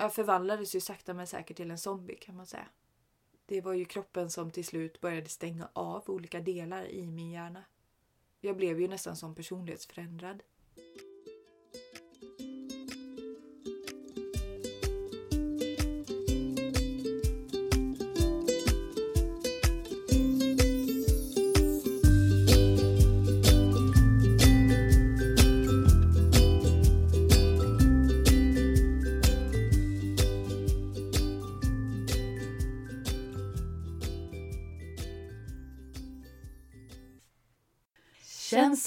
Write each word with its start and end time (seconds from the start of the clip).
Jag 0.00 0.14
förvandlades 0.14 0.74
ju 0.74 0.80
sakta 0.80 1.14
men 1.14 1.26
säkert 1.26 1.56
till 1.56 1.70
en 1.70 1.78
zombie 1.78 2.14
kan 2.14 2.36
man 2.36 2.46
säga. 2.46 2.68
Det 3.46 3.60
var 3.60 3.72
ju 3.72 3.84
kroppen 3.84 4.30
som 4.30 4.50
till 4.50 4.64
slut 4.64 5.00
började 5.00 5.28
stänga 5.28 5.68
av 5.72 6.02
olika 6.06 6.40
delar 6.40 6.84
i 6.84 7.06
min 7.06 7.30
hjärna. 7.30 7.64
Jag 8.40 8.56
blev 8.56 8.80
ju 8.80 8.88
nästan 8.88 9.16
som 9.16 9.34
personlighetsförändrad. 9.34 10.42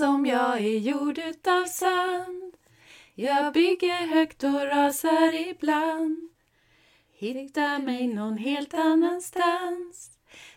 Som 0.02 0.26
jag 0.26 0.58
är 0.58 0.78
gjord 0.78 1.18
utav 1.18 1.66
sand. 1.66 2.54
Jag 3.16 3.54
bygger 3.54 4.08
högt 4.08 4.44
och 4.44 4.66
rasar 4.66 5.50
ibland. 5.50 6.30
Hittar 7.12 7.80
mig 7.80 8.08
någon 8.08 8.38
helt 8.38 8.74
annanstans 8.74 10.12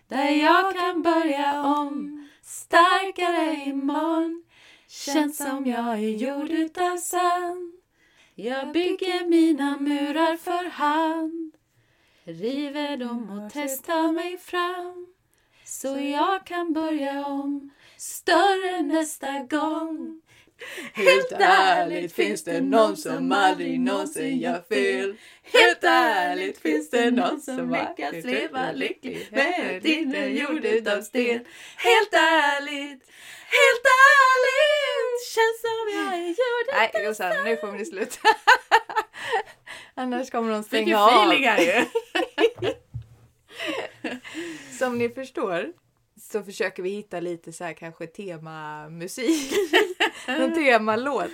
Där 0.08 0.28
jag 0.30 0.74
kan 0.74 1.02
börja 1.02 1.62
om. 1.62 2.26
Starkare 2.42 3.64
imorgon 3.66 4.44
Känns 4.88 5.36
som 5.36 5.66
jag 5.66 5.88
är 5.88 6.16
gjord 6.16 6.50
utav 6.50 6.96
sand. 6.96 7.72
Jag 8.34 8.72
bygger 8.72 9.26
mina 9.26 9.76
murar 9.80 10.36
för 10.36 10.68
hand 10.70 11.52
River 12.24 12.96
dem 12.96 13.30
och 13.30 13.52
testar 13.52 14.12
mig 14.12 14.38
fram. 14.38 15.06
Så 15.64 15.98
jag 15.98 16.46
kan 16.46 16.72
börja 16.72 17.26
om 17.26 17.70
större 18.04 18.82
nästa 18.82 19.38
gång. 19.38 20.20
Helt 20.92 21.32
ärligt 21.40 22.12
finns 22.12 22.44
det 22.44 22.60
någon 22.60 22.96
som 22.96 23.32
aldrig 23.32 23.80
någonsin 23.80 24.38
gör 24.38 24.62
fel. 24.68 25.16
Helt 25.42 25.84
ärligt 25.84 26.58
finns 26.58 26.90
det 26.90 27.10
någon 27.10 27.40
som 27.40 27.70
lyckas 27.70 28.24
leva 28.24 28.72
lycklig 28.72 29.28
med 29.30 29.76
ett 29.76 29.84
inre 29.84 30.28
gjord 30.28 30.64
utav 30.64 31.02
sten. 31.02 31.44
Helt 31.76 32.14
ärligt, 32.14 33.10
helt 33.58 33.86
ärligt 34.10 34.84
känns 35.34 35.60
som 35.60 35.86
jag 35.92 36.14
är 36.14 36.28
gjord 36.28 36.94
Nej 36.94 37.08
Rosanna, 37.08 37.42
nu 37.44 37.56
får 37.56 37.72
vi 37.72 37.84
sluta. 37.84 38.28
Annars 39.94 40.30
kommer 40.30 40.52
de 40.52 40.62
stänga 40.62 40.98
av. 40.98 41.28
Vilken 41.30 41.54
feeling 41.54 41.68
här 41.68 41.86
ju. 42.60 42.70
Som 44.78 44.98
ni 44.98 45.08
förstår 45.08 45.83
så 46.34 46.42
försöker 46.42 46.82
vi 46.82 46.90
hitta 46.90 47.20
lite 47.20 47.52
så 47.52 47.64
här 47.64 47.72
kanske 47.72 48.06
temamusik. 48.06 49.52
Någon 50.28 50.54
temalåt. 50.54 51.30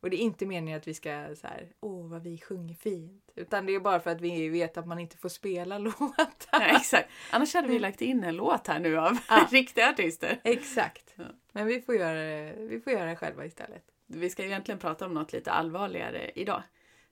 Och 0.00 0.10
det 0.10 0.16
är 0.16 0.20
inte 0.20 0.46
meningen 0.46 0.78
att 0.78 0.88
vi 0.88 0.94
ska 0.94 1.34
så 1.36 1.46
här, 1.46 1.72
åh 1.80 2.08
vad 2.08 2.22
vi 2.22 2.38
sjunger 2.38 2.74
fint. 2.74 3.30
Utan 3.34 3.66
det 3.66 3.74
är 3.74 3.80
bara 3.80 4.00
för 4.00 4.10
att 4.10 4.20
vi 4.20 4.48
vet 4.48 4.76
att 4.76 4.86
man 4.86 4.98
inte 4.98 5.16
får 5.16 5.28
spela 5.28 5.78
låtar. 5.88 6.36
Ja, 6.52 6.60
exakt. 6.60 7.08
Annars 7.30 7.54
hade 7.54 7.68
vi 7.68 7.78
lagt 7.78 8.00
in 8.00 8.24
en 8.24 8.36
låt 8.36 8.66
här 8.66 8.80
nu 8.80 8.98
av 8.98 9.18
ja. 9.28 9.48
riktiga 9.50 9.90
artister. 9.90 10.40
Exakt. 10.44 11.14
Ja. 11.14 11.24
Men 11.52 11.66
vi 11.66 11.80
får, 11.80 11.94
göra 11.94 12.18
det, 12.18 12.54
vi 12.58 12.80
får 12.80 12.92
göra 12.92 13.10
det 13.10 13.16
själva 13.16 13.46
istället. 13.46 13.84
Vi 14.06 14.30
ska 14.30 14.44
egentligen 14.44 14.78
prata 14.78 15.06
om 15.06 15.14
något 15.14 15.32
lite 15.32 15.50
allvarligare 15.50 16.30
idag. 16.34 16.62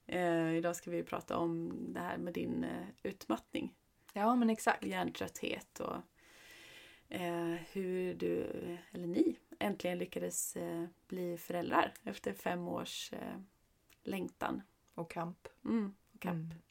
Eh, 0.06 0.56
idag 0.56 0.77
ska 0.77 0.91
vi 0.91 1.02
prata 1.02 1.36
om 1.36 1.72
det 1.94 2.00
här 2.00 2.19
med 2.19 2.34
din 2.34 2.64
eh, 2.64 3.11
utmattning. 3.11 3.72
Ja 4.12 4.34
men 4.34 4.50
exakt. 4.50 4.84
Hjärntrötthet 4.84 5.80
och 5.80 5.96
eh, 7.12 7.55
hur 7.72 8.14
du, 8.14 8.46
eller 8.92 9.06
ni, 9.06 9.39
äntligen 9.58 9.98
lyckades 9.98 10.56
eh, 10.56 10.86
bli 11.08 11.39
föräldrar 11.39 11.95
efter 12.02 12.33
fem 12.33 12.68
års 12.68 13.12
eh, 13.12 13.40
längtan. 14.02 14.62
Och 14.95 15.11
kamp. 15.11 15.48
Mm, 15.64 15.95
och 16.14 16.20
kamp. 16.20 16.52
Mm. 16.52 16.62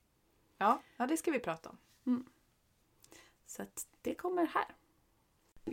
Ja, 0.58 0.82
ja, 0.98 1.08
det 1.08 1.18
ska 1.18 1.32
vi 1.32 1.40
prata 1.40 1.70
om. 1.70 1.78
Mm. 2.06 2.26
Så 3.46 3.62
att 3.62 3.88
det 4.02 4.16
kommer 4.16 4.46
här. 4.46 4.76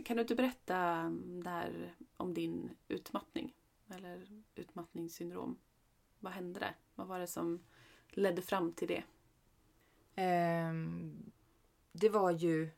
Kan 0.05 0.17
du 0.17 0.21
inte 0.21 0.35
berätta 0.35 1.09
där 1.43 1.95
om 2.17 2.33
din 2.33 2.69
utmattning? 2.87 3.53
Eller 3.89 4.43
utmattningssyndrom. 4.55 5.57
Vad 6.19 6.33
hände 6.33 6.59
där? 6.59 6.75
Vad 6.95 7.07
var 7.07 7.19
det 7.19 7.27
som 7.27 7.63
ledde 8.09 8.41
fram 8.41 8.73
till 8.73 8.87
det? 8.87 9.03
Um, 10.69 11.31
det 11.91 12.09
var 12.09 12.31
ju 12.31 12.69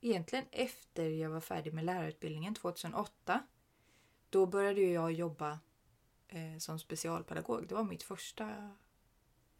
egentligen 0.00 0.44
efter 0.50 1.08
jag 1.08 1.30
var 1.30 1.40
färdig 1.40 1.74
med 1.74 1.84
lärarutbildningen 1.84 2.54
2008. 2.54 3.42
Då 4.30 4.46
började 4.46 4.80
jag 4.80 5.12
jobba 5.12 5.58
eh, 6.28 6.58
som 6.58 6.78
specialpedagog. 6.78 7.68
Det 7.68 7.74
var 7.74 7.84
mitt 7.84 8.02
första, 8.02 8.76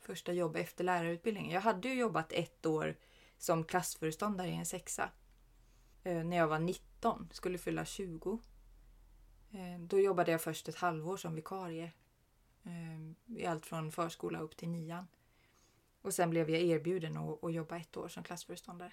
första 0.01 0.33
jobb 0.33 0.57
efter 0.57 0.85
lärarutbildningen. 0.85 1.51
Jag 1.51 1.61
hade 1.61 1.89
ju 1.89 1.95
jobbat 1.95 2.33
ett 2.33 2.67
år 2.67 2.97
som 3.39 3.65
klassföreståndare 3.65 4.49
i 4.49 4.55
en 4.55 4.67
sexa. 4.67 5.11
Eh, 6.03 6.25
när 6.25 6.37
jag 6.37 6.49
var 6.49 6.59
19, 6.59 7.29
skulle 7.33 7.59
fylla 7.59 7.85
20. 7.85 8.39
Eh, 9.51 9.81
då 9.81 10.01
jobbade 10.01 10.31
jag 10.31 10.41
först 10.41 10.69
ett 10.69 10.77
halvår 10.77 11.17
som 11.17 11.35
vikarie. 11.35 11.93
Eh, 12.63 13.37
I 13.37 13.47
allt 13.47 13.67
från 13.67 13.93
förskola 13.93 14.41
upp 14.41 14.57
till 14.57 14.69
nian. 14.69 15.07
Och 16.03 16.15
sen 16.15 16.31
blev 16.31 16.51
jag 16.51 16.61
erbjuden 16.61 17.17
att, 17.17 17.45
att 17.45 17.53
jobba 17.53 17.77
ett 17.77 17.97
år 17.97 18.09
som 18.09 18.23
klassföreståndare. 18.23 18.93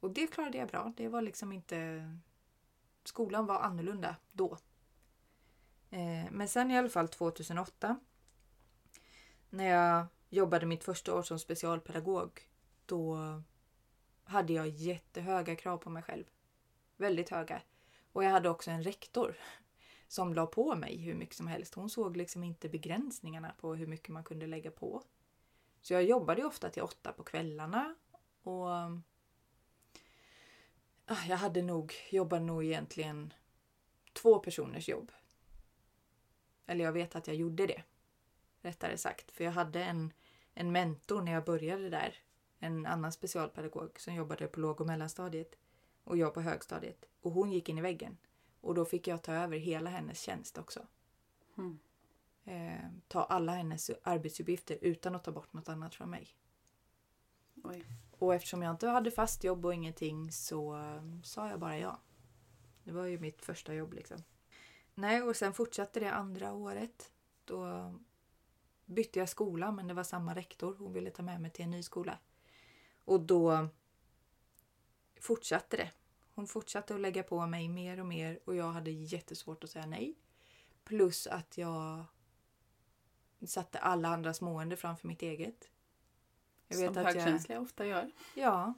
Och 0.00 0.10
det 0.10 0.26
klarade 0.26 0.58
jag 0.58 0.68
bra. 0.68 0.92
Det 0.96 1.08
var 1.08 1.22
liksom 1.22 1.52
inte... 1.52 2.10
Skolan 3.04 3.46
var 3.46 3.60
annorlunda 3.60 4.16
då. 4.32 4.58
Eh, 5.90 6.30
men 6.30 6.48
sen 6.48 6.70
i 6.70 6.78
alla 6.78 6.88
fall 6.88 7.08
2008 7.08 8.00
när 9.50 9.64
jag 9.64 10.06
jobbade 10.28 10.66
mitt 10.66 10.84
första 10.84 11.14
år 11.14 11.22
som 11.22 11.38
specialpedagog 11.38 12.40
då 12.86 13.18
hade 14.24 14.52
jag 14.52 14.68
jättehöga 14.68 15.56
krav 15.56 15.78
på 15.78 15.90
mig 15.90 16.02
själv. 16.02 16.24
Väldigt 16.96 17.30
höga. 17.30 17.62
Och 18.12 18.24
jag 18.24 18.30
hade 18.30 18.48
också 18.48 18.70
en 18.70 18.82
rektor 18.82 19.36
som 20.08 20.34
la 20.34 20.46
på 20.46 20.74
mig 20.74 20.96
hur 20.96 21.14
mycket 21.14 21.36
som 21.36 21.46
helst. 21.46 21.74
Hon 21.74 21.90
såg 21.90 22.16
liksom 22.16 22.44
inte 22.44 22.68
begränsningarna 22.68 23.54
på 23.58 23.74
hur 23.74 23.86
mycket 23.86 24.08
man 24.08 24.24
kunde 24.24 24.46
lägga 24.46 24.70
på. 24.70 25.02
Så 25.80 25.92
jag 25.92 26.04
jobbade 26.04 26.44
ofta 26.44 26.70
till 26.70 26.82
åtta 26.82 27.12
på 27.12 27.22
kvällarna 27.22 27.94
och 28.42 28.68
jag 31.28 31.36
hade 31.36 31.62
nog, 31.62 31.94
jobbade 32.10 32.44
nog 32.44 32.64
egentligen 32.64 33.34
två 34.12 34.38
personers 34.38 34.88
jobb. 34.88 35.12
Eller 36.66 36.84
jag 36.84 36.92
vet 36.92 37.16
att 37.16 37.26
jag 37.26 37.36
gjorde 37.36 37.66
det. 37.66 37.82
Rättare 38.62 38.96
sagt. 38.96 39.30
För 39.30 39.44
jag 39.44 39.52
hade 39.52 39.84
en, 39.84 40.12
en 40.54 40.72
mentor 40.72 41.22
när 41.22 41.32
jag 41.32 41.44
började 41.44 41.90
där. 41.90 42.14
En 42.58 42.86
annan 42.86 43.12
specialpedagog 43.12 44.00
som 44.00 44.14
jobbade 44.14 44.46
på 44.46 44.60
låg 44.60 44.80
och 44.80 44.86
mellanstadiet. 44.86 45.58
Och 46.04 46.16
jag 46.16 46.34
på 46.34 46.40
högstadiet. 46.40 47.04
Och 47.20 47.32
hon 47.32 47.52
gick 47.52 47.68
in 47.68 47.78
i 47.78 47.82
väggen. 47.82 48.16
Och 48.60 48.74
då 48.74 48.84
fick 48.84 49.06
jag 49.06 49.22
ta 49.22 49.32
över 49.32 49.58
hela 49.58 49.90
hennes 49.90 50.20
tjänst 50.20 50.58
också. 50.58 50.86
Mm. 51.58 51.78
Eh, 52.44 52.90
ta 53.08 53.24
alla 53.24 53.52
hennes 53.52 53.90
arbetsuppgifter 54.02 54.78
utan 54.80 55.14
att 55.14 55.24
ta 55.24 55.32
bort 55.32 55.52
något 55.52 55.68
annat 55.68 55.94
från 55.94 56.10
mig. 56.10 56.28
Oj. 57.64 57.84
Och 58.20 58.34
eftersom 58.34 58.62
jag 58.62 58.70
inte 58.70 58.88
hade 58.88 59.10
fast 59.10 59.44
jobb 59.44 59.66
och 59.66 59.74
ingenting 59.74 60.32
så 60.32 60.78
sa 61.22 61.48
jag 61.48 61.60
bara 61.60 61.78
ja. 61.78 62.00
Det 62.84 62.92
var 62.92 63.04
ju 63.04 63.18
mitt 63.18 63.42
första 63.42 63.74
jobb 63.74 63.92
liksom. 63.92 64.22
Nej, 64.94 65.22
och 65.22 65.36
sen 65.36 65.52
fortsatte 65.52 66.00
det 66.00 66.12
andra 66.12 66.52
året. 66.52 67.12
Då 67.44 67.92
bytte 68.84 69.18
jag 69.18 69.28
skola 69.28 69.72
men 69.72 69.86
det 69.86 69.94
var 69.94 70.02
samma 70.02 70.34
rektor. 70.34 70.76
Hon 70.78 70.92
ville 70.92 71.10
ta 71.10 71.22
med 71.22 71.40
mig 71.40 71.50
till 71.50 71.64
en 71.64 71.70
ny 71.70 71.82
skola. 71.82 72.18
Och 73.04 73.20
då 73.20 73.68
fortsatte 75.20 75.76
det. 75.76 75.90
Hon 76.34 76.46
fortsatte 76.46 76.94
att 76.94 77.00
lägga 77.00 77.22
på 77.22 77.46
mig 77.46 77.68
mer 77.68 78.00
och 78.00 78.06
mer 78.06 78.40
och 78.44 78.56
jag 78.56 78.72
hade 78.72 78.90
jättesvårt 78.90 79.64
att 79.64 79.70
säga 79.70 79.86
nej. 79.86 80.14
Plus 80.84 81.26
att 81.26 81.58
jag 81.58 82.04
satte 83.46 83.78
alla 83.78 84.08
andras 84.08 84.40
mående 84.40 84.76
framför 84.76 85.08
mitt 85.08 85.22
eget. 85.22 85.70
Jag 86.70 86.78
vet 86.78 86.94
Som 86.94 87.06
att 87.06 87.14
högkänsliga 87.14 87.56
jag, 87.56 87.62
ofta 87.62 87.86
gör. 87.86 88.10
Ja. 88.34 88.74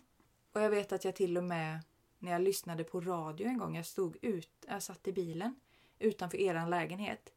Och 0.52 0.60
jag 0.60 0.70
vet 0.70 0.92
att 0.92 1.04
jag 1.04 1.14
till 1.14 1.36
och 1.36 1.44
med 1.44 1.80
när 2.18 2.32
jag 2.32 2.42
lyssnade 2.42 2.84
på 2.84 3.00
radio 3.00 3.46
en 3.46 3.58
gång, 3.58 3.76
jag 3.76 3.86
stod 3.86 4.16
ut, 4.22 4.64
jag 4.68 4.82
satt 4.82 5.08
i 5.08 5.12
bilen 5.12 5.54
utanför 5.98 6.38
eran 6.38 6.70
lägenhet. 6.70 7.32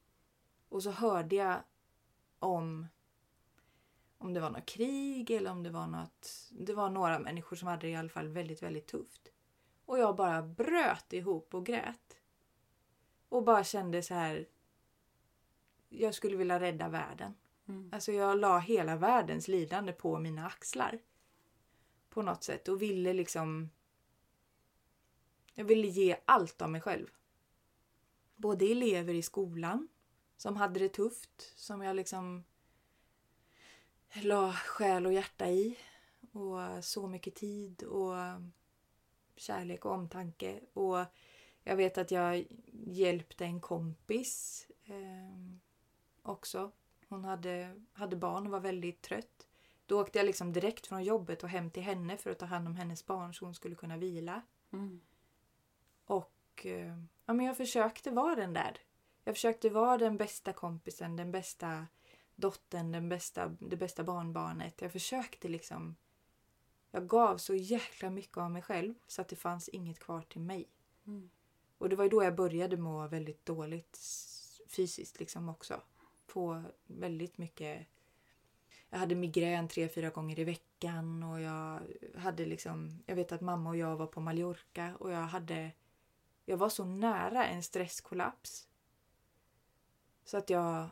Och 0.70 0.84
så 0.84 0.92
hörde 0.92 1.36
jag 1.36 1.58
om 2.40 2.88
om 4.18 4.34
det 4.34 4.40
var 4.40 4.50
något 4.50 4.66
krig 4.66 5.32
eller 5.32 5.52
om 5.52 5.64
det 5.64 5.70
var 5.70 5.88
något... 5.88 6.50
Det 6.52 6.74
var 6.74 6.90
några 6.90 7.20
människor 7.20 7.56
som 7.56 7.68
hade 7.68 7.88
det 7.88 7.92
i 7.92 7.96
alla 7.96 8.10
fall 8.10 8.28
väldigt, 8.28 8.64
väldigt 8.64 8.88
tufft. 8.88 9.32
Och 9.86 10.00
jag 10.00 10.16
bara 10.16 10.42
bröt 10.42 11.14
ihop 11.14 11.54
och 11.54 11.66
grät. 11.66 12.18
Och 13.30 13.44
bara 13.44 13.64
kände 13.64 14.04
så 14.04 14.14
här... 14.14 14.48
Jag 15.90 16.14
skulle 16.14 16.38
vilja 16.38 16.60
rädda 16.60 16.90
världen. 16.90 17.34
Mm. 17.68 17.90
Alltså 17.94 18.12
jag 18.12 18.40
la 18.40 18.60
hela 18.60 18.96
världens 18.96 19.48
lidande 19.48 19.94
på 19.94 20.20
mina 20.20 20.48
axlar. 20.48 21.00
På 22.10 22.22
något 22.22 22.44
sätt 22.44 22.68
och 22.68 22.82
ville 22.82 23.14
liksom... 23.14 23.70
Jag 25.54 25.66
ville 25.66 25.88
ge 25.88 26.18
allt 26.26 26.62
av 26.62 26.70
mig 26.70 26.82
själv. 26.82 27.08
Både 28.36 28.66
elever 28.66 29.14
i 29.14 29.22
skolan 29.22 29.88
som 30.38 30.56
hade 30.56 30.80
det 30.80 30.90
tufft, 30.90 31.54
som 31.56 31.82
jag 31.82 31.96
liksom 31.96 32.44
la 34.14 34.54
själ 34.54 35.06
och 35.06 35.14
hjärta 35.14 35.50
i. 35.50 35.78
Och 36.32 36.86
så 36.86 37.08
mycket 37.08 37.36
tid 37.36 37.84
och 37.84 38.16
kärlek 39.36 39.86
och 39.86 39.92
omtanke. 39.92 40.60
Och 40.74 41.06
jag 41.64 41.76
vet 41.76 41.98
att 41.98 42.12
jag 42.12 42.48
hjälpte 42.72 43.46
en 43.46 43.62
kompis 43.62 44.68
eh, 44.86 45.58
också. 46.22 46.72
Hon 47.10 47.24
hade, 47.24 47.82
hade 47.94 48.16
barn 48.16 48.46
och 48.46 48.52
var 48.52 48.60
väldigt 48.60 49.02
trött. 49.02 49.48
Då 49.86 50.02
åkte 50.02 50.20
jag 50.20 50.26
liksom 50.26 50.54
direkt 50.54 50.88
från 50.88 51.04
jobbet 51.04 51.44
och 51.44 51.50
hem 51.50 51.72
till 51.72 51.84
henne 51.84 52.18
för 52.18 52.32
att 52.32 52.40
ta 52.40 52.46
hand 52.46 52.68
om 52.68 52.76
hennes 52.76 53.06
barn 53.06 53.34
så 53.34 53.46
hon 53.46 53.56
skulle 53.56 53.76
kunna 53.76 53.98
vila. 53.98 54.42
Mm. 54.72 55.02
Och 56.06 56.66
eh, 56.66 56.98
ja, 57.26 57.34
men 57.34 57.46
jag 57.46 57.58
försökte 57.58 58.12
vara 58.12 58.36
den 58.36 58.54
där. 58.54 58.78
Jag 59.24 59.36
försökte 59.36 59.70
vara 59.70 59.98
den 59.98 60.18
bästa 60.18 60.54
kompisen, 60.54 61.16
den 61.16 61.32
bästa 61.32 61.88
dottern, 62.36 62.92
den 62.92 63.10
bästa, 63.10 63.48
det 63.60 63.78
bästa 63.78 64.04
barnbarnet. 64.04 64.82
Jag 64.82 64.92
försökte 64.92 65.48
liksom... 65.48 65.96
Jag 66.92 67.08
gav 67.08 67.38
så 67.38 67.56
jäkla 67.56 68.10
mycket 68.10 68.38
av 68.38 68.52
mig 68.52 68.62
själv 68.62 68.94
så 69.08 69.22
att 69.22 69.28
det 69.28 69.36
fanns 69.36 69.70
inget 69.70 70.00
kvar 70.00 70.22
till 70.22 70.42
mig. 70.42 70.70
Mm. 71.08 71.30
Och 71.78 71.90
det 71.90 71.96
var 71.96 72.10
då 72.10 72.24
jag 72.24 72.36
började 72.36 72.78
må 72.78 73.08
väldigt 73.08 73.46
dåligt 73.46 74.00
fysiskt 74.68 75.20
liksom 75.20 75.50
också 75.50 75.82
på 76.28 76.64
väldigt 76.88 77.38
mycket... 77.38 77.88
Jag 78.90 79.00
hade 79.00 79.16
migrän 79.16 79.68
tre, 79.68 79.90
fyra 79.90 80.10
gånger 80.10 80.40
i 80.40 80.44
veckan 80.44 81.24
och 81.24 81.42
jag 81.42 81.82
hade 82.16 82.46
liksom... 82.46 83.04
Jag 83.06 83.16
vet 83.16 83.32
att 83.32 83.42
mamma 83.42 83.70
och 83.70 83.78
jag 83.78 83.96
var 83.96 84.08
på 84.08 84.22
Mallorca 84.22 84.96
och 85.00 85.12
jag 85.12 85.22
hade... 85.22 85.72
Jag 86.46 86.58
var 86.58 86.70
så 86.70 86.86
nära 86.86 87.46
en 87.46 87.64
stresskollaps. 87.64 88.68
Så 90.24 90.38
att 90.38 90.50
jag... 90.50 90.88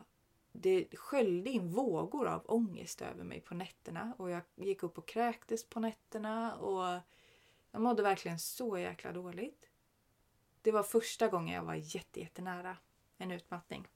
Det 0.52 0.86
sköljde 0.92 1.50
in 1.50 1.72
vågor 1.72 2.26
av 2.26 2.42
ångest 2.46 3.02
över 3.02 3.24
mig 3.24 3.40
på 3.40 3.54
nätterna 3.54 4.14
och 4.18 4.30
jag 4.30 4.42
gick 4.54 4.82
upp 4.82 4.98
och 4.98 5.08
kräktes 5.08 5.68
på 5.68 5.80
nätterna 5.80 6.56
och 6.56 7.00
jag 7.70 7.82
mådde 7.82 8.02
verkligen 8.02 8.38
så 8.38 8.78
jäkla 8.78 9.12
dåligt. 9.12 9.70
Det 10.62 10.72
var 10.72 10.82
första 10.82 11.28
gången 11.28 11.54
jag 11.54 11.62
var 11.62 11.74
jätte, 11.74 12.20
jättenära 12.20 12.76
en 13.18 13.30
utmattning. 13.30 13.88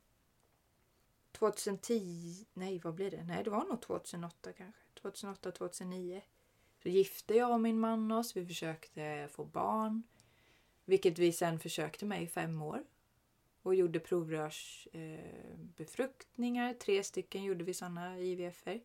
2010, 1.39 2.47
nej 2.53 2.81
vad 2.85 2.95
blir 2.95 3.11
det? 3.11 3.25
Nej 3.25 3.45
det 3.45 3.51
var 3.51 3.65
nog 3.65 3.83
2008 3.83 4.53
kanske. 4.53 4.83
2008, 5.01 5.53
2009. 5.53 6.23
Så 6.83 6.89
gifte 6.89 7.35
jag 7.35 7.53
och 7.53 7.61
min 7.61 7.81
man 7.81 8.13
oss. 8.13 8.37
Vi 8.37 8.47
försökte 8.47 9.29
få 9.31 9.45
barn. 9.45 10.03
Vilket 10.85 11.19
vi 11.19 11.33
sen 11.33 11.59
försökte 11.59 12.07
med 12.07 12.23
i 12.23 12.27
fem 12.27 12.63
år. 12.63 12.85
Och 13.63 13.75
gjorde 13.75 14.01
provrörsbefruktningar. 14.01 16.71
Eh. 16.71 16.77
Tre 16.77 17.05
stycken 17.05 17.45
gjorde 17.45 17.65
vi 17.65 17.75
sådana 17.75 18.19
IVF-er. 18.19 18.81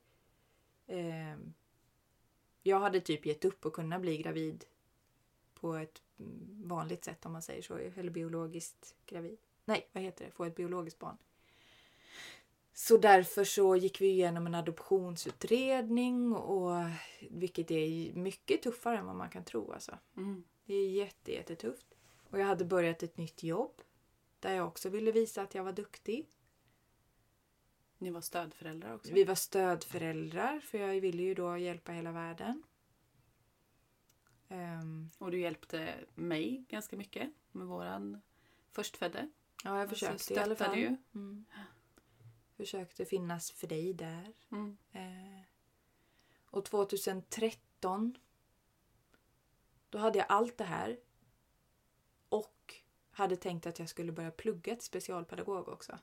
Eh, 0.88 1.38
jag 2.64 2.80
hade 2.80 3.02
typ 3.02 3.26
gett 3.26 3.46
upp 3.46 3.66
att 3.66 3.74
kunna 3.74 4.00
bli 4.00 4.18
gravid 4.18 4.66
på 5.54 5.76
ett 5.76 6.02
mm, 6.20 6.68
vanligt 6.68 7.06
sätt 7.06 7.26
om 7.26 7.32
man 7.32 7.42
säger 7.42 7.62
så. 7.62 7.76
Eller 7.76 8.12
biologiskt 8.12 8.96
gravid. 9.06 9.38
Nej, 9.66 9.90
vad 9.92 10.04
heter 10.04 10.26
det? 10.26 10.32
Få 10.32 10.46
ett 10.46 10.56
biologiskt 10.56 11.00
barn. 11.00 11.18
Så 12.74 12.98
därför 12.98 13.44
så 13.44 13.76
gick 13.76 14.02
vi 14.02 14.08
igenom 14.08 14.48
en 14.48 14.56
adoptionsutredning 14.56 16.36
och 16.36 16.72
vilket 17.30 17.72
är 17.72 18.14
mycket 18.14 18.62
tuffare 18.62 18.98
än 18.98 19.06
vad 19.06 19.16
man 19.16 19.30
kan 19.30 19.44
tro 19.44 19.72
alltså. 19.72 19.98
Mm. 20.18 20.44
Det 20.66 20.74
är 20.74 20.90
jätte, 20.90 21.32
jättetufft. 21.32 21.86
Och 22.30 22.40
jag 22.40 22.46
hade 22.46 22.66
börjat 22.66 23.04
ett 23.04 23.18
nytt 23.18 23.44
jobb 23.44 23.82
där 24.40 24.54
jag 24.54 24.68
också 24.68 24.90
ville 24.90 25.12
visa 25.12 25.42
att 25.42 25.56
jag 25.56 25.64
var 25.64 25.72
duktig. 25.72 26.30
Ni 27.98 28.10
var 28.10 28.22
stödföräldrar 28.22 28.96
också? 28.96 29.14
Vi 29.14 29.24
var 29.24 29.36
stödföräldrar 29.36 30.60
för 30.60 30.78
jag 30.78 31.02
ville 31.02 31.24
ju 31.24 31.34
då 31.34 31.58
hjälpa 31.58 31.92
hela 31.92 32.12
världen. 32.12 32.64
Ehm, 34.50 35.10
Och 35.18 35.32
du 35.32 35.40
hjälpte 35.40 35.94
mig 36.16 36.66
ganska 36.70 36.98
mycket 36.98 37.30
med 37.52 37.68
våran 37.68 38.22
förstfödde. 38.72 39.30
ja, 39.64 39.70
jag 39.70 39.80
Alltså, 39.82 39.96
försökte 39.96 40.34
i 40.34 40.38
alla 40.38 40.56
fall. 40.56 40.78
ju. 40.78 40.98
Mm. 41.16 41.46
Försökte 42.64 43.06
finnas 43.06 43.52
för 43.52 43.68
dig 43.68 43.94
där. 43.94 44.34
Mm. 44.52 44.78
Eh, 44.92 45.42
och 46.46 46.66
2013 46.66 48.18
då 49.90 49.98
hade 49.98 50.18
jag 50.18 50.26
allt 50.30 50.58
det 50.58 50.64
här 50.64 51.00
och 52.30 52.76
hade 53.12 53.36
tänkt 53.36 53.66
att 53.66 53.80
jag 53.80 53.90
skulle 53.90 54.12
börja 54.12 54.32
plugga 54.32 54.76
till 54.76 54.86
specialpedagog 54.86 55.68
också. 55.68 56.00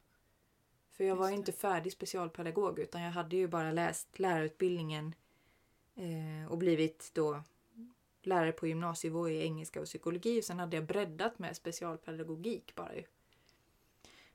För 0.90 1.04
jag 1.04 1.16
var 1.16 1.24
Just 1.24 1.32
ju 1.32 1.36
det. 1.36 1.40
inte 1.40 1.52
färdig 1.52 1.92
specialpedagog 1.92 2.78
utan 2.78 3.02
jag 3.02 3.12
hade 3.12 3.36
ju 3.36 3.48
bara 3.48 3.72
läst 3.72 4.18
lärarutbildningen 4.18 5.14
eh, 5.94 6.52
och 6.52 6.58
blivit 6.58 7.10
då 7.14 7.42
lärare 8.22 8.52
på 8.52 8.66
gymnasienivå 8.66 9.28
i 9.28 9.42
engelska 9.42 9.80
och 9.80 9.86
psykologi 9.86 10.40
och 10.40 10.44
sen 10.44 10.58
hade 10.58 10.76
jag 10.76 10.86
breddat 10.86 11.38
med 11.38 11.56
specialpedagogik 11.56 12.74
bara 12.74 12.94
ju. 12.94 13.04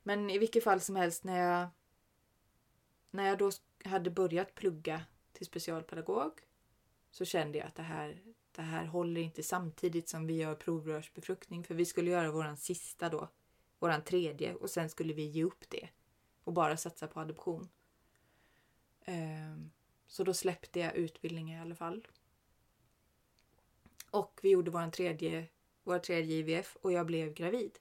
Men 0.02 0.30
i 0.30 0.38
vilket 0.38 0.64
fall 0.64 0.80
som 0.80 0.96
helst 0.96 1.24
när 1.24 1.38
jag 1.38 1.68
när 3.16 3.28
jag 3.28 3.38
då 3.38 3.50
hade 3.84 4.10
börjat 4.10 4.54
plugga 4.54 5.02
till 5.32 5.46
specialpedagog 5.46 6.32
så 7.10 7.24
kände 7.24 7.58
jag 7.58 7.66
att 7.66 7.74
det 7.74 7.82
här, 7.82 8.22
det 8.52 8.62
här 8.62 8.86
håller 8.86 9.20
inte 9.20 9.42
samtidigt 9.42 10.08
som 10.08 10.26
vi 10.26 10.34
gör 10.34 10.54
provrörsbefruktning. 10.54 11.64
För 11.64 11.74
vi 11.74 11.84
skulle 11.84 12.10
göra 12.10 12.30
våran 12.30 12.56
sista 12.56 13.08
då, 13.08 13.28
våran 13.78 14.04
tredje 14.04 14.54
och 14.54 14.70
sen 14.70 14.90
skulle 14.90 15.12
vi 15.12 15.22
ge 15.22 15.44
upp 15.44 15.64
det 15.68 15.88
och 16.44 16.52
bara 16.52 16.76
satsa 16.76 17.06
på 17.06 17.20
adoption. 17.20 17.68
Ehm, 19.04 19.70
så 20.06 20.24
då 20.24 20.34
släppte 20.34 20.80
jag 20.80 20.96
utbildningen 20.96 21.58
i 21.58 21.62
alla 21.62 21.74
fall. 21.74 22.06
Och 24.10 24.40
vi 24.42 24.50
gjorde 24.50 24.70
vår 24.70 24.90
tredje, 24.90 25.48
vår 25.82 25.98
tredje 25.98 26.36
IVF 26.36 26.76
och 26.80 26.92
jag 26.92 27.06
blev 27.06 27.34
gravid. 27.34 27.78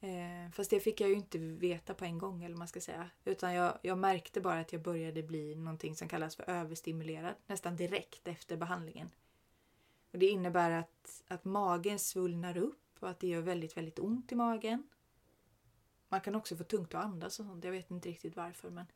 Eh, 0.00 0.50
fast 0.52 0.70
det 0.70 0.80
fick 0.80 1.00
jag 1.00 1.10
ju 1.10 1.16
inte 1.16 1.38
veta 1.38 1.94
på 1.94 2.04
en 2.04 2.18
gång 2.18 2.44
eller 2.44 2.56
man 2.56 2.68
ska 2.68 2.80
säga. 2.80 3.10
Utan 3.24 3.54
jag, 3.54 3.78
jag 3.82 3.98
märkte 3.98 4.40
bara 4.40 4.60
att 4.60 4.72
jag 4.72 4.82
började 4.82 5.22
bli 5.22 5.54
någonting 5.54 5.96
som 5.96 6.08
kallas 6.08 6.36
för 6.36 6.50
överstimulerad 6.50 7.34
nästan 7.46 7.76
direkt 7.76 8.28
efter 8.28 8.56
behandlingen. 8.56 9.10
Och 10.12 10.18
Det 10.18 10.26
innebär 10.26 10.70
att, 10.70 11.22
att 11.28 11.44
magen 11.44 11.98
svullnar 11.98 12.56
upp 12.56 12.96
och 13.00 13.10
att 13.10 13.20
det 13.20 13.28
gör 13.28 13.40
väldigt, 13.40 13.76
väldigt 13.76 13.98
ont 13.98 14.32
i 14.32 14.34
magen. 14.34 14.88
Man 16.08 16.20
kan 16.20 16.34
också 16.34 16.56
få 16.56 16.64
tungt 16.64 16.94
att 16.94 17.04
andas 17.04 17.40
och 17.40 17.46
sånt. 17.46 17.64
Jag 17.64 17.72
vet 17.72 17.90
inte 17.90 18.08
riktigt 18.08 18.36
varför. 18.36 18.70
Men, 18.70 18.86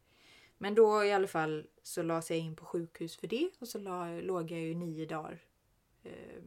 men 0.58 0.74
då 0.74 1.04
i 1.04 1.12
alla 1.12 1.28
fall 1.28 1.66
så 1.82 2.02
lades 2.02 2.30
jag 2.30 2.38
in 2.38 2.56
på 2.56 2.64
sjukhus 2.64 3.16
för 3.16 3.26
det 3.26 3.50
och 3.58 3.68
så 3.68 3.78
la, 3.78 4.20
låg 4.20 4.50
jag 4.50 4.60
ju 4.60 4.74
nio 4.74 5.06
dagar 5.06 5.38
eh, 6.02 6.42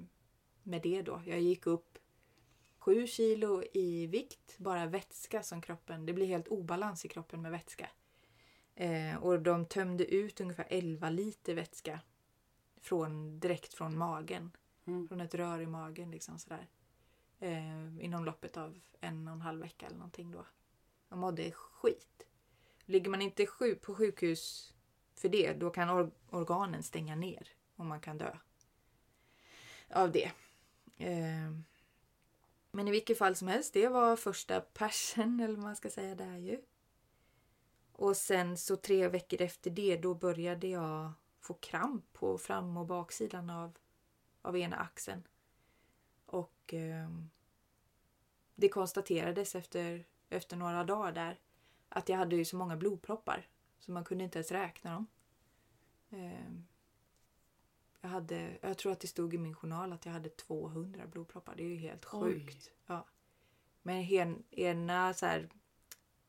med 0.63 0.81
det 0.81 1.01
då. 1.01 1.21
Jag 1.25 1.41
gick 1.41 1.67
upp 1.67 1.97
sju 2.87 3.07
kilo 3.07 3.63
i 3.73 4.07
vikt, 4.07 4.57
bara 4.57 4.85
vätska 4.85 5.43
som 5.43 5.61
kroppen, 5.61 6.05
det 6.05 6.13
blir 6.13 6.25
helt 6.25 6.47
obalans 6.47 7.05
i 7.05 7.07
kroppen 7.07 7.41
med 7.41 7.51
vätska. 7.51 7.89
Eh, 8.75 9.15
och 9.15 9.41
de 9.41 9.65
tömde 9.65 10.05
ut 10.05 10.41
ungefär 10.41 10.67
11 10.69 11.09
liter 11.09 11.53
vätska 11.55 11.99
från, 12.81 13.39
direkt 13.39 13.73
från 13.73 13.97
magen, 13.97 14.51
Mm. 14.85 15.07
från 15.07 15.21
ett 15.21 15.33
rör 15.35 15.59
i 15.61 15.65
magen 15.67 16.11
liksom 16.11 16.39
sådär. 16.39 16.67
Eh, 17.39 18.05
inom 18.05 18.25
loppet 18.25 18.57
av 18.57 18.79
en 18.99 19.27
och 19.27 19.33
en 19.33 19.41
halv 19.41 19.61
vecka 19.61 19.85
eller 19.85 19.97
någonting 19.97 20.31
då. 20.31 20.45
Jag 21.09 21.17
mådde 21.17 21.51
skit. 21.51 22.27
Ligger 22.85 23.09
man 23.09 23.21
inte 23.21 23.45
sju 23.45 23.75
på 23.75 23.95
sjukhus 23.95 24.73
för 25.15 25.29
det, 25.29 25.53
då 25.53 25.69
kan 25.69 25.89
or- 25.89 26.11
organen 26.29 26.83
stänga 26.83 27.15
ner 27.15 27.49
och 27.75 27.85
man 27.85 27.99
kan 28.01 28.17
dö 28.17 28.37
av 29.89 30.11
det. 30.11 30.31
Eh, 30.97 31.51
men 32.77 32.87
i 32.87 32.91
vilket 32.91 33.17
fall 33.17 33.35
som 33.35 33.47
helst, 33.47 33.73
det 33.73 33.87
var 33.87 34.15
första 34.15 34.61
persen 34.61 35.39
eller 35.39 35.55
vad 35.55 35.63
man 35.63 35.75
ska 35.75 35.89
säga 35.89 36.15
där 36.15 36.37
ju. 36.37 36.61
Och 37.91 38.17
sen 38.17 38.57
så 38.57 38.75
tre 38.75 39.07
veckor 39.07 39.41
efter 39.41 39.71
det 39.71 39.97
då 39.97 40.15
började 40.15 40.67
jag 40.67 41.11
få 41.39 41.53
kramp 41.53 42.13
på 42.13 42.37
fram 42.37 42.77
och 42.77 42.85
baksidan 42.85 43.49
av, 43.49 43.77
av 44.41 44.57
ena 44.57 44.77
axeln. 44.77 45.23
Och 46.25 46.73
eh, 46.73 47.09
det 48.55 48.69
konstaterades 48.69 49.55
efter, 49.55 50.05
efter 50.29 50.57
några 50.57 50.83
dagar 50.83 51.11
där 51.11 51.39
att 51.89 52.09
jag 52.09 52.17
hade 52.17 52.35
ju 52.35 52.45
så 52.45 52.57
många 52.57 52.77
blodproppar 52.77 53.47
så 53.79 53.91
man 53.91 54.03
kunde 54.03 54.23
inte 54.23 54.37
ens 54.37 54.51
räkna 54.51 54.93
dem. 54.93 55.07
Eh, 56.09 56.53
jag, 58.07 58.11
hade, 58.11 58.57
jag 58.61 58.77
tror 58.77 58.91
att 58.91 58.99
det 58.99 59.07
stod 59.07 59.33
i 59.33 59.37
min 59.37 59.55
journal 59.55 59.93
att 59.93 60.05
jag 60.05 60.13
hade 60.13 60.29
200 60.29 61.07
blodproppar. 61.07 61.55
Det 61.55 61.63
är 61.63 61.67
ju 61.67 61.75
helt 61.75 62.05
Oj. 62.13 62.33
sjukt. 62.33 62.71
Ja. 62.85 63.05
Men 63.81 64.43
ena 64.51 65.13
så 65.13 65.25
här, 65.25 65.49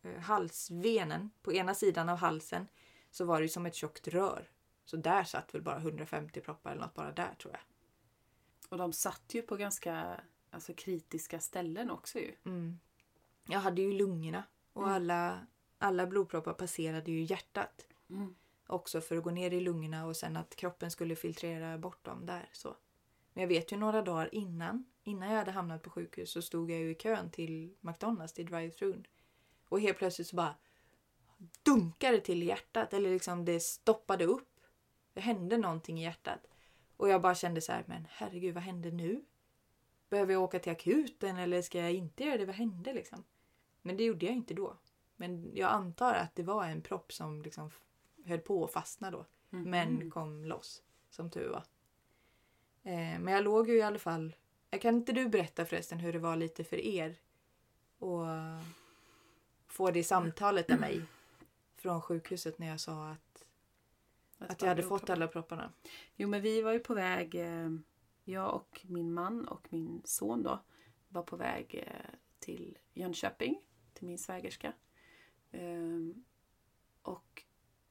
eh, 0.02 0.20
halsvenen, 0.20 1.30
på 1.42 1.52
ena 1.52 1.74
sidan 1.74 2.08
av 2.08 2.16
halsen, 2.16 2.66
så 3.10 3.24
var 3.24 3.40
det 3.40 3.48
som 3.48 3.66
ett 3.66 3.74
tjockt 3.74 4.08
rör. 4.08 4.50
Så 4.84 4.96
där 4.96 5.24
satt 5.24 5.54
väl 5.54 5.62
bara 5.62 5.78
150 5.78 6.40
proppar 6.40 6.70
eller 6.70 6.80
något 6.82 6.94
bara 6.94 7.12
där 7.12 7.34
tror 7.34 7.52
jag. 7.52 7.60
Och 8.68 8.78
de 8.78 8.92
satt 8.92 9.34
ju 9.34 9.42
på 9.42 9.56
ganska 9.56 10.20
alltså, 10.50 10.74
kritiska 10.74 11.40
ställen 11.40 11.90
också 11.90 12.18
ju. 12.18 12.34
Mm. 12.44 12.78
Jag 13.48 13.60
hade 13.60 13.82
ju 13.82 13.92
lungorna 13.92 14.44
och 14.72 14.82
Mm. 14.82 14.94
alla, 14.94 15.46
alla 15.78 16.06
blodproppar 16.06 16.52
passerade 16.52 17.10
ju 17.10 17.22
hjärtat. 17.22 17.86
Mm. 18.10 18.34
Också 18.70 19.00
för 19.00 19.16
att 19.16 19.24
gå 19.24 19.30
ner 19.30 19.50
i 19.50 19.60
lungorna 19.60 20.06
och 20.06 20.16
sen 20.16 20.36
att 20.36 20.56
kroppen 20.56 20.90
skulle 20.90 21.16
filtrera 21.16 21.78
bort 21.78 22.04
dem 22.04 22.26
där. 22.26 22.48
Så. 22.52 22.76
Men 23.32 23.42
jag 23.42 23.48
vet 23.48 23.72
ju 23.72 23.76
några 23.76 24.02
dagar 24.02 24.34
innan, 24.34 24.84
innan 25.02 25.30
jag 25.30 25.38
hade 25.38 25.50
hamnat 25.50 25.82
på 25.82 25.90
sjukhus 25.90 26.32
så 26.32 26.42
stod 26.42 26.70
jag 26.70 26.78
ju 26.78 26.90
i 26.90 26.94
kön 26.94 27.30
till 27.30 27.74
McDonalds, 27.80 28.32
till 28.32 28.46
drive-thrun. 28.46 29.04
Och 29.68 29.80
helt 29.80 29.98
plötsligt 29.98 30.28
så 30.28 30.36
bara 30.36 30.54
dunkade 31.62 32.16
det 32.16 32.20
till 32.20 32.42
i 32.42 32.46
hjärtat. 32.46 32.92
Eller 32.92 33.10
liksom 33.10 33.44
det 33.44 33.60
stoppade 33.60 34.24
upp. 34.24 34.60
Det 35.12 35.20
hände 35.20 35.56
någonting 35.56 36.00
i 36.00 36.02
hjärtat. 36.02 36.46
Och 36.96 37.08
jag 37.08 37.22
bara 37.22 37.34
kände 37.34 37.60
så 37.60 37.72
här, 37.72 37.84
men 37.86 38.06
herregud 38.10 38.54
vad 38.54 38.62
hände 38.62 38.90
nu? 38.90 39.24
Behöver 40.08 40.32
jag 40.32 40.42
åka 40.42 40.58
till 40.58 40.72
akuten 40.72 41.36
eller 41.36 41.62
ska 41.62 41.78
jag 41.78 41.92
inte 41.92 42.24
göra 42.24 42.38
det? 42.38 42.46
Vad 42.46 42.54
hände 42.54 42.92
liksom? 42.92 43.24
Men 43.82 43.96
det 43.96 44.04
gjorde 44.04 44.26
jag 44.26 44.34
inte 44.34 44.54
då. 44.54 44.76
Men 45.16 45.50
jag 45.54 45.70
antar 45.70 46.14
att 46.14 46.34
det 46.34 46.42
var 46.42 46.64
en 46.64 46.82
propp 46.82 47.12
som 47.12 47.42
liksom 47.42 47.70
höll 48.28 48.40
på 48.40 48.64
att 48.64 48.72
fastna 48.72 49.10
då. 49.10 49.26
Mhm. 49.50 49.70
Men 49.70 50.10
kom 50.10 50.44
loss, 50.44 50.82
som 51.10 51.30
tur 51.30 51.48
var. 51.48 51.64
Eh, 52.82 53.18
men 53.20 53.28
jag 53.28 53.44
låg 53.44 53.68
ju 53.68 53.76
i 53.76 53.82
alla 53.82 53.98
fall... 53.98 54.34
Jag 54.70 54.80
kan 54.80 54.94
inte 54.94 55.12
du 55.12 55.28
berätta 55.28 55.64
förresten 55.64 55.98
hur 55.98 56.12
det 56.12 56.18
var 56.18 56.36
lite 56.36 56.64
för 56.64 56.76
er? 56.76 57.16
Och 57.98 58.26
få 59.66 59.90
det 59.90 60.04
samtalet 60.04 60.70
av 60.70 60.80
mig 60.80 61.02
från 61.76 62.02
sjukhuset 62.02 62.58
när 62.58 62.66
jag 62.66 62.80
sa 62.80 63.08
att, 63.08 63.44
att 64.38 64.62
jag 64.62 64.68
hade 64.68 64.82
fått 64.82 65.10
alla 65.10 65.28
propparna. 65.28 65.72
Jo 66.16 66.28
men 66.28 66.42
vi 66.42 66.62
var 66.62 66.72
ju 66.72 66.78
på 66.78 66.94
väg, 66.94 67.34
eh, 67.34 67.70
jag 68.24 68.54
och 68.54 68.80
min 68.88 69.12
man 69.12 69.48
och 69.48 69.72
min 69.72 70.02
son 70.04 70.42
då 70.42 70.60
var 71.08 71.22
på 71.22 71.36
väg 71.36 71.84
eh, 71.86 72.14
till 72.38 72.78
Jönköping, 72.94 73.60
till 73.94 74.06
min 74.06 74.18
svägerska. 74.18 74.72
Ehm, 75.50 76.24
och 77.02 77.42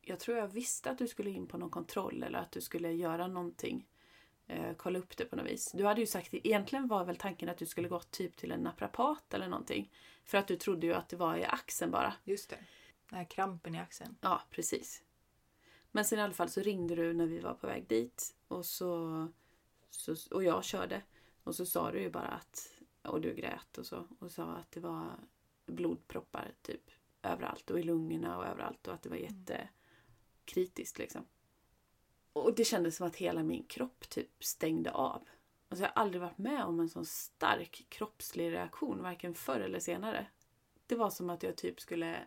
jag 0.10 0.20
tror 0.20 0.38
jag 0.38 0.48
visste 0.48 0.92
att 0.92 0.98
du 0.98 1.08
skulle 1.08 1.30
in 1.30 1.48
på 1.48 1.58
någon 1.58 1.70
kontroll 1.70 2.24
eller 2.24 2.40
att 2.40 2.52
du 2.52 2.62
skulle 2.62 2.92
göra 2.92 3.28
någonting. 3.28 3.88
Eh, 4.48 4.74
kolla 4.78 5.00
upp 5.00 5.18
det 5.18 5.26
på 5.26 5.36
något 5.36 5.46
vis. 5.46 5.72
Du 5.72 5.86
hade 5.86 6.02
ju 6.02 6.08
sagt, 6.08 6.34
egentligen 6.34 6.88
var 6.88 7.06
väl 7.06 7.16
tanken 7.16 7.50
att 7.50 7.58
du 7.58 7.66
skulle 7.66 7.88
gått 7.88 8.12
typ 8.12 8.36
till 8.36 8.52
en 8.52 8.60
naprapat 8.60 9.34
eller 9.34 9.48
någonting. 9.48 9.92
För 10.24 10.38
att 10.38 10.48
du 10.48 10.56
trodde 10.56 10.88
ju 10.88 10.94
att 10.94 11.10
det 11.10 11.16
var 11.16 11.38
i 11.38 11.46
axeln 11.46 11.92
bara. 11.92 12.14
Just 12.24 12.50
det. 12.50 12.60
Den 13.10 13.18
här 13.18 13.26
krampen 13.26 13.76
i 13.76 13.80
axeln. 13.80 14.16
Ja, 14.22 14.42
precis. 14.50 15.04
Men 15.92 16.06
sen 16.06 16.20
i 16.20 16.22
alla 16.22 16.34
fall 16.34 16.50
så 16.50 16.62
ringde 16.62 16.96
du 16.96 17.14
när 17.14 17.26
vi 17.26 17.40
var 17.40 17.54
på 17.54 17.68
väg 17.68 17.88
dit 17.88 18.36
och 18.48 18.66
så, 18.66 19.28
så 19.90 20.16
och 20.32 20.44
jag 20.44 20.64
körde. 20.64 21.02
Och 21.44 21.56
så 21.56 21.66
sa 21.66 21.92
du 21.92 22.00
ju 22.00 22.10
bara 22.10 22.28
att, 22.28 22.72
och 23.02 23.22
du 23.22 23.34
grät 23.34 23.78
och 23.78 23.86
så, 23.86 24.08
och 24.20 24.32
sa 24.32 24.44
att 24.44 24.72
det 24.72 24.80
var 24.80 25.12
blodproppar 25.66 26.52
typ 26.62 26.92
överallt 27.24 27.72
och 27.72 27.80
i 27.80 27.84
lungorna 27.84 28.38
och 28.38 28.46
överallt 28.46 28.88
och 28.88 28.94
att 28.94 29.02
det 29.02 29.10
var 29.10 29.18
kritiskt 30.48 30.98
liksom. 30.98 31.26
Och 32.34 32.56
det 32.56 32.64
kändes 32.64 32.96
som 32.96 33.08
att 33.08 33.16
hela 33.16 33.44
min 33.44 33.64
kropp 33.64 34.10
typ 34.10 34.44
stängde 34.44 34.92
av. 34.92 35.28
Alltså 35.70 35.84
jag 35.84 35.90
har 35.90 36.02
aldrig 36.02 36.22
varit 36.22 36.38
med 36.38 36.64
om 36.64 36.80
en 36.80 36.90
sån 36.90 37.06
stark 37.06 37.86
kroppslig 37.90 38.52
reaktion, 38.52 39.02
varken 39.02 39.34
förr 39.34 39.60
eller 39.60 39.80
senare. 39.80 40.28
Det 40.88 40.96
var 40.96 41.10
som 41.10 41.30
att 41.30 41.44
jag 41.44 41.56
typ 41.56 41.82
skulle 41.82 42.20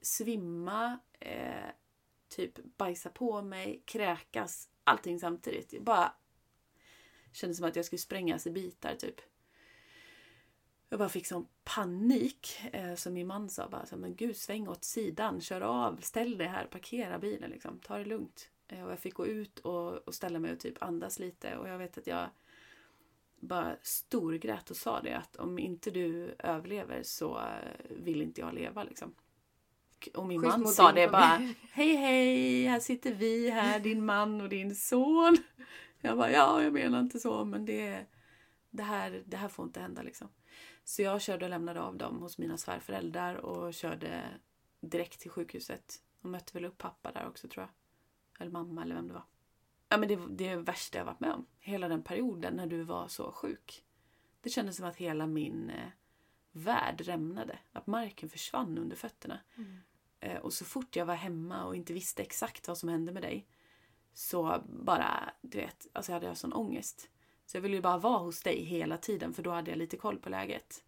svimma, 0.00 0.98
eh, 1.20 1.70
typ 2.28 2.76
bajsa 2.76 3.10
på 3.10 3.42
mig, 3.42 3.82
kräkas, 3.84 4.68
allting 4.84 5.20
samtidigt. 5.20 5.72
Jag 5.72 5.82
bara 5.82 6.14
kändes 7.32 7.56
som 7.56 7.66
att 7.68 7.76
jag 7.76 7.84
skulle 7.84 7.98
sprängas 7.98 8.46
i 8.46 8.50
bitar 8.50 8.94
typ. 8.94 9.20
Jag 10.92 10.98
bara 10.98 11.08
fick 11.08 11.26
sån 11.26 11.46
panik. 11.64 12.60
Eh, 12.72 12.94
som 12.94 13.12
min 13.12 13.26
man 13.26 13.48
sa 13.48 13.68
bara 13.68 13.86
så, 13.86 13.96
men 13.96 14.16
gud 14.16 14.36
sväng 14.36 14.68
åt 14.68 14.84
sidan, 14.84 15.40
kör 15.40 15.60
av, 15.60 15.96
ställ 15.96 16.38
dig 16.38 16.46
här, 16.46 16.64
parkera 16.64 17.18
bilen 17.18 17.50
liksom, 17.50 17.78
ta 17.78 17.98
det 17.98 18.04
lugnt. 18.04 18.48
Eh, 18.68 18.84
och 18.84 18.90
jag 18.90 18.98
fick 18.98 19.14
gå 19.14 19.26
ut 19.26 19.58
och, 19.58 19.92
och 19.92 20.14
ställa 20.14 20.38
mig 20.38 20.52
och 20.52 20.60
typ 20.60 20.82
andas 20.82 21.18
lite 21.18 21.56
och 21.56 21.68
jag 21.68 21.78
vet 21.78 21.98
att 21.98 22.06
jag 22.06 22.28
bara 23.40 23.76
storgrät 23.82 24.70
och 24.70 24.76
sa 24.76 25.00
det 25.00 25.14
att 25.14 25.36
om 25.36 25.58
inte 25.58 25.90
du 25.90 26.34
överlever 26.38 27.02
så 27.02 27.38
eh, 27.38 27.90
vill 27.90 28.22
inte 28.22 28.40
jag 28.40 28.54
leva 28.54 28.84
liksom. 28.84 29.14
Och 30.14 30.26
min 30.26 30.40
Schysst 30.40 30.58
man 30.58 30.68
sa 30.68 30.92
det 30.92 31.08
bara. 31.08 31.52
Hej 31.70 31.96
hej, 31.96 32.64
här 32.64 32.80
sitter 32.80 33.14
vi 33.14 33.50
här, 33.50 33.80
din 33.80 34.04
man 34.04 34.40
och 34.40 34.48
din 34.48 34.74
son. 34.74 35.36
Jag 36.00 36.16
bara 36.16 36.30
ja, 36.30 36.62
jag 36.62 36.72
menar 36.72 37.00
inte 37.00 37.18
så 37.18 37.44
men 37.44 37.64
det, 37.64 38.06
det, 38.70 38.82
här, 38.82 39.22
det 39.26 39.36
här 39.36 39.48
får 39.48 39.64
inte 39.64 39.80
hända 39.80 40.02
liksom. 40.02 40.28
Så 40.90 41.02
jag 41.02 41.22
körde 41.22 41.44
och 41.44 41.50
lämnade 41.50 41.80
av 41.80 41.96
dem 41.96 42.18
hos 42.18 42.38
mina 42.38 42.56
svärföräldrar 42.56 43.34
och 43.34 43.74
körde 43.74 44.24
direkt 44.80 45.20
till 45.20 45.30
sjukhuset. 45.30 46.02
Och 46.20 46.30
mötte 46.30 46.54
väl 46.54 46.64
upp 46.64 46.78
pappa 46.78 47.12
där 47.12 47.28
också 47.28 47.48
tror 47.48 47.62
jag. 47.62 47.70
Eller 48.40 48.50
mamma 48.50 48.82
eller 48.82 48.94
vem 48.94 49.08
det 49.08 49.14
var. 49.14 49.24
Ja 49.88 49.96
men 49.96 50.08
det, 50.08 50.20
det 50.30 50.48
är 50.48 50.56
det 50.56 50.62
värsta 50.62 50.98
jag 50.98 51.04
varit 51.04 51.20
med 51.20 51.32
om. 51.32 51.46
Hela 51.58 51.88
den 51.88 52.02
perioden 52.02 52.54
när 52.54 52.66
du 52.66 52.82
var 52.82 53.08
så 53.08 53.32
sjuk. 53.32 53.84
Det 54.40 54.50
kändes 54.50 54.76
som 54.76 54.86
att 54.86 54.96
hela 54.96 55.26
min 55.26 55.70
eh, 55.70 55.88
värld 56.52 57.00
rämnade. 57.00 57.58
Att 57.72 57.86
marken 57.86 58.28
försvann 58.28 58.78
under 58.78 58.96
fötterna. 58.96 59.40
Eh, 60.20 60.38
och 60.38 60.52
så 60.52 60.64
fort 60.64 60.96
jag 60.96 61.06
var 61.06 61.14
hemma 61.14 61.64
och 61.64 61.76
inte 61.76 61.92
visste 61.92 62.22
exakt 62.22 62.68
vad 62.68 62.78
som 62.78 62.88
hände 62.88 63.12
med 63.12 63.22
dig 63.22 63.46
så 64.12 64.62
bara, 64.66 65.32
du 65.40 65.58
vet, 65.58 65.86
alltså 65.92 66.12
hade 66.12 66.26
jag 66.26 66.36
sån 66.36 66.52
ångest. 66.52 67.10
Så 67.50 67.56
jag 67.56 67.62
ville 67.62 67.76
ju 67.76 67.82
bara 67.82 67.98
vara 67.98 68.18
hos 68.18 68.42
dig 68.42 68.64
hela 68.64 68.96
tiden 68.96 69.34
för 69.34 69.42
då 69.42 69.50
hade 69.50 69.70
jag 69.70 69.78
lite 69.78 69.96
koll 69.96 70.18
på 70.18 70.28
läget. 70.28 70.84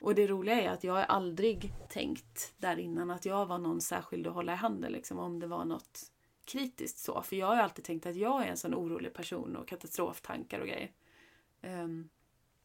Och 0.00 0.14
det 0.14 0.26
roliga 0.26 0.60
är 0.60 0.68
att 0.68 0.84
jag 0.84 0.92
har 0.92 1.02
aldrig 1.02 1.72
tänkt 1.88 2.54
där 2.58 2.78
innan 2.78 3.10
att 3.10 3.24
jag 3.24 3.46
var 3.46 3.58
någon 3.58 3.80
särskild 3.80 4.26
att 4.26 4.34
hålla 4.34 4.52
i 4.52 4.56
handen 4.56 4.92
liksom 4.92 5.18
om 5.18 5.40
det 5.40 5.46
var 5.46 5.64
något 5.64 6.12
kritiskt 6.44 6.98
så. 6.98 7.22
För 7.22 7.36
jag 7.36 7.46
har 7.46 7.54
ju 7.54 7.60
alltid 7.60 7.84
tänkt 7.84 8.06
att 8.06 8.16
jag 8.16 8.46
är 8.46 8.50
en 8.50 8.56
sån 8.56 8.74
orolig 8.74 9.14
person 9.14 9.56
och 9.56 9.68
katastroftankar 9.68 10.60
och 10.60 10.66
grejer. 10.66 10.90
Ehm, 11.62 12.08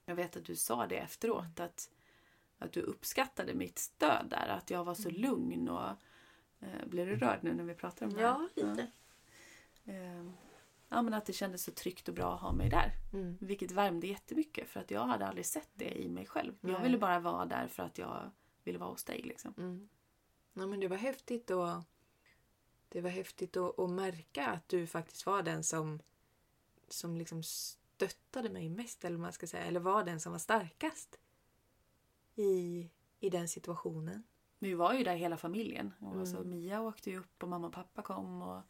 jag 0.05 0.15
vet 0.15 0.37
att 0.37 0.45
du 0.45 0.55
sa 0.55 0.87
det 0.87 0.97
efteråt 0.97 1.59
att, 1.59 1.89
att 2.57 2.71
du 2.71 2.81
uppskattade 2.81 3.53
mitt 3.53 3.79
stöd 3.79 4.27
där. 4.29 4.47
Att 4.47 4.69
jag 4.69 4.83
var 4.83 4.95
så 4.95 5.09
lugn 5.09 5.69
och 5.69 5.89
eh, 6.59 6.85
blir 6.87 7.05
du 7.05 7.15
rörd 7.15 7.39
nu 7.41 7.53
när 7.53 7.63
vi 7.63 7.73
pratar 7.73 8.05
om 8.05 8.13
det? 8.13 8.21
Ja, 8.21 8.49
lite. 8.55 8.87
Ehm, 9.85 10.33
ja, 10.89 11.01
men 11.01 11.13
att 11.13 11.25
det 11.25 11.33
kändes 11.33 11.63
så 11.63 11.71
tryggt 11.71 12.07
och 12.07 12.13
bra 12.13 12.33
att 12.35 12.41
ha 12.41 12.51
mig 12.51 12.69
där. 12.69 12.91
Mm. 13.13 13.37
Vilket 13.41 13.71
värmde 13.71 14.07
jättemycket 14.07 14.69
för 14.69 14.79
att 14.79 14.91
jag 14.91 15.05
hade 15.05 15.27
aldrig 15.27 15.45
sett 15.45 15.69
det 15.73 16.01
i 16.01 16.09
mig 16.09 16.25
själv. 16.25 16.53
Jag 16.61 16.71
Nej. 16.71 16.83
ville 16.83 16.97
bara 16.97 17.19
vara 17.19 17.45
där 17.45 17.67
för 17.67 17.83
att 17.83 17.97
jag 17.97 18.31
ville 18.63 18.79
vara 18.79 18.89
hos 18.89 19.03
dig 19.03 19.21
liksom. 19.21 19.53
Mm. 19.57 19.89
Ja, 20.53 20.67
men 20.67 20.79
det 20.79 20.87
var 20.87 20.97
häftigt 20.97 21.49
och 21.51 21.67
det 22.89 23.01
var 23.01 23.09
häftigt 23.09 23.57
att, 23.57 23.79
att 23.79 23.89
märka 23.89 24.47
att 24.47 24.69
du 24.69 24.87
faktiskt 24.87 25.25
var 25.25 25.41
den 25.43 25.63
som, 25.63 25.99
som 26.87 27.17
liksom 27.17 27.43
stöttade 27.43 28.49
mig 28.49 28.69
mest, 28.69 29.05
eller 29.05 29.17
man 29.17 29.33
ska 29.33 29.47
säga, 29.47 29.63
eller 29.63 29.79
var 29.79 30.03
den 30.03 30.19
som 30.19 30.31
var 30.31 30.39
starkast 30.39 31.19
i, 32.35 32.89
i 33.19 33.29
den 33.29 33.47
situationen. 33.47 34.23
Vi 34.59 34.73
var 34.73 34.93
ju 34.93 35.03
där 35.03 35.15
hela 35.15 35.37
familjen. 35.37 35.93
Och 35.99 36.07
Mm. 36.07 36.19
alltså, 36.19 36.43
Mia 36.43 36.81
åkte 36.81 37.09
ju 37.09 37.19
upp 37.19 37.43
och 37.43 37.49
mamma 37.49 37.67
och 37.67 37.73
pappa 37.73 38.01
kom 38.01 38.41
och, 38.41 38.61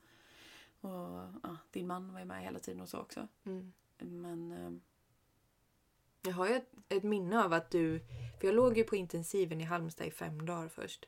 och 0.81 1.29
ja, 1.43 1.57
din 1.71 1.87
man 1.87 2.13
var 2.13 2.19
ju 2.19 2.25
med 2.25 2.43
hela 2.43 2.59
tiden 2.59 2.81
och 2.81 2.89
så 2.89 2.99
också. 2.99 3.27
Mm. 3.43 3.73
Men 3.97 4.51
ehm, 4.51 4.81
Jag 6.21 6.33
har 6.33 6.47
ju 6.47 6.53
ett, 6.55 6.71
ett 6.89 7.03
minne 7.03 7.43
av 7.43 7.53
att 7.53 7.71
du... 7.71 7.99
För 8.39 8.47
jag 8.47 8.55
låg 8.55 8.77
ju 8.77 8.83
på 8.83 8.95
intensiven 8.95 9.61
i 9.61 9.63
Halmstad 9.63 10.07
i 10.07 10.11
fem 10.11 10.45
dagar 10.45 10.67
först. 10.67 11.05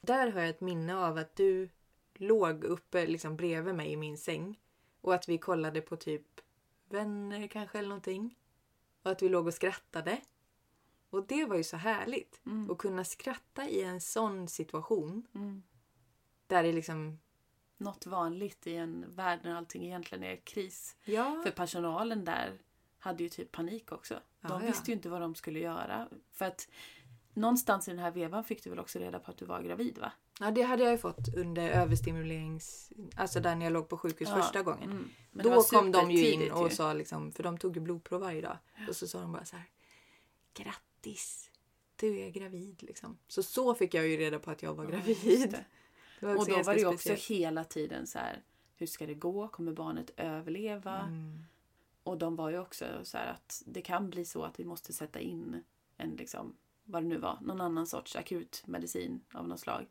Där 0.00 0.32
har 0.32 0.40
jag 0.40 0.48
ett 0.48 0.60
minne 0.60 0.96
av 0.96 1.16
att 1.18 1.36
du 1.36 1.68
låg 2.14 2.64
uppe 2.64 3.06
liksom 3.06 3.36
bredvid 3.36 3.74
mig 3.74 3.92
i 3.92 3.96
min 3.96 4.18
säng. 4.18 4.60
Och 5.00 5.14
att 5.14 5.28
vi 5.28 5.38
kollade 5.38 5.80
på 5.80 5.96
typ 5.96 6.40
vänner 6.88 7.46
kanske 7.46 7.78
eller 7.78 7.88
någonting. 7.88 8.38
Och 9.02 9.10
att 9.10 9.22
vi 9.22 9.28
låg 9.28 9.46
och 9.46 9.54
skrattade. 9.54 10.20
Och 11.10 11.26
det 11.26 11.44
var 11.44 11.56
ju 11.56 11.64
så 11.64 11.76
härligt. 11.76 12.40
mm, 12.46 12.70
Att 12.70 12.78
kunna 12.78 13.04
skratta 13.04 13.68
i 13.68 13.82
en 13.82 14.00
sån 14.00 14.48
situation. 14.48 15.26
mm, 15.34 15.62
Där 16.46 16.62
det 16.62 16.72
liksom... 16.72 17.18
något 17.78 18.06
vanligt 18.06 18.66
i 18.66 18.74
en 18.76 19.04
värld 19.14 19.40
när 19.42 19.54
allting 19.54 19.84
egentligen 19.86 20.24
är 20.24 20.36
kris. 20.36 20.96
Ja. 21.04 21.40
För 21.44 21.50
personalen 21.50 22.24
där 22.24 22.58
hade 22.98 23.22
ju 23.22 23.28
typ 23.28 23.52
panik 23.52 23.92
också. 23.92 24.14
De 24.14 24.20
Ja, 24.52 24.60
ja. 24.60 24.66
visste 24.66 24.90
ju 24.90 24.96
inte 24.96 25.08
vad 25.08 25.20
de 25.20 25.34
skulle 25.34 25.58
göra. 25.58 26.08
För 26.32 26.44
att 26.44 26.68
någonstans 27.34 27.88
i 27.88 27.90
den 27.90 28.00
här 28.00 28.10
vevan 28.10 28.44
fick 28.44 28.64
du 28.64 28.70
väl 28.70 28.78
också 28.78 28.98
reda 28.98 29.18
på 29.18 29.30
att 29.30 29.36
du 29.38 29.44
var 29.44 29.62
gravid 29.62 29.98
va? 29.98 30.12
ja, 30.40 30.50
det 30.50 30.62
hade 30.62 30.82
jag 30.82 30.92
ju 30.92 30.98
fått 30.98 31.34
under 31.36 31.68
överstimulerings... 31.70 32.92
Alltså 33.16 33.40
där 33.40 33.54
när 33.56 33.66
jag 33.66 33.72
låg 33.72 33.88
på 33.88 33.98
sjukhus 33.98 34.28
Ja. 34.28 34.42
första 34.42 34.62
gången. 34.62 34.90
Mm. 34.90 35.10
Då 35.32 35.62
kom 35.62 35.92
de 35.92 36.10
ju 36.10 36.30
in 36.30 36.52
och 36.52 36.68
ju. 36.70 36.74
sa 36.74 36.92
liksom, 36.92 37.32
för 37.32 37.42
de 37.42 37.58
tog 37.58 37.74
ju 37.76 37.80
blodprov 37.80 38.20
varje 38.20 38.40
dag. 38.40 38.56
Och 38.88 38.96
så 38.96 39.06
sa 39.08 39.20
de 39.20 39.32
bara 39.32 39.44
så 39.44 39.56
här. 39.56 39.66
Grattis! 40.54 41.50
du 42.00 42.18
är 42.20 42.30
gravid 42.30 42.82
liksom. 42.82 43.18
Så 43.28 43.42
så 43.42 43.74
fick 43.74 43.94
jag 43.94 44.08
ju 44.08 44.16
reda 44.16 44.38
på 44.38 44.50
att 44.50 44.62
jag 44.62 44.74
var 44.74 44.84
Ja, 44.84 44.90
gravid. 44.90 45.16
just 45.24 45.52
det. 46.26 46.34
Och 46.34 46.46
då 46.48 46.62
var 46.62 46.74
det 46.74 46.80
ju 46.80 46.86
också 46.86 46.98
speciellt. 46.98 47.40
hela 47.40 47.64
tiden 47.64 48.06
så 48.06 48.18
här. 48.18 48.42
Hur 48.76 48.86
ska 48.86 49.06
det 49.06 49.14
gå? 49.14 49.48
Kommer 49.48 49.72
barnet 49.72 50.10
överleva? 50.16 50.98
Mm. 50.98 51.44
Och 52.02 52.18
de 52.18 52.36
var 52.36 52.50
ju 52.50 52.58
också 52.58 52.84
så 53.02 53.18
här 53.18 53.26
att 53.32 53.62
det 53.66 53.82
kan 53.82 54.10
bli 54.10 54.24
så 54.24 54.42
att 54.42 54.60
vi 54.60 54.64
måste 54.64 54.92
sätta 54.92 55.20
in 55.20 55.64
en 55.96 56.10
liksom, 56.16 56.56
vad 56.84 57.02
det 57.02 57.06
nu 57.08 57.18
var, 57.18 57.38
någon 57.42 57.60
annan 57.60 57.86
sorts 57.86 58.16
akut 58.16 58.62
medicin 58.66 59.20
av 59.32 59.48
något 59.48 59.60
slag. 59.60 59.86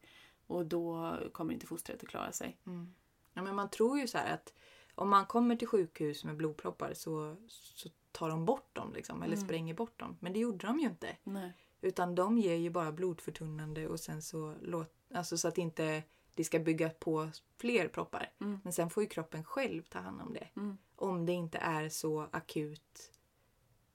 Och 0.48 0.66
då 0.66 1.18
kommer 1.32 1.54
inte 1.54 1.68
fostret 1.68 2.04
att 2.04 2.10
klara 2.10 2.32
sig. 2.32 2.58
Mm. 2.66 2.94
Ja, 3.34 3.42
men 3.42 3.56
man 3.56 3.70
tror 3.70 4.00
ju 4.00 4.08
så 4.08 4.18
här 4.18 4.34
att 4.34 4.54
om 4.96 5.10
man 5.10 5.26
kommer 5.26 5.56
till 5.56 5.68
sjukhus 5.68 6.24
med 6.24 6.36
blodproppar 6.38 6.94
så, 6.94 7.36
så 7.48 7.90
tar 8.12 8.30
de 8.30 8.46
bort 8.46 8.76
dem 8.76 8.94
liksom, 8.94 9.24
eller 9.24 9.36
Mm. 9.36 9.46
spränger 9.46 9.74
bort 9.74 10.00
dem. 10.00 10.18
Men 10.20 10.34
det 10.34 10.40
gjorde 10.40 10.68
de 10.68 10.80
ju 10.80 10.86
inte. 10.88 11.18
Nej. 11.24 11.54
Utan 11.82 12.16
de 12.16 12.38
ger 12.38 12.56
ju 12.56 12.70
bara 12.70 12.92
blodförtunnande 12.92 13.88
och 13.88 14.00
sen 14.00 14.22
så 14.22 14.56
låt, 14.62 14.94
alltså 15.14 15.38
så 15.38 15.48
att 15.48 15.58
inte 15.58 16.04
det 16.38 16.44
ska 16.44 16.60
bygga 16.60 16.90
på 16.90 17.30
fler 17.58 17.88
proppar. 17.88 18.32
Mm. 18.40 18.60
Men 18.64 18.74
sen 18.74 18.90
får 18.90 19.04
ju 19.04 19.10
kroppen 19.10 19.44
själv 19.44 19.84
ta 19.84 20.00
hand 20.00 20.22
om 20.22 20.34
det. 20.34 20.48
Mm. 20.56 20.78
Om 20.96 21.26
det 21.26 21.34
inte 21.34 21.58
är 21.58 21.90
så 21.90 22.28
akut 22.32 23.12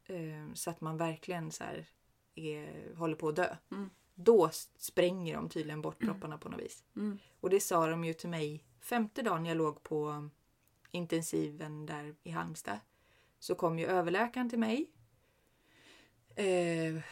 eh, 0.05 0.55
så 0.55 0.71
att 0.71 0.81
man 0.81 0.97
verkligen 0.97 1.51
så 1.51 1.65
här 1.65 1.87
är, 2.35 2.95
håller 2.95 3.17
på 3.17 3.29
att 3.29 3.37
dö. 3.37 3.57
Mm. 3.71 3.91
Då 4.15 4.51
spränger 4.77 5.35
de 5.37 5.49
tydligen 5.49 5.83
bort 5.83 5.99
propparna 5.99 6.39
på 6.39 6.49
något 6.49 6.61
vis. 6.61 6.85
Mm. 6.97 7.19
Och 7.41 7.51
det 7.51 7.61
sa 7.61 7.87
de 7.87 8.05
ju 8.05 8.15
till 8.15 8.29
mig 8.29 8.65
femte 8.81 9.23
dagen 9.23 9.47
jag 9.47 9.57
låg 9.57 9.83
på 9.83 10.29
intensiven 10.91 11.87
där 11.87 12.15
i 12.23 12.31
Halmstad. 12.31 12.79
Så 13.39 13.55
kom 13.55 13.79
ju 13.79 13.87
överläkaren 13.87 14.51
till 14.51 14.59
mig. 14.59 14.91
Eh, 16.35 17.03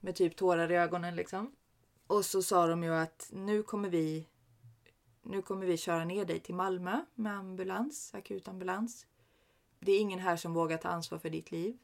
med 0.00 0.14
typ 0.14 0.36
tårar 0.36 0.72
i 0.72 0.76
ögonen 0.76 1.16
liksom. 1.16 1.52
Och 2.06 2.24
så 2.24 2.42
sa 2.42 2.66
de 2.66 2.82
ju 2.82 2.94
att 2.94 3.30
nu 3.32 3.62
kommer 3.62 3.88
vi 3.88 4.28
nu 5.22 5.42
kommer 5.42 5.66
vi 5.66 5.76
köra 5.76 6.04
ner 6.04 6.24
dig 6.24 6.40
till 6.40 6.54
Malmö 6.54 7.04
med 7.14 7.38
ambulans, 7.38 8.14
akutambulans. 8.14 9.06
Det 9.78 9.92
är 9.92 10.00
ingen 10.00 10.18
här 10.18 10.36
som 10.36 10.54
vågar 10.54 10.76
ta 10.76 10.88
ansvar 10.88 11.18
för 11.18 11.30
ditt 11.30 11.50
liv. 11.50 11.78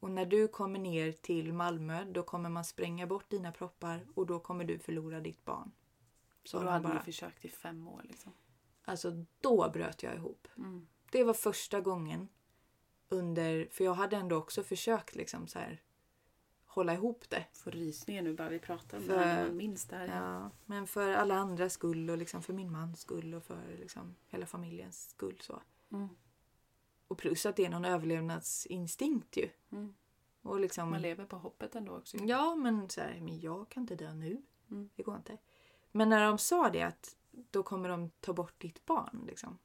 Och 0.00 0.10
när 0.10 0.26
du 0.26 0.48
kommer 0.48 0.78
ner 0.78 1.12
till 1.12 1.52
Malmö 1.52 2.04
då 2.04 2.22
kommer 2.22 2.50
man 2.50 2.64
spränga 2.64 3.06
bort 3.06 3.30
dina 3.30 3.52
proppar 3.52 4.06
och 4.14 4.26
då 4.26 4.40
kommer 4.40 4.64
du 4.64 4.78
förlora 4.78 5.20
ditt 5.20 5.44
barn. 5.44 5.72
Så 6.44 6.56
Och 6.58 6.64
då 6.64 6.68
de 6.68 6.72
hade 6.72 6.88
bara. 6.88 6.98
vi 6.98 7.12
försökt 7.12 7.44
i 7.44 7.48
fem 7.48 7.88
år. 7.88 8.02
Liksom. 8.04 8.32
Alltså 8.84 9.24
då 9.40 9.70
bröt 9.70 10.02
jag 10.02 10.14
ihop. 10.14 10.48
Mm. 10.56 10.86
Det 11.10 11.24
var 11.24 11.34
första 11.34 11.80
gången 11.80 12.28
under, 13.08 13.68
för 13.70 13.84
jag 13.84 13.94
hade 13.94 14.16
ändå 14.16 14.36
också 14.36 14.62
försökt 14.62 15.14
liksom 15.14 15.46
så 15.46 15.58
här 15.58 15.82
hålla 16.70 16.94
ihop 16.94 17.24
det. 17.28 17.46
Får 17.52 17.70
rysningar 17.70 18.22
nu 18.22 18.34
bara 18.34 18.48
vi 18.48 18.58
pratar 18.58 18.98
om 18.98 19.04
För- 19.04 19.14
det 19.18 19.24
här 19.24 19.46
man 19.46 19.56
minns 19.56 19.84
det 19.84 19.96
här. 19.96 20.06
Ja, 20.06 20.50
men 20.66 20.86
för 20.86 21.12
alla 21.12 21.34
andras 21.34 21.72
skull 21.72 22.10
och 22.10 22.18
liksom 22.18 22.42
för 22.42 22.52
min 22.52 22.72
mans 22.72 23.00
skull 23.00 23.34
och 23.34 23.44
för 23.44 23.76
liksom 23.80 24.14
hela 24.28 24.46
familjens 24.46 25.10
skull 25.10 25.38
så. 25.40 25.62
Mm. 25.92 26.08
Och 27.08 27.18
plus 27.18 27.46
att 27.46 27.56
det 27.56 27.64
är 27.64 27.70
någon 27.70 27.84
överlevnadsinstinkt 27.84 29.36
ju. 29.36 29.48
Mm. 29.72 29.94
Och 30.42 30.60
liksom, 30.60 30.90
Man 30.90 31.02
lever 31.02 31.24
på 31.24 31.36
hoppet 31.36 31.74
ändå 31.74 31.96
också. 31.96 32.16
ja 32.16 32.54
men 32.54 32.88
så 32.88 33.00
här, 33.00 33.20
men 33.20 33.40
jag 33.40 33.68
kan 33.68 33.82
inte 33.82 33.96
dö 33.96 34.14
nu. 34.14 34.42
Mm. 34.70 34.90
Det 34.96 35.02
går 35.02 35.16
inte. 35.16 35.36
Men 35.92 36.08
när 36.08 36.24
de 36.26 36.38
sa 36.38 36.70
det 36.70 36.82
att 36.82 37.16
då 37.50 37.62
kommer 37.62 37.88
de 37.88 38.10
ta 38.20 38.32
bort 38.32 38.60
ditt 38.60 38.86
barn 38.86 39.24
liksom. 39.26 39.58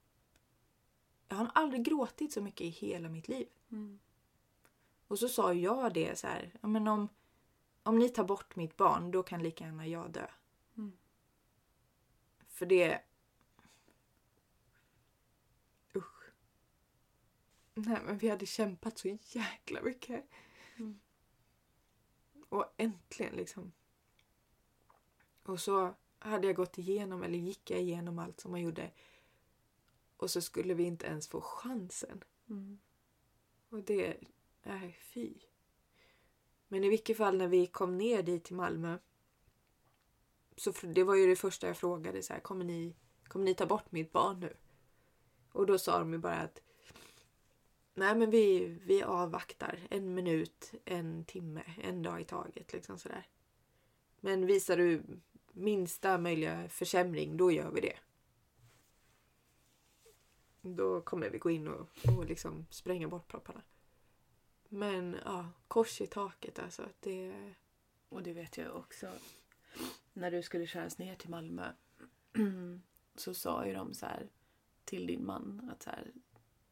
Jag 1.27 1.35
har 1.35 1.51
aldrig 1.53 1.83
gråtit 1.85 2.33
så 2.33 2.41
mycket 2.41 2.61
i 2.61 2.69
hela 2.69 3.09
mitt 3.09 3.27
liv. 3.27 3.47
Mm. 3.71 3.99
Och 5.15 5.19
så 5.19 5.29
sa 5.29 5.53
jag 5.53 5.93
det 5.93 6.19
så 6.19 6.27
här, 6.27 6.51
ja, 6.61 6.67
men 6.67 6.87
om, 6.87 7.09
om 7.83 7.99
ni 7.99 8.09
tar 8.09 8.23
bort 8.23 8.55
mitt 8.55 8.77
barn 8.77 9.11
då 9.11 9.23
kan 9.23 9.43
lika 9.43 9.65
gärna 9.65 9.87
jag 9.87 10.11
dö. 10.11 10.27
Mm. 10.77 10.97
För 12.47 12.65
det... 12.65 13.01
Usch. 15.95 16.31
Nej 17.73 18.01
men 18.05 18.17
vi 18.17 18.29
hade 18.29 18.45
kämpat 18.45 18.97
så 18.97 19.17
jäkla 19.21 19.81
mycket. 19.81 20.25
Mm. 20.77 20.99
Och 22.49 22.73
äntligen 22.77 23.35
liksom. 23.35 23.71
Och 25.43 25.59
så 25.59 25.95
hade 26.19 26.47
jag 26.47 26.55
gått 26.55 26.77
igenom, 26.77 27.23
eller 27.23 27.37
gick 27.37 27.71
jag 27.71 27.81
igenom 27.81 28.19
allt 28.19 28.39
som 28.39 28.51
man 28.51 28.61
gjorde. 28.61 28.91
Och 30.17 30.31
så 30.31 30.41
skulle 30.41 30.73
vi 30.73 30.83
inte 30.83 31.05
ens 31.05 31.27
få 31.27 31.41
chansen. 31.41 32.23
Mm. 32.49 32.79
Och 33.69 33.83
det... 33.83 34.17
Nej, 34.65 34.97
fy. 35.01 35.33
Men 36.67 36.83
i 36.83 36.89
vilket 36.89 37.17
fall 37.17 37.37
när 37.37 37.47
vi 37.47 37.67
kom 37.67 37.97
ner 37.97 38.23
dit 38.23 38.43
till 38.43 38.55
Malmö. 38.55 38.97
Så 40.57 40.71
det 40.81 41.03
var 41.03 41.15
ju 41.15 41.27
det 41.27 41.35
första 41.35 41.67
jag 41.67 41.77
frågade. 41.77 42.23
Så 42.23 42.33
här, 42.33 42.39
kommer, 42.39 42.65
ni, 42.65 42.95
kommer 43.27 43.45
ni 43.45 43.55
ta 43.55 43.65
bort 43.65 43.91
mitt 43.91 44.11
barn 44.11 44.39
nu? 44.39 44.57
Och 45.51 45.65
då 45.65 45.77
sa 45.77 45.99
de 45.99 46.13
ju 46.13 46.19
bara 46.19 46.35
att 46.35 46.61
Nej 47.93 48.15
men 48.15 48.29
vi, 48.29 48.65
vi 48.85 49.03
avvaktar 49.03 49.79
en 49.89 50.13
minut, 50.13 50.73
en 50.85 51.25
timme, 51.25 51.63
en 51.81 52.03
dag 52.03 52.21
i 52.21 52.25
taget. 52.25 52.73
Liksom 52.73 52.97
sådär. 52.97 53.27
Men 54.19 54.45
visar 54.45 54.77
du 54.77 55.03
minsta 55.51 56.17
möjliga 56.17 56.69
försämring, 56.69 57.37
då 57.37 57.51
gör 57.51 57.71
vi 57.71 57.81
det. 57.81 57.97
Då 60.61 61.01
kommer 61.01 61.29
vi 61.29 61.37
gå 61.37 61.49
in 61.51 61.67
och, 61.67 61.89
och 62.17 62.25
liksom 62.25 62.65
spränga 62.69 63.07
bort 63.07 63.27
propparna. 63.27 63.61
Men 64.75 65.17
ja, 65.25 65.45
kors 65.67 66.01
i 66.01 66.07
taket 66.07 66.59
alltså. 66.59 66.89
Det... 66.99 67.53
Och 68.09 68.23
det 68.23 68.33
vet 68.33 68.57
jag 68.57 68.75
också. 68.75 69.07
När 70.13 70.31
du 70.31 70.41
skulle 70.41 70.67
köras 70.67 70.97
ner 70.97 71.15
till 71.15 71.29
Malmö 71.29 71.71
så 73.15 73.33
sa 73.33 73.65
ju 73.65 73.73
de 73.73 73.93
så 73.93 74.05
här 74.05 74.29
till 74.85 75.07
din 75.07 75.25
man 75.25 75.69
att 75.71 75.83
så 75.83 75.89
här, 75.89 76.11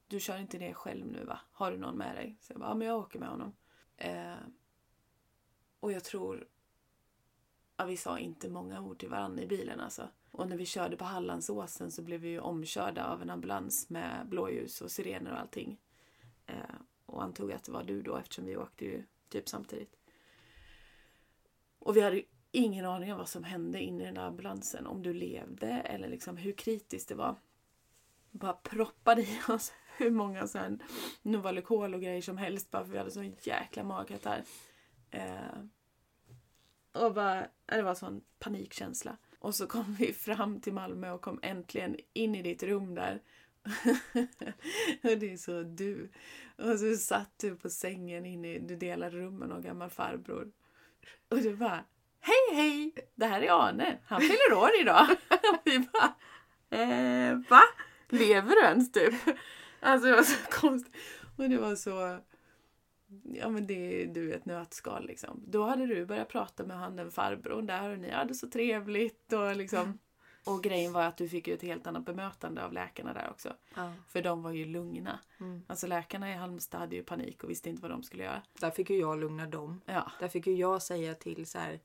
du 0.07 0.19
kör 0.19 0.37
inte 0.37 0.57
ner 0.57 0.73
själv 0.73 1.07
nu 1.07 1.25
va? 1.25 1.39
Har 1.51 1.71
du 1.71 1.77
någon 1.77 1.97
med 1.97 2.15
dig? 2.15 2.37
Så 2.41 2.53
jag 2.53 2.59
bara, 2.59 2.69
ja 2.69 2.75
men 2.75 2.87
jag 2.87 2.99
åker 2.99 3.19
med 3.19 3.29
honom. 3.29 3.55
Eh, 3.97 4.35
och 5.79 5.91
jag 5.91 6.03
tror, 6.03 6.47
ja 7.77 7.85
vi 7.85 7.97
sa 7.97 8.19
inte 8.19 8.49
många 8.49 8.81
ord 8.81 8.99
till 8.99 9.09
varandra 9.09 9.43
i 9.43 9.47
bilen 9.47 9.79
alltså. 9.79 10.09
Och 10.31 10.49
när 10.49 10.57
vi 10.57 10.65
körde 10.65 10.97
på 10.97 11.05
Hallandsåsen 11.05 11.91
så 11.91 12.01
blev 12.01 12.19
vi 12.19 12.29
ju 12.29 12.39
omkörda 12.39 13.05
av 13.05 13.21
en 13.21 13.29
ambulans 13.29 13.89
med 13.89 14.27
blåljus 14.29 14.81
och 14.81 14.91
sirener 14.91 15.31
och 15.31 15.39
allting. 15.39 15.77
Eh, 16.45 16.75
och 17.13 17.23
antog 17.23 17.51
att 17.51 17.63
det 17.63 17.71
var 17.71 17.83
du 17.83 18.01
då 18.01 18.17
eftersom 18.17 18.45
vi 18.45 18.57
åkte 18.57 18.85
ju 18.85 19.03
typ 19.29 19.49
samtidigt. 19.49 19.95
Och 21.79 21.97
vi 21.97 22.01
hade 22.01 22.15
ju 22.15 22.23
ingen 22.51 22.85
aning 22.85 23.11
om 23.11 23.17
vad 23.17 23.29
som 23.29 23.43
hände 23.43 23.81
inne 23.81 24.03
i 24.03 24.05
den 24.05 24.15
där 24.15 24.21
ambulansen. 24.21 24.87
Om 24.87 25.03
du 25.03 25.13
levde 25.13 25.67
eller 25.67 26.07
liksom 26.07 26.37
hur 26.37 26.51
kritiskt 26.51 27.09
det 27.09 27.15
var. 27.15 27.35
Bara 28.31 28.53
proppade 28.53 29.21
i 29.21 29.39
oss 29.49 29.73
hur 29.97 30.11
många 30.11 30.47
så 30.47 30.77
Novalucol 31.21 31.93
och 31.93 32.01
grejer 32.01 32.21
som 32.21 32.37
helst 32.37 32.71
bara 32.71 32.85
för 32.85 32.91
vi 32.91 32.97
hade 32.97 33.11
sån 33.11 33.35
jäkla 33.41 33.83
magkatarr. 33.83 34.43
Eh, 35.11 35.63
och 36.91 37.13
bara, 37.13 37.47
det 37.65 37.81
var 37.81 37.95
sån 37.95 38.21
panikkänsla. 38.39 39.17
Och 39.39 39.55
så 39.55 39.67
kom 39.67 39.95
vi 39.99 40.13
fram 40.13 40.61
till 40.61 40.73
Malmö 40.73 41.11
och 41.11 41.21
kom 41.21 41.39
äntligen 41.43 41.97
in 42.13 42.35
i 42.35 42.41
ditt 42.41 42.63
rum 42.63 42.95
där. 42.95 43.21
och 45.03 45.17
det 45.17 45.33
är 45.33 45.37
så 45.37 45.63
du. 45.63 46.11
Och 46.57 46.79
så 46.79 46.95
satt 46.95 47.33
du 47.37 47.55
på 47.55 47.69
sängen 47.69 48.25
inne 48.25 48.53
i, 48.53 48.59
du 48.59 48.75
delade 48.75 49.17
rum 49.17 49.37
med 49.37 49.49
någon 49.49 49.61
gammal 49.61 49.89
farbror. 49.89 50.51
Och 51.29 51.37
du 51.37 51.55
bara, 51.55 51.85
hej 52.19 52.55
hej! 52.55 52.91
Det 53.15 53.25
här 53.25 53.41
är 53.41 53.67
Arne, 53.67 53.99
han 54.05 54.21
fyller 54.21 54.53
år 54.53 54.69
idag. 54.81 55.07
Och 55.29 55.61
vi 55.63 55.79
bara, 55.79 56.13
eh, 56.69 57.37
va? 57.49 57.61
Lever 58.09 58.55
du 58.55 58.61
ens 58.61 58.91
typ? 58.91 59.13
Alltså 59.79 60.07
det 60.07 60.15
var 60.15 60.23
så 60.23 60.37
konstigt. 60.49 60.95
Och 61.37 61.49
det 61.49 61.57
var 61.57 61.75
så, 61.75 62.19
ja 63.23 63.49
men 63.49 63.67
det 63.67 64.03
är 64.03 64.07
du 64.07 64.33
ett 64.33 64.45
nötskal 64.45 65.07
liksom. 65.07 65.43
Då 65.47 65.63
hade 65.63 65.85
du 65.85 66.05
börjat 66.05 66.29
prata 66.29 66.63
med 66.65 66.77
han 66.77 66.95
den 66.95 67.11
farbrorn 67.11 67.65
där 67.65 67.89
och 67.89 67.99
ni 67.99 68.11
hade 68.11 68.33
så 68.33 68.49
trevligt 68.49 69.33
och 69.33 69.55
liksom. 69.55 69.99
Och 70.45 70.63
grejen 70.63 70.93
var 70.93 71.03
att 71.03 71.17
du 71.17 71.29
fick 71.29 71.47
ju 71.47 71.53
ett 71.53 71.61
helt 71.61 71.87
annat 71.87 72.05
bemötande 72.05 72.65
av 72.65 72.73
läkarna 72.73 73.13
där 73.13 73.29
också. 73.29 73.53
Ja. 73.75 73.93
För 74.07 74.21
de 74.21 74.43
var 74.43 74.51
ju 74.51 74.65
lugna. 74.65 75.19
Mm. 75.39 75.63
Alltså 75.67 75.87
läkarna 75.87 76.31
i 76.31 76.33
Halmstad 76.33 76.79
hade 76.79 76.95
ju 76.95 77.03
panik 77.03 77.43
och 77.43 77.49
visste 77.49 77.69
inte 77.69 77.81
vad 77.81 77.91
de 77.91 78.03
skulle 78.03 78.23
göra. 78.23 78.41
Där 78.59 78.71
fick 78.71 78.89
ju 78.89 78.97
jag 78.97 79.19
lugna 79.19 79.47
dem. 79.47 79.81
Ja. 79.85 80.11
Där 80.19 80.27
fick 80.27 80.47
ju 80.47 80.53
jag 80.53 80.81
säga 80.81 81.15
till 81.15 81.45
så 81.45 81.57
här. 81.57 81.79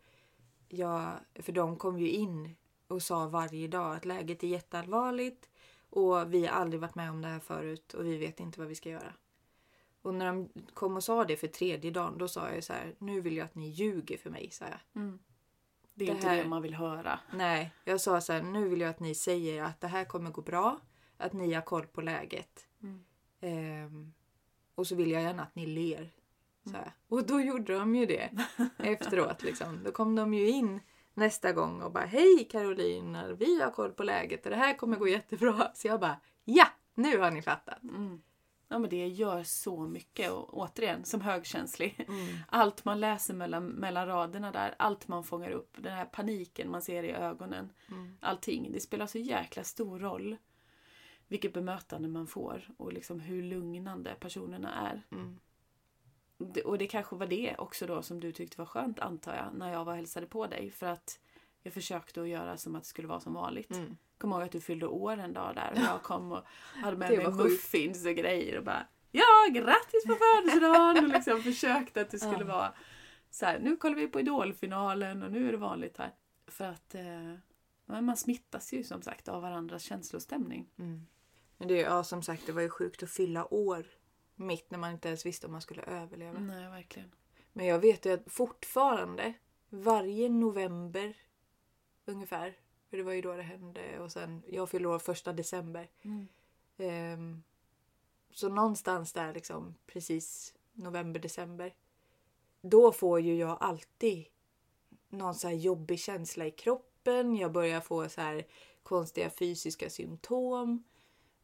Jag, 0.68 1.12
för 1.35 1.53
de 1.53 1.77
kom 1.77 1.99
ju 1.99 2.11
in 2.11 2.57
och 2.87 3.03
sa 3.03 3.29
varje 3.29 3.68
dag 3.68 3.97
att 3.97 4.05
läget 4.05 4.42
är 4.42 4.49
jätteallvarligt 4.49 5.51
och 5.90 6.35
vi 6.35 6.47
har 6.47 6.55
aldrig 6.55 6.81
varit 6.81 6.94
med 6.94 7.11
om 7.11 7.23
det 7.23 7.29
här 7.29 7.40
förut 7.40 7.94
och 7.94 8.07
vi 8.07 8.16
vet 8.16 8.40
inte 8.40 8.61
vad 8.61 8.68
vi 8.68 8.75
ska 8.75 8.90
göra. 8.90 9.12
Och 10.03 10.14
när 10.14 10.27
de 10.27 10.49
kom 10.75 10.97
och 10.97 11.05
sa 11.05 11.25
det 11.25 11.37
för 11.37 11.47
tredje 11.47 11.90
dagen 11.90 12.18
då 12.18 12.29
sa 12.29 12.51
jag 12.55 12.64
så 12.64 12.73
här. 12.73 12.94
Nu 12.99 13.21
vill 13.21 13.37
jag 13.37 13.44
att 13.44 13.55
ni 13.55 13.68
ljuger 13.68 14.18
för 14.18 14.31
mig, 14.31 14.51
sa 14.51 14.64
jag. 14.64 15.03
Mm. 15.03 15.18
Det 15.98 16.04
är 16.04 16.08
Det 16.08 16.14
inte 16.14 16.28
här- 16.28 16.37
det 16.42 16.48
man 16.48 16.62
vill 16.62 16.74
höra. 16.74 17.18
Nej, 17.34 17.70
jag 17.84 18.00
sa 18.00 18.20
så 18.20 18.32
här. 18.32 18.42
Nu 18.42 18.68
vill 18.68 18.80
jag 18.80 18.90
att 18.90 19.00
ni 19.00 19.14
säger 19.14 19.62
att 19.62 19.80
det 19.80 19.87
här 19.88 20.04
kommer 20.04 20.30
gå 20.30 20.42
bra. 20.42 20.78
Att 21.16 21.32
ni 21.32 21.52
har 21.54 21.62
koll 21.62 21.87
på 21.87 22.00
läget. 22.00 22.66
Mm. 22.82 23.04
Ehm, 23.40 24.12
och 24.74 24.87
så 24.87 24.94
vill 24.94 25.11
jag 25.11 25.22
gärna 25.22 25.42
att 25.42 25.54
ni 25.54 25.66
ler. 25.66 26.11
Så 26.64 26.70
här. 26.72 26.92
Och 27.08 27.26
då 27.26 27.40
gjorde 27.40 27.74
de 27.78 27.94
ju 27.96 28.06
det 28.06 28.30
efteråt. 28.78 29.42
Liksom. 29.42 29.80
Då 29.84 29.92
kom 29.92 30.14
de 30.14 30.34
ju 30.34 30.48
in 30.48 30.80
nästa 31.14 31.52
gång 31.52 31.82
och 31.82 31.92
bara 31.92 32.04
Hej 32.06 32.48
Carolina, 32.50 33.32
vi 33.32 33.61
har 33.62 33.70
koll 33.70 33.92
på 33.92 34.02
läget 34.02 34.44
och 34.44 34.50
det 34.50 34.56
här 34.56 34.74
kommer 34.76 34.96
gå 34.96 35.08
jättebra. 35.08 35.70
Så 35.74 35.88
jag 35.88 36.00
bara 36.00 36.20
Ja, 36.44 36.66
nu 36.94 37.18
har 37.18 37.30
ni 37.30 37.42
fattat. 37.42 37.82
Mm. 37.82 38.22
Ja 38.68 38.78
men 38.78 38.90
det 38.90 39.09
gör 39.09 39.42
så 39.42 39.81
mycket 39.87 40.31
och 40.33 40.59
återigen 40.59 41.04
som 41.04 41.20
högkänslig. 41.20 42.07
Allt 42.48 42.85
man 42.85 43.00
läser 43.00 43.35
mellan, 43.35 43.66
mellan 43.66 44.07
raderna 44.07 44.52
där, 44.52 44.74
allt 44.78 45.09
man 45.09 45.24
fångar 45.24 45.50
upp, 45.50 45.76
den 45.78 45.92
här 45.92 46.04
paniken 46.04 46.70
man 46.70 46.83
ser 46.83 47.02
i 47.02 47.11
ögonen. 47.11 47.72
Allting. 48.20 48.72
Det 48.72 48.81
spelar 48.81 49.07
så 49.07 49.18
jäkla 49.18 49.64
stor 49.64 49.98
roll 49.98 50.37
vilket 51.28 51.52
bemötande 51.54 52.09
man 52.09 52.26
får 52.26 52.70
och 52.76 52.92
liksom 52.92 53.20
hur 53.20 53.42
lugnande 53.42 54.14
personerna 54.20 54.74
är. 54.74 55.02
Mm. 55.11 55.38
Det- 56.38 56.62
Och 56.62 56.78
det 56.78 56.87
kanske 56.87 57.16
var 57.16 57.26
det 57.26 57.57
också 57.59 57.87
då 57.87 58.02
som 58.02 58.20
du 58.20 58.33
tyckte 58.33 58.59
var 58.59 58.66
skönt 58.66 58.98
antar 59.00 59.37
jag 59.37 59.54
när 59.59 59.72
jag 59.72 59.85
var 59.85 59.92
och 59.92 59.96
hälsade 59.96 60.26
på 60.26 60.46
dig. 60.46 60.70
För 60.70 60.87
att 60.87 61.20
jag 61.62 61.72
försökte 61.74 62.22
att 62.22 62.28
göra 62.28 62.57
som 62.57 62.74
att 62.74 62.83
det 62.83 62.88
skulle 62.88 63.09
vara 63.09 63.20
som 63.20 63.35
vanligt. 63.35 63.70
Mm. 63.70 63.96
Kom 64.18 64.33
ihåg 64.33 64.42
att 64.42 64.52
du 64.52 64.61
fyllde 64.61 64.87
år 64.87 65.16
en 65.16 65.33
dag 65.33 65.54
där 65.54 65.70
och 65.72 65.78
jag 65.78 66.02
kom 66.02 66.33
och 66.33 66.44
hade 66.74 66.96
med 66.96 67.11
mig 67.16 67.31
muffins 67.33 68.07
och 68.07 68.14
grejer 68.14 68.59
och 68.59 68.64
bara 68.64 68.87
Ja, 69.11 69.48
grattis 69.52 70.04
på 70.07 70.14
födelsedagen! 70.14 71.04
och 71.04 71.11
liksom 71.11 71.42
försökte 71.42 72.00
att 72.00 72.11
det 72.11 72.18
skulle 72.18 72.38
Ja. 72.38 72.44
vara 72.44 72.72
så 73.31 73.46
här, 73.46 73.59
nu 73.59 73.76
kollar 73.76 73.96
vi 73.96 74.09
på 74.09 74.20
Idolfinalen 74.20 75.22
och 75.22 75.33
nu 75.33 75.48
är 75.48 75.52
det 75.52 75.59
vanligt 75.59 75.98
här. 75.98 76.14
För 76.46 76.64
att 76.64 76.94
eh, 76.94 77.35
man 77.87 78.16
smittas 78.16 78.72
ju 78.72 78.85
som 78.85 79.02
sagt 79.02 79.28
av 79.28 79.42
varandras 79.42 79.83
känslostämning. 79.83 80.68
Mm. 80.78 81.07
Men 81.59 81.68
det, 81.68 81.74
ja, 81.74 82.04
som 82.04 82.22
sagt, 82.22 82.46
det 82.46 82.52
var 82.52 82.62
ju 82.62 82.70
sjukt 82.70 83.02
att 83.02 83.11
fylla 83.11 83.54
år 83.54 83.87
mitt 84.35 84.70
när 84.70 84.78
man 84.78 84.92
inte 84.92 85.09
ens 85.09 85.26
visste 85.26 85.46
om 85.46 85.52
man 85.52 85.61
skulle 85.62 85.83
överleva. 85.83 86.38
Nej, 86.38 86.68
verkligen. 86.70 87.12
Men 87.52 87.66
jag 87.66 87.78
vet 87.78 88.07
ju 88.07 88.12
att 88.12 88.22
fortfarande, 88.33 89.33
varje 89.70 90.28
november 90.28 91.16
ungefär, 92.04 92.54
för 92.90 92.96
det 92.96 93.03
var 93.03 93.12
ju 93.12 93.20
då 93.20 93.37
det 93.37 93.42
hände 93.42 94.01
och 94.01 94.12
sen, 94.12 94.42
jag 94.46 94.68
fyller 94.68 94.88
år 94.88 94.98
första 94.98 95.33
december. 95.33 95.90
Mm. 96.03 96.29
Ehm, 96.77 97.42
så 98.31 98.48
någonstans 98.48 99.12
där 99.12 99.35
liksom 99.35 99.74
precis 99.87 100.55
november, 100.72 101.20
december. 101.20 101.74
Då 102.61 102.92
får 102.92 103.20
ju 103.20 103.37
jag 103.37 103.59
alltid 103.61 104.27
någon 105.09 105.35
så 105.35 105.48
här 105.48 105.55
jobbig 105.55 106.01
känsla 106.01 106.46
i 106.46 106.51
kroppen. 106.51 107.37
Jag 107.37 107.53
börjar 107.53 107.81
få 107.81 108.09
så 108.09 108.20
här 108.20 108.46
konstiga 108.83 109.31
fysiska 109.31 109.90
symptom. 109.90 110.85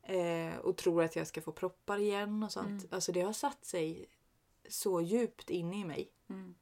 Eh, 0.03 0.57
och 0.57 0.77
tror 0.77 1.03
att 1.03 1.17
jag 1.17 1.27
ska 1.27 1.41
få 1.41 1.53
proppar 1.53 1.99
igen 1.99 2.43
och 2.43 2.53
sånt. 2.53 2.69
Mm. 2.69 2.89
Alltså 2.91 3.13
det 3.13 3.21
har 3.21 3.33
satt 3.33 3.65
sig 3.65 4.07
så 4.69 5.01
djupt 5.01 5.51
inne 5.51 5.81
i 5.81 5.85
mig. 5.85 6.11
Mm. 6.29 6.55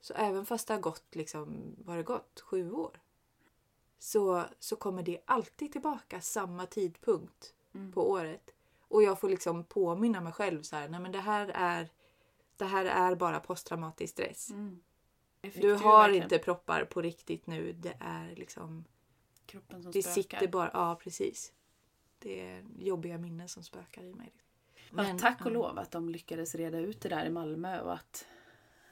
Så 0.00 0.14
även 0.14 0.46
fast 0.46 0.68
det 0.68 0.74
har 0.74 0.80
gått 0.80 1.14
liksom, 1.14 1.76
vad 1.78 1.88
har 1.88 1.96
det 1.96 2.02
gått? 2.02 2.40
Sju 2.40 2.72
år. 2.72 3.00
Så, 4.02 4.44
så 4.58 4.76
kommer 4.76 5.02
det 5.02 5.20
alltid 5.24 5.72
tillbaka 5.72 6.20
samma 6.20 6.66
tidpunkt 6.66 7.54
Mm. 7.74 7.92
på 7.92 8.10
året. 8.10 8.54
Och 8.88 9.02
jag 9.02 9.20
får 9.20 9.28
liksom 9.28 9.64
påminna 9.64 10.20
mig 10.20 10.32
själv 10.32 10.62
så 10.62 10.76
här, 10.76 10.88
nej 10.88 11.00
men 11.00 11.12
det 11.12 11.18
här 11.18 11.48
är, 11.54 11.88
det 12.56 12.64
här 12.64 12.84
är 12.84 13.14
bara 13.14 13.40
posttraumatisk 13.40 14.12
stress. 14.12 14.50
Mm. 14.50 14.80
Du 15.54 15.72
har 15.74 15.98
verkligen. 15.98 16.22
inte 16.22 16.38
proppar 16.38 16.84
på 16.84 17.02
riktigt 17.02 17.46
nu. 17.46 17.72
Det 17.72 17.96
är 18.00 18.34
liksom, 18.36 18.84
kroppen 19.46 19.82
som 19.82 19.92
det 19.92 20.02
spökar. 20.02 20.14
sitter 20.22 20.48
bara, 20.48 20.70
ja 20.72 20.98
precis. 21.02 21.52
Det 22.18 22.40
är 22.40 22.64
jobbiga 22.78 23.18
minnen 23.18 23.48
som 23.48 23.62
spökar 23.62 24.02
i 24.02 24.14
mig. 24.14 24.32
Men, 24.90 25.18
tack 25.18 25.46
och 25.46 25.52
lov 25.52 25.78
att 25.78 25.90
de 25.90 26.08
lyckades 26.08 26.54
reda 26.54 26.78
ut 26.78 27.00
det 27.00 27.08
där 27.08 27.26
i 27.26 27.30
Malmö 27.30 27.80
och 27.80 27.94
att, 27.94 28.26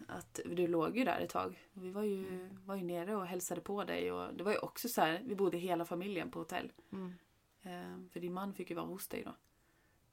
att 0.09 0.41
du 0.45 0.67
låg 0.67 0.97
ju 0.97 1.05
där 1.05 1.21
ett 1.21 1.31
tag. 1.31 1.59
Vi 1.73 1.91
var 1.91 2.03
ju, 2.03 2.49
var 2.65 2.77
ju 2.77 2.85
nere 2.85 3.17
och 3.17 3.27
hälsade 3.27 3.61
på 3.61 3.85
dig 3.85 4.13
och 4.13 4.35
det 4.35 4.45
var 4.45 4.53
ju 4.53 4.59
också 4.59 4.89
så 4.89 5.01
här, 5.01 5.23
vi 5.25 5.35
bodde 5.35 5.59
hela 5.59 5.85
familjen 5.85 6.31
på 6.31 6.39
hotell. 6.39 6.73
Mm. 6.93 7.15
Eh, 7.63 8.11
för 8.13 8.21
din 8.21 8.33
man 8.33 8.55
fick 8.55 8.71
ju 8.71 8.77
vara 8.77 8.87
hos 8.87 9.09
dig 9.09 9.23
då. 9.25 9.35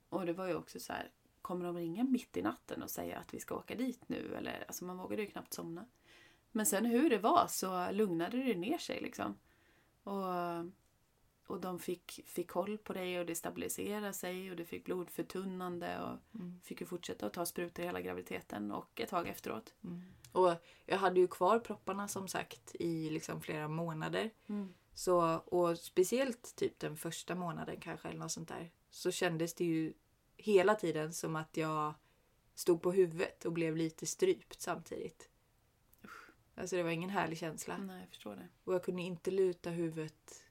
Och 0.10 0.26
det 0.26 0.34
var 0.34 0.48
ju 0.48 0.56
också 0.56 0.80
så 0.80 0.94
här, 0.94 1.12
kommer 1.42 1.66
de 1.66 1.78
ringa 1.78 2.04
mitt 2.04 2.38
i 2.38 2.42
natten 2.42 2.84
och 2.84 2.90
säga 2.90 3.18
att 3.18 3.34
vi 3.34 3.40
ska 3.40 3.56
åka 3.56 3.76
dit 3.76 4.10
nu? 4.10 4.36
Eller, 4.36 4.66
alltså 4.68 4.86
man 4.86 4.98
vågade 4.98 5.22
ju 5.22 5.28
knappt 5.28 5.54
somna. 5.54 5.86
Men 6.52 6.66
sen 6.66 6.86
hur 6.86 7.10
det 7.10 7.18
var 7.18 7.48
så 7.48 7.92
lugnade 7.92 8.38
det 8.38 8.56
ner 8.56 8.78
sig 8.78 9.02
liksom. 9.02 9.38
Och, 10.04 10.24
och 11.48 11.62
de 11.62 11.80
fick, 11.80 12.22
fick 12.26 12.48
koll 12.52 12.78
på 12.78 12.94
dig 12.94 13.20
och 13.20 13.26
det 13.26 13.36
stabiliserade 13.36 14.14
sig 14.14 14.52
och 14.52 14.58
du 14.58 14.66
fick 14.66 14.86
blodförtunnande 14.86 16.02
och 16.02 16.40
Mm. 16.40 16.60
fick 16.64 16.82
ju 16.82 16.88
fortsätta 16.88 17.26
att 17.26 17.34
ta 17.34 17.46
sprutor 17.46 17.84
hela 17.84 18.02
graviditeten 18.02 18.72
och 18.72 19.02
ett 19.02 19.10
tag 19.10 19.28
efteråt. 19.28 19.74
Mm. 19.84 20.02
Och 20.32 20.54
jag 20.86 20.98
hade 20.98 21.20
ju 21.20 21.28
kvar 21.28 21.60
propparna 21.60 22.08
som 22.08 22.28
sagt 22.28 22.76
i 22.76 23.10
liksom 23.10 23.42
flera 23.42 23.68
månader. 23.68 24.30
Så, 24.94 25.36
och 25.38 25.78
speciellt 25.78 26.56
typ 26.56 26.80
den 26.80 26.98
första 26.98 27.36
månaden 27.36 27.80
kanske 27.80 28.08
eller 28.08 28.20
något 28.20 28.32
sånt 28.32 28.50
där. 28.50 28.72
Så 28.90 29.12
kändes 29.12 29.54
det 29.54 29.66
ju 29.66 29.94
hela 30.38 30.76
tiden 30.76 31.14
som 31.14 31.36
att 31.36 31.58
jag 31.58 31.94
stod 32.56 32.82
på 32.82 32.92
huvudet 32.92 33.46
och 33.46 33.52
blev 33.52 33.78
lite 33.78 34.06
strypt 34.06 34.62
samtidigt. 34.62 35.30
Alltså 36.56 36.76
det 36.76 36.84
var 36.84 36.90
ingen 36.90 37.10
härlig 37.10 37.38
känsla. 37.38 37.78
Nej, 37.78 38.00
jag 38.00 38.10
förstår 38.10 38.36
det. 38.36 38.48
Och 38.64 38.74
jag 38.74 38.84
kunde 38.84 39.02
inte 39.02 39.32
luta 39.32 39.70
huvudet 39.70 40.45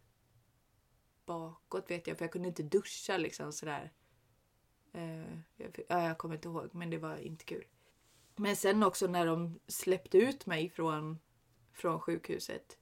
bakåt 1.27 1.91
vet 1.91 2.07
jag. 2.07 2.19
För 2.19 2.25
jag 2.25 2.33
kunde 2.33 2.49
inte 2.49 2.63
duscha 2.63 3.17
liksom 3.17 3.53
sådär. 3.53 3.93
Eh, 4.93 5.39
jag, 5.57 5.81
ja, 5.89 6.07
jag 6.07 6.19
kommer 6.19 6.35
inte 6.35 6.49
ihåg 6.49 6.69
men 6.73 6.91
det 6.91 6.99
var 6.99 7.17
inte 7.17 7.45
kul. 7.45 7.65
Men 8.37 8.57
sen 8.57 8.83
också 8.83 9.07
när 9.07 9.27
de 9.27 9.61
släppte 9.67 10.19
ut 10.19 10.47
mig 10.47 10.71
från, 10.71 11.19
från 11.73 12.01
sjukhuset. 12.01 12.79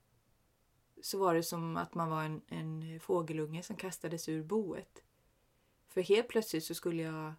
Så 1.03 1.19
var 1.19 1.35
det 1.35 1.43
som 1.43 1.77
att 1.77 1.95
man 1.95 2.11
var 2.11 2.23
en, 2.23 2.43
en 2.49 3.01
fågelunge 3.01 3.63
som 3.63 3.77
kastades 3.77 4.29
ur 4.29 4.43
boet. 4.43 5.03
För 5.89 6.01
helt 6.01 6.29
plötsligt 6.29 6.65
så 6.65 6.75
skulle 6.75 7.03
jag 7.03 7.35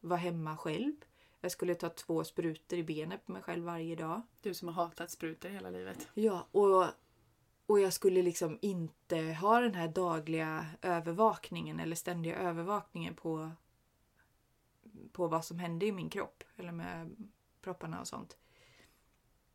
vara 0.00 0.18
hemma 0.18 0.56
själv. 0.56 0.92
Jag 1.40 1.52
skulle 1.52 1.74
ta 1.74 1.88
två 1.88 2.24
sprutor 2.24 2.78
i 2.78 2.82
benet 2.82 3.26
på 3.26 3.32
mig 3.32 3.42
själv 3.42 3.64
varje 3.64 3.96
dag. 3.96 4.22
Du 4.40 4.54
som 4.54 4.68
har 4.68 4.74
hatat 4.74 5.10
sprutor 5.10 5.48
hela 5.48 5.70
livet. 5.70 6.08
Ja, 6.14 6.46
och, 6.52 6.84
och 7.68 7.80
jag 7.80 7.92
skulle 7.92 8.22
liksom 8.22 8.58
inte 8.62 9.18
ha 9.18 9.60
den 9.60 9.74
här 9.74 9.88
dagliga 9.88 10.66
övervakningen 10.82 11.80
eller 11.80 11.96
ständiga 11.96 12.36
övervakningen 12.36 13.14
på, 13.14 13.50
på 15.12 15.28
vad 15.28 15.44
som 15.44 15.58
hände 15.58 15.86
i 15.86 15.92
min 15.92 16.10
kropp. 16.10 16.44
Eller 16.56 16.72
med 16.72 17.16
propparna 17.60 18.00
och 18.00 18.08
sånt. 18.08 18.36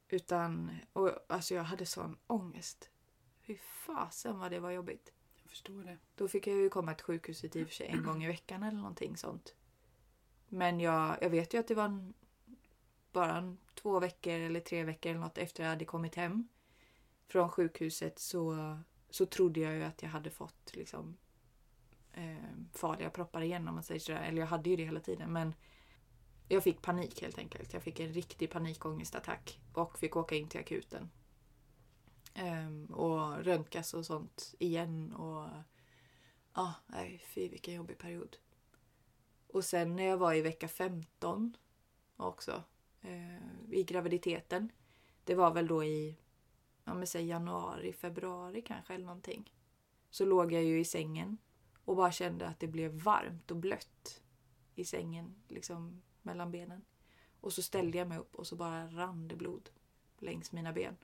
Utan, 0.08 0.72
och 0.94 1.12
alltså 1.28 1.54
jag 1.54 1.64
hade 1.64 1.86
sån 1.86 2.18
ångest. 2.28 2.90
Fy 3.42 3.58
fasen 3.58 4.40
vad 4.40 4.52
det 4.52 4.60
var 4.60 4.72
jobbigt. 4.72 5.14
Jag 5.42 5.50
förstår 5.50 5.84
det. 5.84 5.98
Då 6.16 6.28
fick 6.28 6.48
jag 6.48 6.56
ju 6.56 6.70
komma 6.70 6.94
till 6.94 7.06
sjukhuset 7.06 7.56
i 7.56 7.64
och 7.64 7.68
för 7.68 7.76
sig 7.76 7.88
en 7.88 8.04
gång 8.04 8.24
i 8.24 8.28
veckan 8.28 8.64
eller 8.64 8.78
någonting 8.78 9.18
sånt. 9.18 9.56
Men 10.48 10.80
jag, 10.80 11.18
jag 11.22 11.30
vet 11.30 11.54
ju 11.54 11.58
att 11.58 11.68
det 11.68 11.76
var 11.76 11.86
en, 11.86 12.14
bara 13.12 13.38
en, 13.38 13.58
två 13.74 14.00
veckor 14.00 14.34
eller 14.34 14.60
tre 14.60 14.84
veckor 14.84 15.10
eller 15.10 15.22
något 15.22 15.38
efter 15.38 15.64
jag 15.64 15.70
hade 15.70 15.86
kommit 15.86 16.16
hem 16.16 16.48
från 17.28 17.50
sjukhuset 17.50 18.20
så, 18.20 18.78
så 19.10 19.26
trodde 19.26 19.60
jag 19.60 19.76
ju 19.76 19.84
att 19.84 20.02
jag 20.02 20.10
hade 20.10 20.30
fått 20.30 20.76
liksom 20.76 21.18
eh, 22.14 22.36
farliga 22.74 23.10
proppar 23.10 23.42
igen 23.42 23.68
om 23.68 23.74
man 23.74 23.84
säger 23.84 24.00
sådär. 24.00 24.22
Eller 24.22 24.40
jag 24.40 24.48
hade 24.48 24.70
ju 24.70 24.76
det 24.76 24.84
hela 24.84 25.00
tiden 25.00 25.34
men 25.34 25.54
jag 26.48 26.64
fick 26.64 26.82
panik 26.82 27.22
helt 27.22 27.38
enkelt. 27.38 27.74
Jag 27.74 27.84
fick 27.84 28.00
en 28.00 28.14
riktig 28.14 28.52
panikångestattack 28.52 29.60
och 29.74 30.00
fick 30.00 30.16
åka 30.16 30.36
in 30.36 30.50
till 30.50 30.60
akuten. 30.60 31.10
Ehm, 32.34 32.86
och 32.86 33.44
röntgas 33.44 33.94
och 33.94 34.06
sånt 34.06 34.56
igen 34.60 35.14
och 35.14 35.50
ja, 36.54 36.74
nej 36.88 37.24
fy 37.28 37.50
vilken 37.50 37.74
jobbig 37.74 37.98
period. 37.98 38.38
Och 39.48 39.66
sen 39.66 39.96
när 39.96 40.04
jag 40.04 40.18
var 40.18 40.34
i 40.34 40.42
vecka 40.42 40.68
15 40.68 41.58
också 42.18 42.64
eh, 43.02 43.72
i 43.72 43.84
graviditeten. 43.84 44.72
Det 45.24 45.36
var 45.36 45.54
väl 45.54 45.68
då 45.68 45.84
i 45.84 46.18
ja, 46.84 46.94
men 46.94 47.08
säg 47.08 47.26
januari, 47.26 47.94
februari 47.94 48.62
kanske 48.62 48.94
eller 48.94 49.06
någonting. 49.06 49.54
Så 50.10 50.26
låg 50.26 50.52
jag 50.52 50.64
ju 50.64 50.80
i 50.80 50.86
sängen 50.86 51.38
och 51.86 51.96
bara 51.96 52.12
kände 52.12 52.48
att 52.48 52.60
det 52.60 52.68
blev 52.68 52.92
varmt 52.92 53.52
och 53.52 53.58
blött 53.58 54.22
i 54.76 54.86
sängen 54.86 55.36
liksom 55.48 56.02
mellan 56.22 56.52
benen. 56.52 56.86
Och 57.40 57.54
så 57.54 57.62
ställde 57.62 57.98
jag 57.98 58.08
mig 58.08 58.18
upp 58.18 58.36
och 58.36 58.48
så 58.48 58.56
bara 58.56 58.88
rann 58.88 59.28
det 59.28 59.36
blod 59.36 59.70
längs 60.18 60.52
mina 60.52 60.74
ben. 60.74 60.98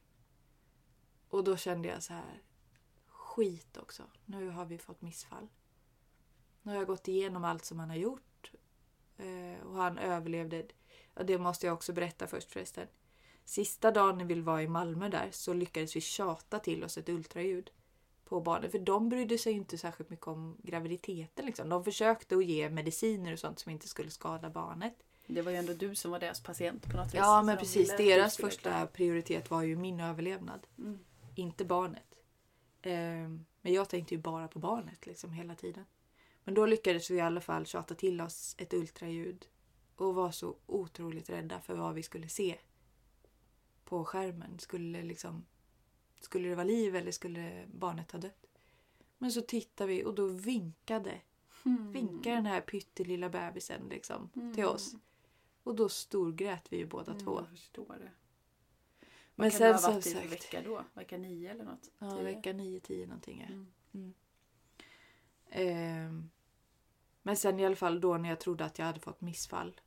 Och 1.29 1.43
då 1.43 1.57
kände 1.57 1.87
jag 1.87 2.03
så 2.03 2.13
här 2.13 2.41
skit 3.07 3.77
också. 3.77 4.03
Nu 4.25 4.49
har 4.49 4.65
vi 4.65 4.77
fått 4.77 5.01
missfall. 5.01 5.47
Nu 6.61 6.71
har 6.71 6.77
jag 6.77 6.87
gått 6.87 7.07
igenom 7.07 7.43
allt 7.43 7.65
som 7.65 7.79
han 7.79 7.89
har 7.89 7.97
gjort. 7.97 8.51
Eh, 9.17 9.65
och 9.65 9.75
han 9.75 9.97
överlevde. 9.97 10.67
Ja, 11.13 11.23
det 11.23 11.37
måste 11.37 11.65
jag 11.65 11.73
också 11.73 11.93
berätta 11.93 12.27
först 12.27 12.51
förresten. 12.51 12.87
Sista 13.49 13.91
dagen 13.91 14.17
när 14.17 14.25
vi 14.25 14.41
var 14.41 14.59
i 14.59 14.67
Malmö 14.67 15.09
där 15.09 15.29
så 15.31 15.53
lyckades 15.53 15.95
vi 15.95 16.01
tjata 16.01 16.59
till 16.59 16.83
oss 16.83 16.97
ett 16.97 17.09
ultraljud 17.09 17.71
på 18.25 18.41
barnen. 18.41 18.71
För 18.71 18.79
de 18.79 19.09
brydde 19.09 19.37
sig 19.37 19.53
inte 19.53 19.77
särskilt 19.77 20.09
mycket 20.09 20.27
om 20.27 20.57
graviditeten. 20.63 21.45
Liksom. 21.45 21.69
De 21.69 21.83
försökte 21.83 22.35
att 22.35 22.45
ge 22.45 22.69
mediciner 22.69 23.33
och 23.33 23.39
sånt 23.39 23.59
som 23.59 23.71
inte 23.71 23.87
skulle 23.87 24.09
skada 24.09 24.49
barnet. 24.49 24.93
Det 25.27 25.41
var 25.41 25.51
ju 25.51 25.57
ändå 25.57 25.73
du 25.73 25.95
som 25.95 26.11
var 26.11 26.19
deras 26.19 26.43
patient 26.43 26.83
på 26.89 26.97
något 26.97 27.07
vis. 27.07 27.13
Ja 27.13 27.41
men 27.43 27.55
de 27.55 27.59
precis, 27.59 27.97
du 27.97 27.97
deras 27.97 28.37
första 28.37 28.69
klara- 28.69 28.87
prioritet 28.87 29.49
var 29.51 29.61
ju 29.61 29.75
min 29.75 29.99
överlevnad. 29.99 30.67
Mm. 30.77 30.99
Inte 31.35 31.65
barnet. 31.65 32.15
Ehm, 32.81 33.45
men 33.61 33.73
jag 33.73 33.89
tänkte 33.89 34.15
ju 34.15 34.21
bara 34.21 34.47
på 34.47 34.59
barnet 34.59 35.05
liksom 35.05 35.31
hela 35.31 35.55
tiden. 35.55 35.85
Men 36.43 36.53
då 36.53 36.65
lyckades 36.65 37.11
vi 37.11 37.15
i 37.15 37.21
alla 37.21 37.41
fall 37.41 37.65
tjata 37.65 37.95
till 37.95 38.21
oss 38.21 38.55
ett 38.57 38.73
ultraljud. 38.73 39.45
Och 39.95 40.15
var 40.15 40.31
så 40.31 40.55
otroligt 40.65 41.29
rädda 41.29 41.61
för 41.61 41.75
vad 41.75 41.93
vi 41.93 42.03
skulle 42.03 42.29
se. 42.29 42.55
På 43.89 44.05
skärmen. 44.05 44.59
Skulle 44.59 45.03
liksom... 45.03 45.45
Skulle 46.19 46.49
det 46.49 46.55
vara 46.55 46.63
liv 46.65 46.95
eller 46.95 47.11
skulle 47.11 47.67
barnet 47.73 48.11
ha 48.11 48.19
dött? 48.19 48.45
Men 49.17 49.31
så 49.31 49.41
tittade 49.41 49.87
vi 49.93 50.03
och 50.03 50.15
då 50.15 50.27
vinkade, 50.27 51.21
Mm. 51.65 51.91
vinkade 51.91 52.35
den 52.35 52.45
här 52.45 52.61
pyttelilla 52.61 53.29
bebisen 53.29 53.89
liksom 53.89 54.29
till 54.55 54.65
oss. 54.65 54.95
Och 55.63 55.75
då 55.75 55.89
storgrät 55.89 56.71
vi 56.71 56.77
ju 56.77 56.85
båda 56.85 57.11
Mm, 57.11 57.25
två. 57.25 57.39
Jag 57.39 57.49
förstår 57.49 57.95
det. 57.99 58.11
Men 58.99 59.09
Men 59.35 59.49
kan 59.51 59.57
sen, 59.59 59.67
det 59.73 59.81
ha 59.81 59.91
varit 59.91 60.05
i 60.05 60.09
sagt. 60.11 60.31
vecka 60.31 60.61
då? 60.61 60.85
Vecka 60.93 61.17
nio 61.17 61.51
eller 61.51 61.63
något? 61.63 61.89
Ja, 61.99 62.11
Tio? 62.11 62.23
vecka 62.23 62.53
9-10 62.53 63.05
någonting. 63.07 63.45
ja. 63.49 63.55
Mm. 63.99 64.13
Ehm, 65.49 66.29
men 67.21 67.37
sen 67.37 67.59
i 67.59 67.65
alla 67.65 67.75
fall 67.75 68.01
då 68.01 68.17
när 68.17 68.29
jag 68.29 68.39
trodde 68.39 68.65
att 68.65 68.79
jag 68.79 68.85
hade 68.85 68.99
fått 68.99 69.21
missfall. 69.21 69.81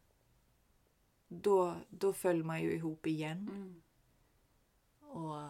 Då, 1.29 1.75
då 1.89 2.13
föll 2.13 2.45
man 2.45 2.63
ju 2.63 2.73
ihop 2.73 3.07
igen. 3.07 3.49
Mm. 3.53 3.83
Och 5.13 5.49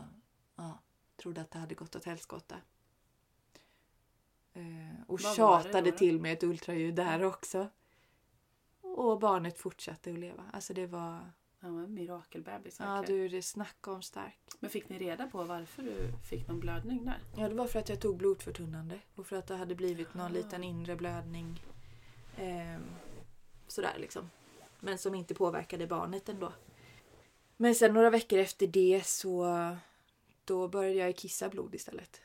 ja, 0.57 0.79
trodde 1.16 1.40
att 1.40 1.51
det 1.51 1.59
hade 1.59 1.75
gått 1.75 1.96
åt 1.96 2.05
helskotta. 2.05 2.57
Ehm, 4.55 4.96
och 5.09 5.20
Vad 5.20 5.35
tjatade 5.35 5.90
då 5.90 5.96
till 5.96 6.20
med 6.20 6.33
ett 6.33 6.42
ultraljud 6.42 6.94
där 6.94 7.22
också. 7.22 7.68
Och 8.81 9.18
barnet 9.20 9.59
fortsatte 9.59 10.12
att 10.12 10.18
leva. 10.18 10.44
Alltså 10.53 10.75
det 10.75 10.87
var... 10.87 11.31
Var 11.61 11.83
en 11.83 11.94
mirakelbebis 11.94 12.81
Ja 12.81 13.05
du, 13.07 13.29
det 13.29 13.42
snacka 13.42 13.92
om 13.92 14.03
starkt. 14.03 14.57
Men 14.61 14.70
fick 14.70 14.88
ni 14.88 14.98
reda 14.98 15.27
på 15.27 15.44
varför 15.44 15.83
du 15.83 16.12
fick 16.29 16.48
någon 16.48 16.61
blödning 16.61 17.05
där? 17.05 17.18
Ja, 17.37 17.48
det 17.48 17.55
var 17.55 17.66
för 17.66 17.79
att 17.79 17.88
jag 17.88 18.01
tog 18.01 18.16
blodförtunnande 18.16 18.98
och 19.14 19.27
för 19.27 19.37
att 19.37 19.46
det 19.46 19.57
hade 19.57 19.75
blivit 19.75 20.14
någon 20.14 20.27
Ah. 20.27 20.29
liten 20.29 20.64
inre 20.64 20.96
blödning. 20.96 21.62
Ehm, 22.37 22.83
sådär 23.68 23.96
liksom. 23.98 24.31
Men 24.81 24.98
som 24.98 25.14
inte 25.14 25.35
påverkade 25.35 25.87
barnet 25.87 26.29
ändå. 26.29 26.53
Men 27.62 27.75
sen 27.75 27.94
några 27.94 28.11
veckor 28.11 28.38
efter 28.38 28.66
det 28.66 29.07
så 29.07 29.46
då 30.44 30.68
började 30.68 30.98
jag 30.98 31.16
kissa 31.16 31.48
blod 31.48 31.75
istället. 31.75 32.20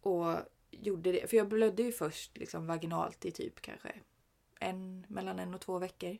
Och 0.00 0.36
gjorde 0.70 1.12
det, 1.12 1.30
för 1.30 1.36
jag 1.36 1.48
blödde 1.48 1.82
ju 1.82 1.92
först 1.92 2.38
liksom 2.38 2.66
vaginalt 2.66 3.24
i 3.24 3.30
typ 3.30 3.60
kanske 3.60 3.92
en, 4.60 5.06
mellan 5.08 5.38
en 5.38 5.54
och 5.54 5.60
två 5.60 5.78
veckor. 5.78 6.18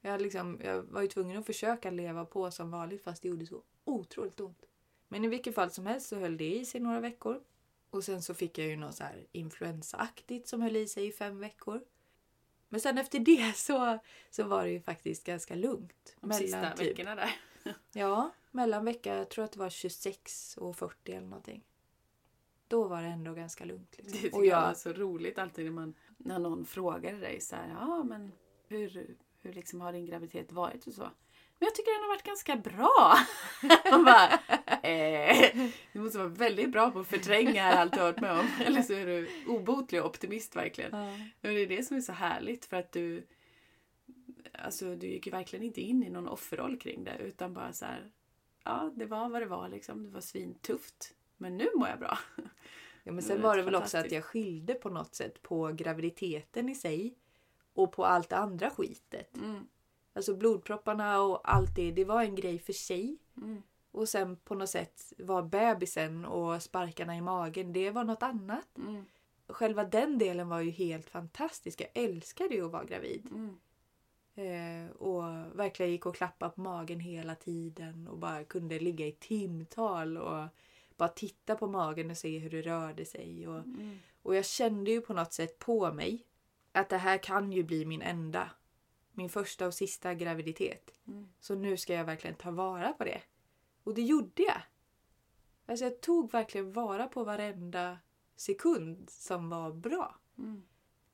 Jag, 0.00 0.20
liksom, 0.20 0.60
jag 0.64 0.82
var 0.82 1.02
ju 1.02 1.08
tvungen 1.08 1.38
att 1.38 1.46
försöka 1.46 1.90
leva 1.90 2.24
på 2.24 2.50
som 2.50 2.70
vanligt 2.70 3.02
fast 3.02 3.22
det 3.22 3.28
gjorde 3.28 3.46
så 3.46 3.62
otroligt 3.84 4.40
ont. 4.40 4.62
Men 5.08 5.24
i 5.24 5.28
vilket 5.28 5.54
fall 5.54 5.70
som 5.70 5.86
helst 5.86 6.08
så 6.08 6.16
höll 6.16 6.36
det 6.36 6.54
i 6.54 6.64
sig 6.64 6.80
några 6.80 7.00
veckor. 7.00 7.42
Och 7.90 8.04
sen 8.04 8.22
så 8.22 8.34
fick 8.34 8.58
jag 8.58 8.66
ju 8.66 8.76
något 8.76 8.94
så 8.94 9.04
här 9.04 9.26
influensaaktigt 9.32 10.48
som 10.48 10.62
höll 10.62 10.76
i 10.76 10.88
sig 10.88 11.06
i 11.06 11.12
fem 11.12 11.38
veckor. 11.38 11.84
Men 12.68 12.80
sen 12.80 12.98
efter 12.98 13.18
det 13.18 13.52
så, 13.56 13.98
så 14.30 14.44
var 14.44 14.64
det 14.64 14.70
ju 14.70 14.80
faktiskt 14.80 15.24
ganska 15.24 15.54
lugnt. 15.54 16.16
De 16.20 16.32
sista 16.32 16.70
typ, 16.70 16.90
veckorna 16.90 17.14
där. 17.14 17.30
Ja, 17.92 18.30
mellan 18.50 18.84
vecka, 18.84 19.16
jag 19.16 19.28
tror 19.28 19.44
att 19.44 19.52
det 19.52 19.58
var 19.58 19.70
26 19.70 20.56
och 20.56 20.76
40 20.76 21.12
eller 21.12 21.26
någonting. 21.26 21.64
Då 22.68 22.88
var 22.88 23.02
det 23.02 23.08
ändå 23.08 23.34
ganska 23.34 23.64
lugnt. 23.64 23.94
Det 23.96 24.02
Liksom. 24.02 24.22
tycker 24.22 24.36
Och 24.36 24.46
jag 24.46 24.60
var 24.60 24.68
jag, 24.68 24.76
så 24.76 24.92
roligt 24.92 25.38
alltid 25.38 25.64
när, 25.64 25.72
man, 25.72 25.94
när 26.16 26.38
någon 26.38 26.66
frågar 26.66 27.12
dig 27.12 27.40
så 27.40 27.56
här, 27.56 27.68
ja 27.68 28.04
men 28.04 28.32
hur, 28.68 29.16
hur 29.40 29.52
liksom 29.52 29.80
har 29.80 29.92
din 29.92 30.06
graviditet 30.06 30.52
varit 30.52 30.86
och 30.86 30.92
så. 30.92 31.10
Men 31.58 31.66
jag 31.66 31.74
tycker 31.74 31.92
den 31.94 32.02
har 32.02 32.08
varit 32.08 32.22
ganska 32.22 32.56
bra. 32.56 33.18
Man 33.90 34.04
bara, 34.04 34.32
eh, 34.82 35.70
du 35.92 36.00
måste 36.00 36.18
vara 36.18 36.28
väldigt 36.28 36.72
bra 36.72 36.90
på 36.90 37.00
att 37.00 37.06
förtränga 37.06 37.64
allt 37.64 37.92
du 37.92 37.98
har 37.98 38.12
varit 38.12 38.20
med 38.20 38.38
om. 38.38 38.48
Eller 38.64 38.82
så 38.82 38.92
är 38.92 39.06
du 39.06 39.28
obotlig 39.46 40.04
optimist 40.04 40.56
verkligen. 40.56 40.90
ja. 40.92 41.18
Men 41.40 41.54
det 41.54 41.60
är 41.60 41.66
det 41.66 41.82
som 41.82 41.96
är 41.96 42.00
så 42.00 42.12
härligt 42.12 42.64
för 42.64 42.76
att 42.76 42.92
du 42.92 43.26
Alltså 44.58 44.96
du 44.96 45.06
gick 45.06 45.26
ju 45.26 45.32
verkligen 45.32 45.64
inte 45.64 45.80
in 45.80 46.02
i 46.02 46.10
någon 46.10 46.28
offerroll 46.28 46.78
kring 46.78 47.04
det 47.04 47.18
utan 47.18 47.54
bara 47.54 47.72
så 47.72 47.84
här 47.84 48.10
Ja, 48.64 48.92
det 48.94 49.06
var 49.06 49.28
vad 49.28 49.42
det 49.42 49.46
var 49.46 49.68
liksom. 49.68 50.02
Det 50.04 50.10
var 50.10 50.20
svintufft. 50.20 51.14
Men 51.36 51.56
nu 51.56 51.68
mår 51.74 51.88
jag 51.88 51.98
bra. 51.98 52.18
Ja, 53.04 53.12
men 53.12 53.22
sen 53.22 53.42
var 53.42 53.48
var 53.48 53.56
det 53.56 53.62
väl 53.62 53.74
också 53.74 53.98
att 53.98 54.12
jag 54.12 54.24
skilde 54.24 54.74
på 54.74 54.88
något 54.88 55.14
sätt 55.14 55.42
på 55.42 55.72
graviditeten 55.72 56.68
i 56.68 56.74
sig 56.74 57.18
och 57.74 57.92
på 57.92 58.04
allt 58.04 58.28
det 58.28 58.36
andra 58.36 58.70
skitet. 58.70 59.36
Mm, 59.36 59.66
Alltså 60.16 60.36
blodpropparna 60.36 61.20
och 61.22 61.40
allt 61.52 61.74
det, 61.76 61.90
det 61.92 62.04
var 62.04 62.22
en 62.22 62.34
grej 62.34 62.58
för 62.58 62.72
sig. 62.72 63.18
mm, 63.36 63.62
Och 63.90 64.08
sen 64.08 64.36
på 64.36 64.54
något 64.54 64.68
sätt 64.70 65.12
var 65.18 65.42
bebisen 65.42 66.24
och 66.24 66.62
sparkarna 66.62 67.16
i 67.16 67.20
magen, 67.20 67.72
det 67.72 67.90
var 67.90 68.04
något 68.04 68.22
annat. 68.22 68.78
mm, 68.78 69.04
Själva 69.48 69.84
den 69.84 70.18
delen 70.18 70.48
var 70.48 70.60
ju 70.60 70.70
helt 70.70 71.10
fantastisk. 71.10 71.80
Jag 71.80 72.04
älskade 72.04 72.54
ju 72.54 72.66
att 72.66 72.72
vara 72.72 72.84
gravid. 72.84 73.28
mm. 73.30 73.56
Eh, 74.38 74.90
och 74.90 75.22
verkligen 75.58 75.92
gick 75.92 76.06
och 76.06 76.16
klappade 76.16 76.50
på 76.52 76.60
magen 76.60 77.00
hela 77.00 77.34
tiden 77.34 78.08
och 78.08 78.18
bara 78.18 78.44
kunde 78.44 78.78
ligga 78.78 79.06
i 79.06 79.12
timtal 79.12 80.16
och 80.18 80.44
bara 80.96 81.08
titta 81.08 81.54
på 81.56 81.66
magen 81.66 82.10
och 82.10 82.16
se 82.16 82.38
hur 82.38 82.50
det 82.50 82.62
rörde 82.62 83.04
sig. 83.04 83.48
Och, 83.48 83.58
Mm. 83.58 83.98
och 84.22 84.36
jag 84.36 84.44
kände 84.44 84.90
ju 84.90 85.00
på 85.00 85.12
något 85.14 85.32
sätt 85.32 85.58
på 85.58 85.92
mig 85.92 86.26
att 86.72 86.88
det 86.88 86.96
här 86.96 87.18
kan 87.18 87.52
ju 87.52 87.62
bli 87.62 87.84
min 87.86 88.02
enda, 88.02 88.50
min 89.16 89.28
första 89.28 89.66
och 89.66 89.74
sista 89.74 90.14
graviditet. 90.14 90.90
Mm. 91.06 91.28
Så 91.40 91.54
nu 91.54 91.76
ska 91.76 91.94
jag 91.94 92.04
verkligen 92.04 92.36
ta 92.36 92.50
vara 92.50 92.92
på 92.92 93.04
det. 93.04 93.22
Och 93.84 93.94
det 93.94 94.02
gjorde 94.02 94.42
jag. 94.42 94.62
Alltså 95.66 95.84
jag 95.84 96.00
tog 96.00 96.32
verkligen 96.32 96.72
vara 96.72 97.06
på 97.06 97.24
varenda 97.24 97.98
sekund 98.36 99.10
som 99.10 99.50
var 99.50 99.72
bra. 99.72 100.16
Mm. 100.38 100.62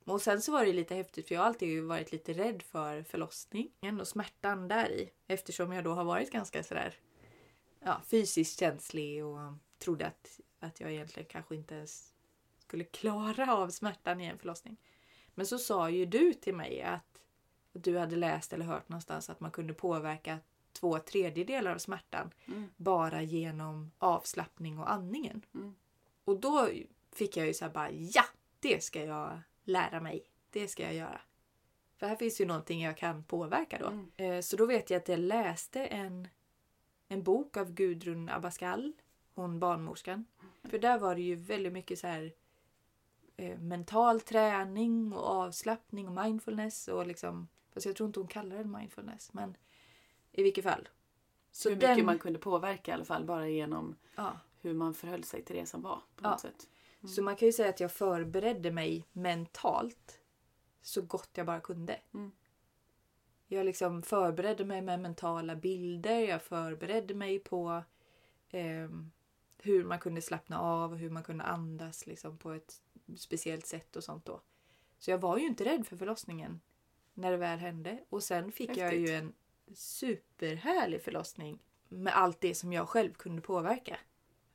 Och 0.05 0.21
sen 0.21 0.41
så 0.41 0.51
var 0.51 0.65
det 0.65 0.73
lite 0.73 0.95
häftigt 0.95 1.27
för 1.27 1.35
jag 1.35 1.41
har 1.41 1.47
alltid 1.47 1.83
varit 1.83 2.11
lite 2.11 2.33
rädd 2.33 2.63
för 2.63 3.03
förlossningen 3.03 3.99
och 3.99 4.07
smärtan 4.07 4.67
där 4.67 4.91
i. 4.91 5.09
Eftersom 5.27 5.71
jag 5.71 5.83
då 5.83 5.93
har 5.93 6.03
varit 6.03 6.31
ganska 6.31 6.63
sådär 6.63 6.95
ja, 7.79 8.01
fysiskt 8.05 8.59
känslig 8.59 9.25
och 9.25 9.53
trodde 9.77 10.07
att, 10.07 10.39
att 10.59 10.79
jag 10.79 10.91
egentligen 10.91 11.29
kanske 11.29 11.55
inte 11.55 11.75
ens 11.75 12.13
skulle 12.59 12.83
klara 12.83 13.55
av 13.55 13.69
smärtan 13.69 14.21
i 14.21 14.25
en 14.25 14.39
förlossning. 14.39 14.77
Men 15.35 15.45
så 15.45 15.57
sa 15.57 15.89
ju 15.89 16.05
du 16.05 16.33
till 16.33 16.55
mig 16.55 16.81
att 16.81 17.22
du 17.73 17.97
hade 17.97 18.15
läst 18.15 18.53
eller 18.53 18.65
hört 18.65 18.89
någonstans 18.89 19.29
att 19.29 19.39
man 19.39 19.51
kunde 19.51 19.73
påverka 19.73 20.39
två 20.73 20.99
tredjedelar 20.99 21.71
av 21.71 21.77
smärtan 21.77 22.31
Mm. 22.47 22.69
bara 22.77 23.21
genom 23.21 23.91
avslappning 23.97 24.79
och 24.79 24.91
andningen. 24.91 25.45
Mm. 25.53 25.75
Och 26.25 26.39
då 26.39 26.69
fick 27.11 27.37
jag 27.37 27.47
ju 27.47 27.53
så 27.53 27.65
här 27.65 27.71
bara 27.71 27.91
ja, 27.91 28.23
det 28.59 28.83
ska 28.83 29.05
jag 29.05 29.39
lära 29.63 29.99
mig. 30.01 30.23
Det 30.49 30.67
ska 30.67 30.83
jag 30.83 30.93
göra. 30.93 31.21
För 31.97 32.07
här 32.07 32.15
finns 32.15 32.41
ju 32.41 32.45
någonting 32.45 32.81
jag 32.81 32.97
kan 32.97 33.23
påverka 33.23 33.77
då. 33.79 33.87
Mm. 33.87 34.11
Eh, 34.17 34.41
Så 34.41 34.55
då 34.57 34.65
vet 34.65 34.89
jag 34.89 34.97
att 34.97 35.07
jag 35.07 35.19
läste 35.19 35.85
en, 35.85 36.27
en 37.07 37.23
bok 37.23 37.57
av 37.57 37.71
Gudrun 37.73 38.29
Abascal, 38.29 38.93
hon 39.35 39.59
barnmorskan. 39.59 40.25
För 40.63 40.79
där 40.79 40.97
var 40.99 41.15
det 41.15 41.21
ju 41.21 41.35
väldigt 41.35 41.73
mycket 41.73 41.99
så 41.99 42.07
här 42.07 42.33
eh, 43.37 43.57
mental 43.59 44.21
träning 44.21 45.13
och 45.13 45.25
avslappning 45.27 46.07
och 46.07 46.23
mindfulness 46.25 46.87
och 46.87 47.07
liksom 47.07 47.47
Fast 47.73 47.85
jag 47.85 47.95
tror 47.95 48.07
inte 48.07 48.19
hon 48.19 48.27
kallar 48.27 48.57
det 48.57 48.63
mindfulness. 48.63 49.33
Men 49.33 49.57
i 50.31 50.43
vilket 50.43 50.63
fall. 50.63 50.89
Så 51.51 51.69
hur 51.69 51.75
mycket 51.75 52.05
man 52.05 52.19
kunde 52.19 52.39
påverka 52.39 52.91
i 52.91 52.93
alla 52.93 53.05
fall 53.05 53.25
bara 53.25 53.49
genom 53.49 53.95
Ja. 54.15 54.39
hur 54.61 54.73
man 54.73 54.93
förhöll 54.93 55.23
sig 55.23 55.43
till 55.43 55.55
det 55.55 55.65
som 55.65 55.81
var. 55.81 55.95
på 56.15 56.23
Ja. 56.25 56.29
något 56.29 56.39
sätt. 56.39 56.69
Så 57.07 57.23
man 57.23 57.35
kan 57.35 57.45
ju 57.45 57.51
säga 57.53 57.69
att 57.69 57.79
jag 57.79 57.91
förberedde 57.91 58.71
mig 58.71 59.07
mentalt 59.11 60.19
så 60.81 61.01
gott 61.01 61.29
jag 61.33 61.45
bara 61.45 61.59
kunde. 61.59 61.99
Mm. 62.13 62.31
Jag 63.47 63.65
liksom 63.65 64.03
förberedde 64.03 64.65
mig 64.65 64.81
med 64.81 64.99
mentala 64.99 65.55
bilder. 65.55 66.19
Jag 66.19 66.41
förberedde 66.43 67.13
mig 67.13 67.39
på 67.39 67.83
ehm, 68.49 69.11
hur 69.57 69.83
man 69.83 69.99
kunde 69.99 70.21
slappna 70.21 70.59
av 70.59 70.91
och 70.91 70.97
hur 70.97 71.09
man 71.09 71.23
kunde 71.23 71.43
andas 71.43 72.05
liksom, 72.07 72.37
på 72.37 72.51
ett 72.51 72.81
speciellt 73.17 73.65
sätt 73.65 73.95
och 73.95 74.03
sånt 74.03 74.25
då. 74.25 74.41
Så 74.99 75.11
jag 75.11 75.17
var 75.17 75.37
ju 75.37 75.45
inte 75.45 75.65
rädd 75.65 75.87
för 75.87 75.97
förlossningen 75.97 76.61
när 77.13 77.31
det 77.31 77.37
väl 77.37 77.59
hände. 77.59 78.03
Och 78.09 78.23
sen 78.23 78.51
fick 78.51 78.69
jag 78.69 78.83
Häftigt. 78.85 79.09
ju 79.09 79.15
en 79.15 79.33
superhärlig 79.73 81.01
förlossning 81.01 81.59
med 81.89 82.17
allt 82.17 82.41
det 82.41 82.55
som 82.55 82.73
jag 82.73 82.89
själv 82.89 83.13
kunde 83.13 83.41
påverka. 83.41 83.97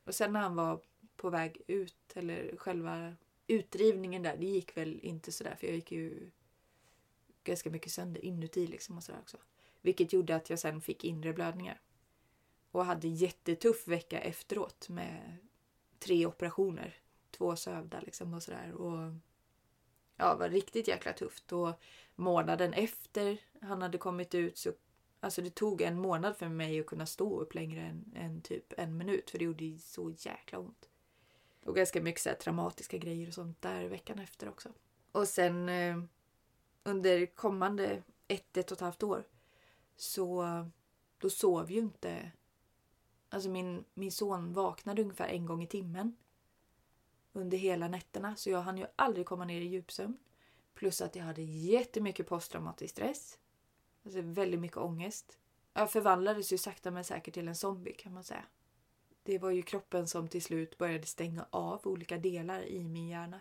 Och 0.04 0.14
sen 0.14 0.32
när 0.32 0.40
han 0.40 0.56
var 0.56 0.80
på 1.16 1.30
väg 1.30 1.62
ut, 1.66 2.12
eller 2.14 2.56
själva 2.56 3.16
utdrivningen 3.46 4.22
där, 4.22 4.36
det 4.36 4.46
gick 4.46 4.76
väl 4.76 5.00
inte 5.00 5.32
sådär 5.32 5.54
för 5.60 5.66
jag 5.66 5.76
gick 5.76 5.92
ju 5.92 6.30
ganska 7.44 7.70
mycket 7.70 7.92
sönder 7.92 8.24
inuti 8.24 8.66
liksom 8.66 8.96
och 8.96 9.04
sådär 9.04 9.20
också. 9.20 9.36
Vilket 9.82 10.12
gjorde 10.12 10.36
att 10.36 10.50
jag 10.50 10.58
sen 10.58 10.80
fick 10.80 11.04
inre 11.04 11.32
blödningar. 11.32 11.80
Och 12.70 12.84
hade 12.84 13.08
jättetuff 13.08 13.88
vecka 13.88 14.20
efteråt 14.20 14.88
med 14.88 15.36
tre 15.98 16.26
operationer. 16.26 16.96
Två 17.30 17.56
sövda 17.56 18.00
liksom 18.00 18.34
och 18.34 18.42
sådär. 18.42 18.72
Och 18.72 19.14
ja, 20.18 20.32
det 20.32 20.38
var 20.38 20.48
riktigt 20.48 20.88
jäkla 20.88 21.12
tufft. 21.12 21.52
Och 21.52 21.72
månaden 22.16 22.72
efter 22.72 23.40
han 23.60 23.82
hade 23.82 23.98
kommit 23.98 24.34
ut 24.34 24.58
så 24.58 24.72
Alltså 25.20 25.42
det 25.42 25.50
tog 25.50 25.82
en 25.82 26.00
månad 26.00 26.36
för 26.36 26.48
mig 26.48 26.80
att 26.80 26.86
kunna 26.86 27.06
stå 27.06 27.40
upp 27.40 27.54
längre 27.54 27.80
än, 27.80 28.12
än 28.16 28.40
typ 28.40 28.72
en 28.76 28.96
minut 28.96 29.30
för 29.30 29.38
det 29.38 29.44
gjorde 29.44 29.64
ju 29.64 29.78
så 29.78 30.10
jäkla 30.18 30.58
ont. 30.58 30.88
Och 31.64 31.76
ganska 31.76 32.02
mycket 32.02 32.22
så 32.22 32.28
här 32.28 32.36
traumatiska 32.36 32.98
grejer 32.98 33.28
och 33.28 33.34
sånt 33.34 33.62
där 33.62 33.84
veckan 33.84 34.18
efter 34.18 34.48
också. 34.48 34.68
Och 35.12 35.28
sen 35.28 35.68
eh, 35.68 36.02
under 36.82 37.26
kommande 37.26 38.02
ett, 38.28 38.56
ett 38.56 38.70
och 38.70 38.76
ett 38.76 38.80
halvt 38.80 39.02
år 39.02 39.24
så 39.96 40.44
då 41.18 41.30
sov 41.30 41.70
ju 41.70 41.78
inte... 41.78 42.32
Alltså 43.30 43.48
min, 43.48 43.84
min 43.94 44.12
son 44.12 44.52
vaknade 44.52 45.02
ungefär 45.02 45.28
en 45.28 45.46
gång 45.46 45.62
i 45.62 45.66
timmen 45.66 46.16
under 47.38 47.58
hela 47.58 47.88
nätterna 47.88 48.36
så 48.36 48.50
jag 48.50 48.62
hann 48.62 48.78
ju 48.78 48.86
aldrig 48.96 49.26
komma 49.26 49.44
ner 49.44 49.60
i 49.60 49.66
djupsömn. 49.66 50.18
Plus 50.74 51.00
att 51.00 51.16
jag 51.16 51.24
hade 51.24 51.42
jättemycket 51.42 52.26
posttraumatisk 52.26 52.94
stress. 52.94 53.38
Alltså 54.04 54.20
väldigt 54.22 54.60
mycket 54.60 54.76
ångest. 54.76 55.38
Jag 55.72 55.92
förvandlades 55.92 56.52
ju 56.52 56.58
sakta 56.58 56.90
men 56.90 57.04
säkert 57.04 57.34
till 57.34 57.48
en 57.48 57.56
zombie 57.56 57.92
kan 57.92 58.12
man 58.14 58.24
säga. 58.24 58.44
Det 59.22 59.38
var 59.38 59.50
ju 59.50 59.62
kroppen 59.62 60.08
som 60.08 60.28
till 60.28 60.42
slut 60.42 60.78
började 60.78 61.06
stänga 61.06 61.46
av 61.50 61.80
olika 61.84 62.18
delar 62.18 62.62
i 62.62 62.84
min 62.84 63.08
hjärna. 63.08 63.40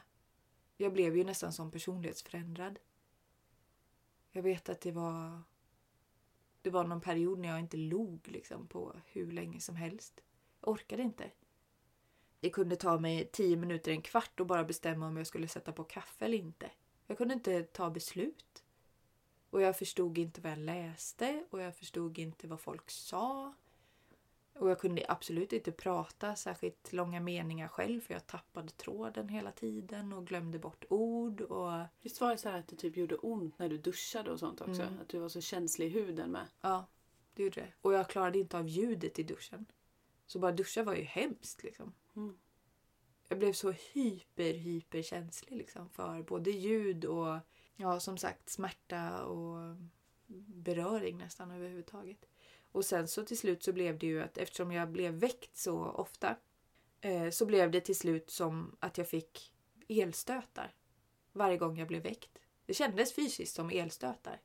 Jag 0.77 0.93
blev 0.93 1.17
ju 1.17 1.23
nästan 1.23 1.53
som 1.53 1.71
personlighetsförändrad. 1.71 2.79
Jag 4.31 4.43
vet 4.43 4.69
att 4.69 4.81
det 4.81 4.91
var 4.91 5.41
det 6.61 6.69
var 6.69 6.83
någon 6.83 7.01
period 7.01 7.39
när 7.39 7.49
jag 7.49 7.59
inte 7.59 7.77
log 7.77 8.27
liksom 8.27 8.67
på 8.67 8.95
hur 9.05 9.31
länge 9.31 9.59
som 9.59 9.75
helst. 9.75 10.21
Jag 10.61 10.69
orkade 10.69 11.03
inte. 11.03 11.31
Det 12.39 12.49
kunde 12.49 12.75
ta 12.75 12.99
mig 12.99 13.29
tio 13.31 13.57
minuter, 13.57 13.91
en 13.91 14.01
kvart 14.01 14.39
och 14.39 14.45
bara 14.45 14.63
bestämma 14.63 15.07
om 15.07 15.17
jag 15.17 15.27
skulle 15.27 15.47
sätta 15.47 15.71
på 15.71 15.83
kaffe 15.83 16.25
eller 16.25 16.37
inte. 16.37 16.71
Jag 17.07 17.17
kunde 17.17 17.33
inte 17.33 17.63
ta 17.63 17.89
beslut. 17.89 18.63
Och 19.49 19.61
jag 19.61 19.77
förstod 19.77 20.17
inte 20.17 20.41
vad 20.41 20.51
jag 20.51 20.59
läste 20.59 21.45
och 21.49 21.61
jag 21.61 21.75
förstod 21.75 22.17
inte 22.17 22.47
vad 22.47 22.59
folk 22.59 22.91
sa. 22.91 23.53
Och 24.53 24.69
jag 24.69 24.79
kunde 24.79 25.05
absolut 25.07 25.53
inte 25.53 25.71
prata 25.71 26.35
särskilt 26.35 26.93
långa 26.93 27.19
meningar 27.19 27.67
själv 27.67 28.01
för 28.01 28.13
jag 28.13 28.27
tappade 28.27 28.69
tråden 28.69 29.29
hela 29.29 29.51
tiden 29.51 30.13
och 30.13 30.27
glömde 30.27 30.59
bort 30.59 30.85
ord. 30.89 31.41
Och 31.41 31.85
Visst 32.01 32.21
var 32.21 32.31
det 32.31 32.37
så 32.37 32.49
här 32.49 32.59
att 32.59 32.67
det 32.67 32.75
typ 32.75 32.97
gjorde 32.97 33.15
ont 33.15 33.59
när 33.59 33.69
du 33.69 33.77
duschade 33.77 34.31
och 34.31 34.39
sånt 34.39 34.61
också? 34.61 34.81
Mm. 34.81 34.99
Att 35.01 35.09
du 35.09 35.19
var 35.19 35.29
så 35.29 35.41
känslig 35.41 35.85
i 35.85 35.89
huden 35.89 36.31
med. 36.31 36.47
ja, 36.61 36.85
det 37.33 37.43
gjorde 37.43 37.61
det. 37.61 37.73
Och 37.81 37.93
jag 37.93 38.09
klarade 38.09 38.39
inte 38.39 38.57
av 38.57 38.67
ljudet 38.67 39.19
i 39.19 39.23
duschen. 39.23 39.65
Så 40.25 40.39
bara 40.39 40.51
duscha 40.51 40.83
var 40.83 40.95
ju 40.95 41.03
hemskt 41.03 41.63
liksom. 41.63 41.93
Mm. 42.17 42.37
Jag 43.29 43.39
blev 43.39 43.53
så 43.53 43.71
hyper, 43.71 44.53
hyperkänslig 44.53 45.57
liksom 45.57 45.89
för 45.89 46.23
både 46.23 46.51
ljud 46.51 47.05
och 47.05 47.39
ja, 47.75 47.99
som 47.99 48.17
sagt 48.17 48.49
smärta 48.49 49.25
och 49.25 49.75
beröring 50.47 51.17
nästan 51.17 51.51
överhuvudtaget. 51.51 52.25
Och 52.71 52.85
sen 52.85 53.07
så 53.07 53.25
till 53.25 53.37
slut 53.37 53.63
så 53.63 53.73
blev 53.73 53.99
det 53.99 54.07
ju 54.07 54.21
att 54.21 54.37
eftersom 54.37 54.71
jag 54.71 54.91
blev 54.91 55.13
väckt 55.13 55.57
så 55.57 55.85
ofta 55.85 56.35
eh, 57.01 57.29
så 57.29 57.45
blev 57.45 57.71
det 57.71 57.81
till 57.81 57.95
slut 57.95 58.29
som 58.29 58.75
att 58.79 58.97
jag 58.97 59.09
fick 59.09 59.53
elstötar 59.87 60.75
varje 61.31 61.57
gång 61.57 61.77
jag 61.77 61.87
blev 61.87 62.03
väckt. 62.03 62.39
Det 62.65 62.73
kändes 62.73 63.13
fysiskt 63.13 63.55
som 63.55 63.69
elstötar. 63.69 64.41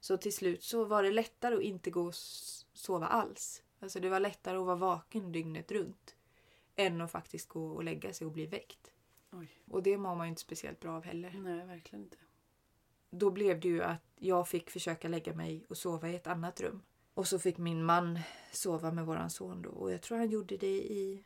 Så 0.00 0.16
till 0.16 0.32
slut 0.32 0.62
så 0.62 0.84
var 0.84 1.02
det 1.02 1.10
lättare 1.10 1.54
att 1.54 1.62
inte 1.62 1.90
gå 1.90 2.06
och 2.06 2.14
sova 2.14 3.06
alls. 3.06 3.62
Alltså 3.80 4.00
det 4.00 4.08
var 4.08 4.20
lättare 4.20 4.56
att 4.56 4.66
vara 4.66 4.76
vaken 4.76 5.32
dygnet 5.32 5.72
runt 5.72 6.16
än 6.76 7.00
att 7.00 7.10
faktiskt 7.10 7.48
gå 7.48 7.66
och 7.66 7.84
lägga 7.84 8.12
sig 8.12 8.26
och 8.26 8.32
bli 8.32 8.46
väckt. 8.46 8.92
Oj. 9.32 9.48
Och 9.70 9.82
det 9.82 9.98
mår 9.98 10.14
man 10.14 10.26
ju 10.26 10.28
inte 10.28 10.42
speciellt 10.42 10.80
bra 10.80 10.96
av 10.96 11.04
heller. 11.04 11.30
Nej, 11.30 11.66
verkligen 11.66 12.04
inte. 12.04 12.16
Då 13.10 13.30
blev 13.30 13.60
det 13.60 13.68
ju 13.68 13.82
att 13.82 14.02
jag 14.18 14.48
fick 14.48 14.70
försöka 14.70 15.08
lägga 15.08 15.34
mig 15.34 15.64
och 15.68 15.78
sova 15.78 16.08
i 16.08 16.14
ett 16.14 16.26
annat 16.26 16.60
rum. 16.60 16.82
Och 17.14 17.28
så 17.28 17.38
fick 17.38 17.58
min 17.58 17.84
man 17.84 18.18
sova 18.52 18.92
med 18.92 19.06
våran 19.06 19.30
son 19.30 19.62
då. 19.62 19.70
Och 19.70 19.92
jag 19.92 20.02
tror 20.02 20.18
han 20.18 20.30
gjorde 20.30 20.56
det 20.56 20.76
i 20.76 21.24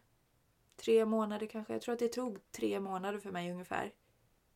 tre 0.77 1.05
månader 1.05 1.47
kanske. 1.47 1.73
Jag 1.73 1.83
tror 1.83 1.93
att 1.93 1.99
det 1.99 2.09
tog 2.09 2.53
tre 2.53 2.81
månader 2.81 3.19
för 3.19 3.31
mig 3.31 3.53
ungefär. 3.53 3.93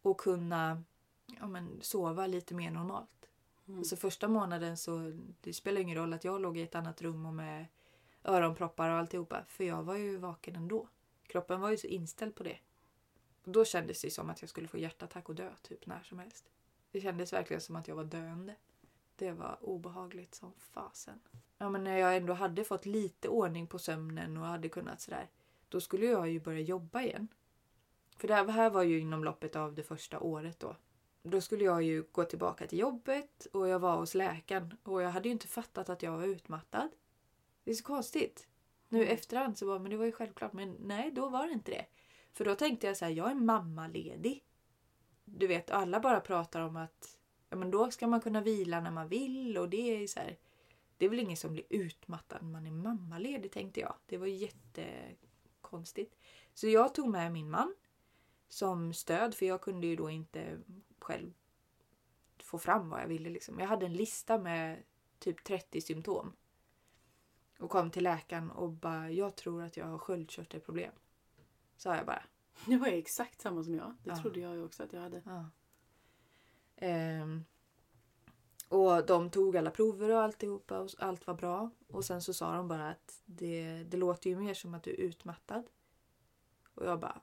Att 0.03 0.17
kunna 0.17 0.83
ja, 1.27 1.47
men, 1.47 1.79
sova 1.83 2.27
lite 2.27 2.55
mer 2.55 2.71
normalt. 2.71 3.31
Mm. 3.67 3.79
Alltså 3.79 3.97
första 3.97 4.29
månaden 4.29 4.77
så 4.77 5.21
det 5.41 5.53
spelar 5.53 5.81
ingen 5.81 5.97
roll 5.97 6.13
att 6.13 6.25
jag 6.25 6.41
låg 6.41 6.59
i 6.59 6.63
ett 6.63 6.75
annat 6.75 7.03
rum 7.03 7.27
och 7.27 7.35
med 7.35 7.67
öronproppar 8.25 8.91
och 8.91 8.97
alltihopa. 8.97 9.45
För 9.49 9.65
jag 9.65 9.83
var 9.83 9.97
ju 9.97 10.17
vaken 10.17 10.57
ändå. 10.57 10.89
Kroppen 11.27 11.61
var 11.61 11.71
ju 11.71 11.77
så 11.77 11.87
inställd 11.87 12.35
på 12.35 12.43
det. 12.43 12.59
Och 13.45 13.51
då 13.51 13.65
kändes 13.65 14.03
det 14.03 14.11
som 14.11 14.31
att 14.31 14.43
jag 14.43 14.51
skulle 14.51 14.69
få 14.69 14.79
hjärtattack 14.79 15.29
och 15.29 15.35
dö 15.35 15.51
typ 15.63 15.87
när 15.87 16.03
som 16.03 16.19
helst. 16.19 16.51
Det 16.91 17.01
kändes 17.01 17.33
verkligen 17.33 17.61
som 17.61 17.77
att 17.77 17.89
jag 17.89 17.97
var 17.97 18.05
döende. 18.05 18.55
Det 19.17 19.33
var 19.33 19.59
obehagligt 19.61 20.35
som 20.35 20.53
fasen. 20.59 21.21
Ja, 21.59 21.71
men 21.71 21.85
när 21.85 21.97
jag 21.97 22.17
ändå 22.17 22.33
hade 22.33 22.65
fått 22.65 22.87
lite 22.87 23.29
ordning 23.29 23.67
på 23.67 23.79
sömnen 23.79 24.37
och 24.37 24.47
hade 24.47 24.69
kunnat 24.69 25.01
sådär. 25.01 25.29
Då 25.69 25.81
skulle 25.81 26.07
jag 26.07 26.31
ju 26.31 26.41
börja 26.41 26.61
jobba 26.61 27.03
igen. 27.03 27.29
För 28.17 28.29
det 28.29 28.35
här 28.35 28.71
var 28.71 28.83
ju 28.83 29.01
inom 29.01 29.25
loppet 29.25 29.57
av 29.57 29.75
det 29.75 29.83
första 29.83 30.21
året 30.21 30.61
då. 30.61 30.77
Då 31.23 31.41
skulle 31.41 31.65
jag 31.65 31.83
ju 31.83 32.05
gå 32.13 32.25
tillbaka 32.25 32.67
till 32.67 32.79
jobbet 32.79 33.47
och 33.53 33.69
jag 33.69 33.79
var 33.79 33.97
hos 33.97 34.15
läkaren 34.15 34.77
och 34.83 35.03
jag 35.03 35.11
hade 35.11 35.29
ju 35.29 35.33
inte 35.33 35.49
fattat 35.49 35.89
att 35.89 36.03
jag 36.03 36.13
var 36.13 36.25
utmattad. 36.25 36.91
Det 37.71 37.75
är 37.75 37.77
så 37.77 37.85
konstigt. 37.85 38.49
Nu 38.89 38.99
i 38.99 39.03
Mm. 39.03 39.15
efterhand 39.15 39.59
så 39.59 39.67
var 39.67 39.79
men 39.79 39.91
det 39.91 39.97
var 39.97 40.05
ju 40.05 40.13
självklart. 40.13 40.53
Men 40.53 40.77
nej, 40.81 41.11
då 41.11 41.29
var 41.29 41.47
det 41.47 41.53
inte 41.53 41.71
det. 41.71 41.87
För 42.33 42.45
då 42.45 42.55
tänkte 42.55 42.87
jag 42.87 42.97
så 42.97 43.05
här, 43.05 43.13
jag 43.13 43.31
är 43.31 43.35
mammaledig. 43.35 44.45
Du 45.25 45.47
vet, 45.47 45.71
alla 45.71 46.01
bara 46.01 46.21
pratar 46.21 46.61
om 46.61 46.77
att 46.77 47.19
ja, 47.49 47.57
men 47.57 47.71
då 47.71 47.91
ska 47.91 48.07
man 48.07 48.21
kunna 48.21 48.41
vila 48.41 48.81
när 48.81 48.91
man 48.91 49.09
vill 49.09 49.59
och 49.59 49.69
det 49.69 50.03
är 50.03 50.07
så 50.07 50.21
här. 50.21 50.39
Det 50.97 51.05
är 51.05 51.09
väl 51.09 51.19
ingen 51.19 51.37
som 51.37 51.53
blir 51.53 51.65
utmattad 51.69 52.43
när 52.43 52.51
man 52.51 52.67
är 52.67 52.71
mammaledig 52.71 53.53
tänkte 53.53 53.81
jag. 53.81 53.95
Det 54.07 54.17
var 54.19 54.27
jättekonstigt. 54.27 56.17
Så 56.55 56.69
jag 56.69 56.95
tog 56.95 57.09
med 57.09 57.33
min 57.33 57.51
man 57.51 57.75
som 58.49 58.95
stöd 58.95 59.35
för 59.35 59.47
jag 59.47 59.61
kunde 59.61 59.87
ju 59.87 59.97
då 59.97 60.11
inte 60.11 60.59
själv 60.99 61.33
få 62.43 62.59
fram 62.59 62.91
vad 62.91 63.01
jag 63.01 63.09
ville. 63.09 63.31
Liksom. 63.31 63.59
Jag 63.59 63.67
hade 63.67 63.87
en 63.87 63.95
lista 63.95 64.39
med 64.39 64.83
typ 65.19 65.45
30 65.45 65.81
symptom. 65.81 66.33
Och 67.61 67.71
kom 67.71 67.91
till 67.91 68.05
läkaren 68.05 68.51
och 68.51 68.71
bara, 68.71 69.11
jag 69.11 69.37
tror 69.37 69.63
att 69.63 69.77
jag 69.77 69.87
har 69.87 69.99
sköldkörtelproblem. 69.99 70.93
Sa 71.77 71.97
jag 71.97 72.07
bara. 72.07 72.23
Det 72.67 72.77
var 72.77 72.87
exakt 72.87 73.41
samma 73.41 73.65
som 73.65 73.75
jag. 73.75 73.95
Det 74.03 74.11
Ja. 74.11 74.17
trodde 74.17 74.41
jag 74.41 74.65
också 74.65 74.83
att 74.83 74.93
jag 74.93 75.01
hade. 75.01 75.23
Ja. 75.25 75.47
Ehm, 76.77 77.45
och 78.69 79.07
de 79.07 79.31
tog 79.31 79.57
alla 79.57 79.71
prover 79.71 80.11
och 80.11 80.23
alltihopa 80.23 80.79
och 80.79 80.91
allt 80.99 81.27
var 81.27 81.35
bra. 81.35 81.71
Och 81.89 82.05
sen 82.05 82.23
så 82.23 82.35
sa 82.35 82.57
de 82.57 82.69
bara 82.69 82.89
att 82.91 83.23
det, 83.25 83.85
det 83.89 83.97
låter 83.97 84.31
ju 84.31 84.37
mer 84.37 84.55
som 84.55 84.75
att 84.75 84.83
du 84.83 84.91
är 84.91 85.01
utmattad. 85.01 85.65
Och 86.75 86.87
jag 86.87 87.01
bara 87.01 87.21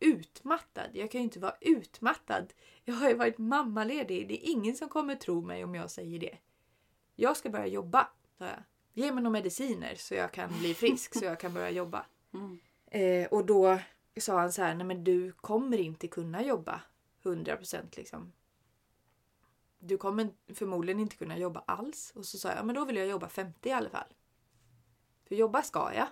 Utmattad? 0.00 0.90
Jag 0.92 1.10
kan 1.10 1.20
ju 1.20 1.24
inte 1.24 1.40
vara 1.40 1.56
utmattad. 1.60 2.52
Jag 2.84 2.94
har 2.94 3.08
ju 3.08 3.14
varit 3.14 3.38
mammaledig. 3.38 4.28
Det 4.28 4.46
är 4.46 4.50
ingen 4.50 4.76
som 4.76 4.88
kommer 4.88 5.14
tro 5.14 5.40
mig 5.40 5.64
om 5.64 5.74
jag 5.74 5.90
säger 5.90 6.18
det. 6.18 6.38
Jag 7.14 7.36
ska 7.36 7.50
börja 7.50 7.66
jobba, 7.66 8.08
sa 8.38 8.44
jag. 8.44 8.62
Ge 8.98 9.12
mig 9.12 9.22
några 9.22 9.32
mediciner 9.32 9.94
så 9.94 10.14
jag 10.14 10.32
kan 10.32 10.58
bli 10.58 10.74
frisk 10.74 11.18
så 11.18 11.24
jag 11.24 11.40
kan 11.40 11.54
börja 11.54 11.70
jobba. 11.70 12.06
Mm. 12.32 12.58
Eh, 12.86 13.28
och 13.28 13.46
då 13.46 13.78
sa 14.20 14.40
han 14.40 14.52
så 14.52 14.62
här, 14.62 14.74
nej 14.74 14.86
men 14.86 15.04
du 15.04 15.32
kommer 15.32 15.78
inte 15.78 16.08
kunna 16.08 16.42
jobba 16.44 16.82
100% 17.22 17.96
liksom. 17.96 18.32
du 19.78 19.96
kommer 19.96 20.28
förmodligen 20.54 21.00
inte 21.00 21.16
kunna 21.16 21.38
jobba 21.38 21.60
alls. 21.66 22.12
Och 22.14 22.24
så 22.26 22.38
sa 22.38 22.52
jag, 22.52 22.66
men 22.66 22.74
då 22.74 22.84
vill 22.84 22.96
jag 22.96 23.06
jobba 23.06 23.28
50 23.28 23.68
i 23.68 23.72
alla 23.72 23.90
fall. 23.90 24.14
För 25.24 25.34
jobba 25.34 25.62
ska 25.62 25.94
jag. 25.94 26.08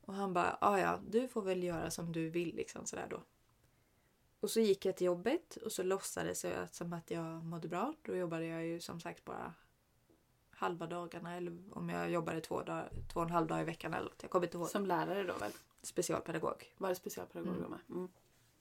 Och 0.00 0.14
han 0.14 0.32
bara, 0.32 0.58
ja 0.60 0.78
ja, 0.78 1.00
du 1.08 1.28
får 1.28 1.42
väl 1.42 1.62
göra 1.62 1.90
som 1.90 2.12
du 2.12 2.30
vill 2.30 2.54
liksom 2.54 2.86
sådär 2.86 3.06
då. 3.10 3.22
Och 4.40 4.50
så 4.50 4.60
gick 4.60 4.84
jag 4.84 4.96
till 4.96 5.06
jobbet 5.06 5.56
och 5.56 5.72
så 5.72 5.82
låtsades 5.82 6.44
jag 6.44 6.74
som 6.74 6.92
att 6.92 7.10
jag 7.10 7.44
mådde 7.44 7.68
bra. 7.68 7.94
Då 8.02 8.16
jobbade 8.16 8.46
jag 8.46 8.66
ju 8.66 8.80
som 8.80 9.00
sagt 9.00 9.24
bara 9.24 9.54
halva 10.60 10.86
dagarna 10.86 11.36
eller 11.36 11.58
om 11.72 11.88
jag 11.90 12.10
jobbade 12.10 12.40
två, 12.40 12.62
dag, 12.62 12.84
två 13.12 13.20
och 13.20 13.26
en 13.26 13.32
halv 13.32 13.46
dag 13.46 13.60
i 13.60 13.64
veckan 13.64 13.94
eller 13.94 14.04
något. 14.04 14.22
Jag 14.22 14.30
kommer 14.30 14.46
inte 14.46 14.56
ihåg. 14.58 14.68
Som 14.68 14.86
lärare 14.86 15.22
då 15.24 15.34
väl? 15.38 15.52
Specialpedagog. 15.82 16.72
Var 16.78 16.88
det 16.88 16.94
specialpedagog 16.94 17.56
Mm. 17.56 17.70
med? 17.70 17.80
Mm. 17.90 18.08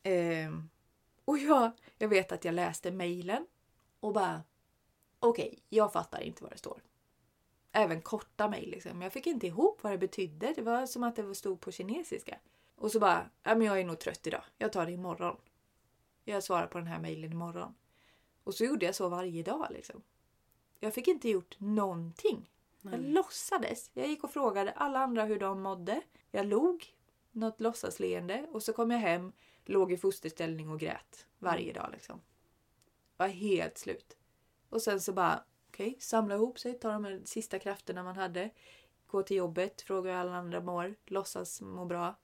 Ehm, 0.04 0.70
och 1.26 1.38
jag, 1.38 1.72
jag 1.97 2.08
vet 2.08 2.32
att 2.32 2.45
jag 2.45 2.54
läste 2.56 2.91
mejlen 2.91 3.47
och 4.00 4.14
bara 4.14 4.41
okej, 5.20 5.60
jag 5.70 5.93
fattar 5.93 6.22
inte 6.22 6.43
vad 6.43 6.52
det 6.52 6.58
står. 6.58 6.82
Även 7.72 8.02
korta 8.02 8.50
mejl 8.50 8.70
liksom. 8.70 9.02
Jag 9.02 9.14
fick 9.14 9.28
inte 9.28 9.47
ihop 9.47 9.84
vad 9.84 9.91
det 9.93 9.97
betydde. 9.97 10.54
Det 10.56 10.62
var 10.62 10.86
som 10.86 11.04
att 11.04 11.16
det 11.16 11.36
stod 11.36 11.60
på 11.60 11.72
kinesiska. 11.72 12.39
Och 12.76 12.91
så 12.91 13.00
bara, 13.00 13.30
ja 13.43 13.56
men 13.56 13.68
jag 13.68 13.80
är 13.80 13.86
nog 13.86 14.00
trött 14.00 14.28
idag. 14.28 14.43
Jag 14.58 14.74
tar 14.74 14.86
det 14.86 14.91
imorgon. 14.91 15.36
Jag 16.24 16.43
svarar 16.43 16.68
på 16.68 16.78
den 16.78 16.88
här 16.88 17.00
mejlen 17.00 17.32
imorgon. 17.32 17.74
Och 18.43 18.56
så 18.56 18.64
gjorde 18.64 18.86
jag 18.86 18.95
så 18.95 19.10
varje 19.10 19.43
dag 19.43 19.68
liksom. 19.70 20.02
Jag 20.80 20.93
fick 20.93 21.07
inte 21.07 21.30
gjort 21.30 21.59
någonting. 21.59 22.49
Jag 22.82 22.91
Nej. 22.91 23.11
låtsades. 23.11 23.91
Jag 23.93 24.07
gick 24.07 24.23
och 24.23 24.32
frågade 24.32 24.71
alla 24.71 24.99
andra 24.99 25.25
hur 25.25 25.39
de 25.39 25.61
mådde. 25.61 26.01
Jag 26.32 26.45
log, 26.45 26.95
något 27.32 27.61
låtsasleende 27.61 28.47
och 28.51 28.63
så 28.63 28.73
kom 28.73 28.91
jag 28.91 28.99
hem, 28.99 29.32
låg 29.65 29.91
i 29.91 29.97
fosterställning 29.97 30.69
och 30.69 30.80
grät 30.80 31.25
varje 31.39 31.73
dag 31.73 31.89
liksom. 31.91 32.21
Var 33.17 33.27
helt 33.27 33.77
slut. 33.77 34.17
Och 34.69 34.82
sen 34.82 35.01
så 35.01 35.13
bara, 35.13 35.43
okej, 35.69 35.97
samla 35.99 36.36
ihop 36.36 36.59
sig, 36.59 36.80
ta 36.80 36.91
de 36.91 37.05
här 37.05 37.21
sista 37.25 37.59
krafterna 37.59 38.03
man 38.03 38.15
hade. 38.15 38.49
Gå 39.07 39.23
till 39.23 39.38
jobbet, 39.38 39.82
fråga 39.82 40.11
hur 40.11 40.17
alla 40.17 40.36
andra 40.36 40.61
mår, 40.61 40.95
låtsas 41.05 41.61
må 41.61 41.86
bra. 41.86 42.15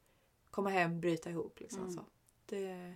Komma 0.51 0.69
hem, 0.69 1.01
bryta 1.01 1.29
ihop 1.29 1.59
liksom 1.59 1.81
Mm. 1.81 1.93
så. 1.93 2.05
Det, 2.45 2.95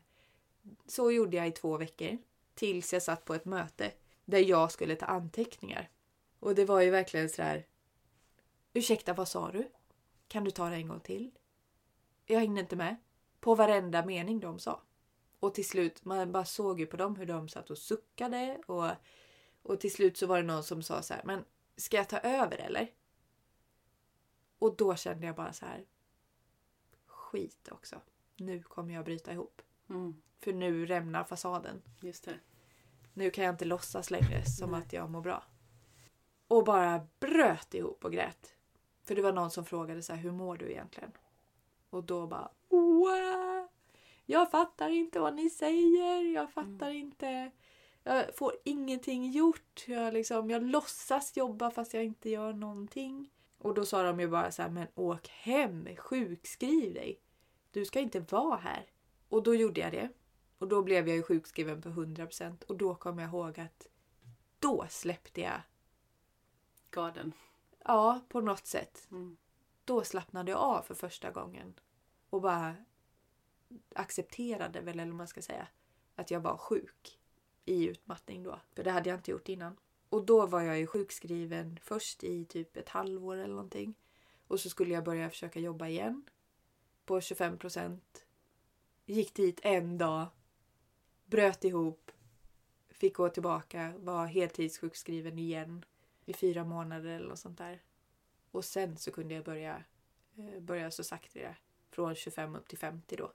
så 0.85 1.11
gjorde 1.11 1.37
jag 1.37 1.47
i 1.47 1.51
två 1.51 1.77
veckor. 1.77 2.17
Tills 2.55 2.93
jag 2.93 3.03
satt 3.03 3.25
på 3.25 3.33
ett 3.33 3.45
möte 3.45 3.91
där 4.29 4.39
jag 4.39 4.71
skulle 4.71 4.95
ta 4.95 5.05
anteckningar. 5.05 5.89
Och 6.39 6.55
det 6.55 6.65
var 6.65 6.81
ju 6.81 6.89
verkligen 6.89 7.29
sådär. 7.29 7.65
Ursäkta, 8.73 9.13
vad 9.13 9.27
sa 9.27 9.51
du? 9.51 9.71
Kan 10.27 10.43
du 10.43 10.51
ta 10.51 10.69
det 10.69 10.75
en 10.75 10.87
gång 10.87 10.99
till? 10.99 11.31
Jag 12.25 12.39
hängde 12.39 12.61
inte 12.61 12.75
med. 12.75 12.95
På 13.39 13.55
varenda 13.55 14.05
mening 14.05 14.39
de 14.39 14.59
sa. 14.59 14.81
Och 15.39 15.53
till 15.53 15.67
slut, 15.67 16.05
man 16.05 16.31
bara 16.31 16.45
såg 16.45 16.79
ju 16.79 16.85
på 16.85 16.97
dem 16.97 17.15
hur 17.15 17.25
de 17.25 17.49
satt 17.49 17.69
och 17.69 17.77
suckade. 17.77 18.61
Och, 18.65 18.91
och 19.61 19.79
till 19.79 19.93
slut 19.93 20.17
så 20.17 20.27
var 20.27 20.37
det 20.37 20.43
någon 20.43 20.63
som 20.63 20.83
sa 20.83 21.01
så 21.01 21.13
här, 21.13 21.23
men 21.25 21.45
ska 21.77 21.97
jag 21.97 22.09
ta 22.09 22.17
över 22.17 22.57
eller? 22.57 22.91
Och 24.59 24.75
då 24.75 24.95
kände 24.95 25.25
jag 25.25 25.35
bara 25.35 25.53
så 25.53 25.65
här. 25.65 25.85
Skit 27.05 27.69
också. 27.71 28.01
Nu 28.35 28.63
kommer 28.63 28.93
jag 28.93 29.05
bryta 29.05 29.33
ihop. 29.33 29.61
Mm. 29.89 30.21
För 30.39 30.53
nu 30.53 30.85
rämnar 30.85 31.23
fasaden. 31.23 31.81
Just 31.99 32.23
det. 32.23 32.39
Nu 33.19 33.31
kan 33.31 33.43
jag 33.43 33.53
inte 33.53 33.65
låtsas 33.65 34.11
längre 34.11 34.45
som 34.45 34.71
Nej. 34.71 34.79
att 34.81 34.93
jag 34.93 35.09
mår 35.09 35.21
bra. 35.21 35.43
Och 36.47 36.63
bara 36.63 37.07
bröt 37.19 37.73
ihop 37.73 38.05
och 38.05 38.11
grät. 38.11 38.53
För 39.03 39.15
det 39.15 39.21
var 39.21 39.33
någon 39.33 39.51
som 39.51 39.65
frågade 39.65 40.03
så 40.03 40.13
här, 40.13 40.21
hur 40.21 40.31
mår 40.31 40.57
du 40.57 40.71
egentligen? 40.71 41.11
Och 41.89 42.03
då 42.03 42.27
bara 42.27 42.51
wow! 42.69 43.67
Jag 44.25 44.51
fattar 44.51 44.89
inte 44.89 45.19
vad 45.19 45.35
ni 45.35 45.49
säger. 45.49 46.33
Jag 46.33 46.51
fattar 46.51 46.89
inte. 46.89 47.51
Jag 48.03 48.35
får 48.35 48.53
ingenting 48.63 49.31
gjort. 49.31 49.83
Jag, 49.87 50.13
liksom, 50.13 50.49
jag 50.49 50.63
låtsas 50.63 51.37
jobba 51.37 51.71
fast 51.71 51.93
jag 51.93 52.03
inte 52.03 52.29
gör 52.29 52.53
någonting. 52.53 53.29
Och 53.57 53.73
då 53.73 53.85
sa 53.85 54.03
de 54.03 54.19
ju 54.19 54.27
bara 54.27 54.51
så 54.51 54.61
här, 54.61 54.69
men 54.69 54.87
åk 54.95 55.27
hem, 55.27 55.87
sjukskriv 55.97 56.93
dig. 56.93 57.19
Du 57.71 57.85
ska 57.85 57.99
inte 57.99 58.19
vara 58.19 58.57
här. 58.57 58.85
Och 59.29 59.43
då 59.43 59.55
gjorde 59.55 59.81
jag 59.81 59.91
det. 59.91 60.09
Och 60.59 60.67
då 60.67 60.83
blev 60.83 61.07
jag 61.07 61.17
ju 61.17 61.23
sjukskriven 61.23 61.81
på 61.81 61.89
100% 61.89 62.63
och 62.63 62.77
då 62.77 62.95
kom 62.95 63.19
jag 63.19 63.29
ihåg 63.29 63.59
att 63.59 63.87
då 64.59 64.85
släppte 64.89 65.41
jag, 65.41 65.61
Garden. 66.91 67.33
ja 67.85 68.21
på 68.29 68.41
något 68.41 68.65
sätt. 68.65 69.07
Mm. 69.11 69.37
Då 69.85 70.03
slappnade 70.03 70.51
jag 70.51 70.59
av 70.59 70.81
för 70.81 70.95
första 70.95 71.31
gången. 71.31 71.79
Och 72.29 72.41
bara 72.41 72.75
accepterade 73.95 74.81
väl, 74.81 74.99
eller 74.99 75.13
man 75.13 75.27
ska 75.27 75.41
säga, 75.41 75.67
att 76.15 76.31
jag 76.31 76.39
var 76.39 76.57
sjuk 76.57 77.19
i 77.65 77.87
utmattning 77.87 78.43
då. 78.43 78.59
För 78.75 78.83
det 78.83 78.91
hade 78.91 79.09
jag 79.09 79.19
inte 79.19 79.31
gjort 79.31 79.49
innan. 79.49 79.77
Och 80.09 80.25
då 80.25 80.45
var 80.45 80.61
jag 80.61 80.79
ju 80.79 80.87
sjukskriven 80.87 81.79
först 81.81 82.23
i 82.23 82.45
typ 82.45 82.77
ett 82.77 82.89
halvår 82.89 83.37
eller 83.37 83.53
någonting. 83.53 83.95
Och 84.47 84.59
så 84.59 84.69
skulle 84.69 84.93
jag 84.93 85.03
börja 85.03 85.29
försöka 85.29 85.59
jobba 85.59 85.87
igen. 85.87 86.23
På 87.05 87.21
25 87.21 87.57
procent. 87.57 88.25
Gick 89.05 89.33
dit 89.33 89.59
en 89.63 89.97
dag. 89.97 90.27
Bröt 91.29 91.63
ihop. 91.63 92.11
Fick 92.89 93.15
gå 93.15 93.29
tillbaka. 93.29 93.93
Var 93.97 94.25
heltidssjukskriven 94.25 95.39
igen. 95.39 95.85
I 96.25 96.33
fyra 96.33 96.63
månader 96.63 97.09
eller 97.09 97.29
något 97.29 97.39
sånt 97.39 97.57
där. 97.57 97.81
Och 98.51 98.65
sen 98.65 98.97
så 98.97 99.11
kunde 99.11 99.33
jag 99.33 99.45
börja, 99.45 99.83
eh, 100.37 100.59
börja 100.59 100.91
så 100.91 101.03
sakta. 101.03 101.55
Från 101.91 102.15
25 102.15 102.55
upp 102.55 102.67
till 102.67 102.77
50 102.77 103.15
då. 103.15 103.33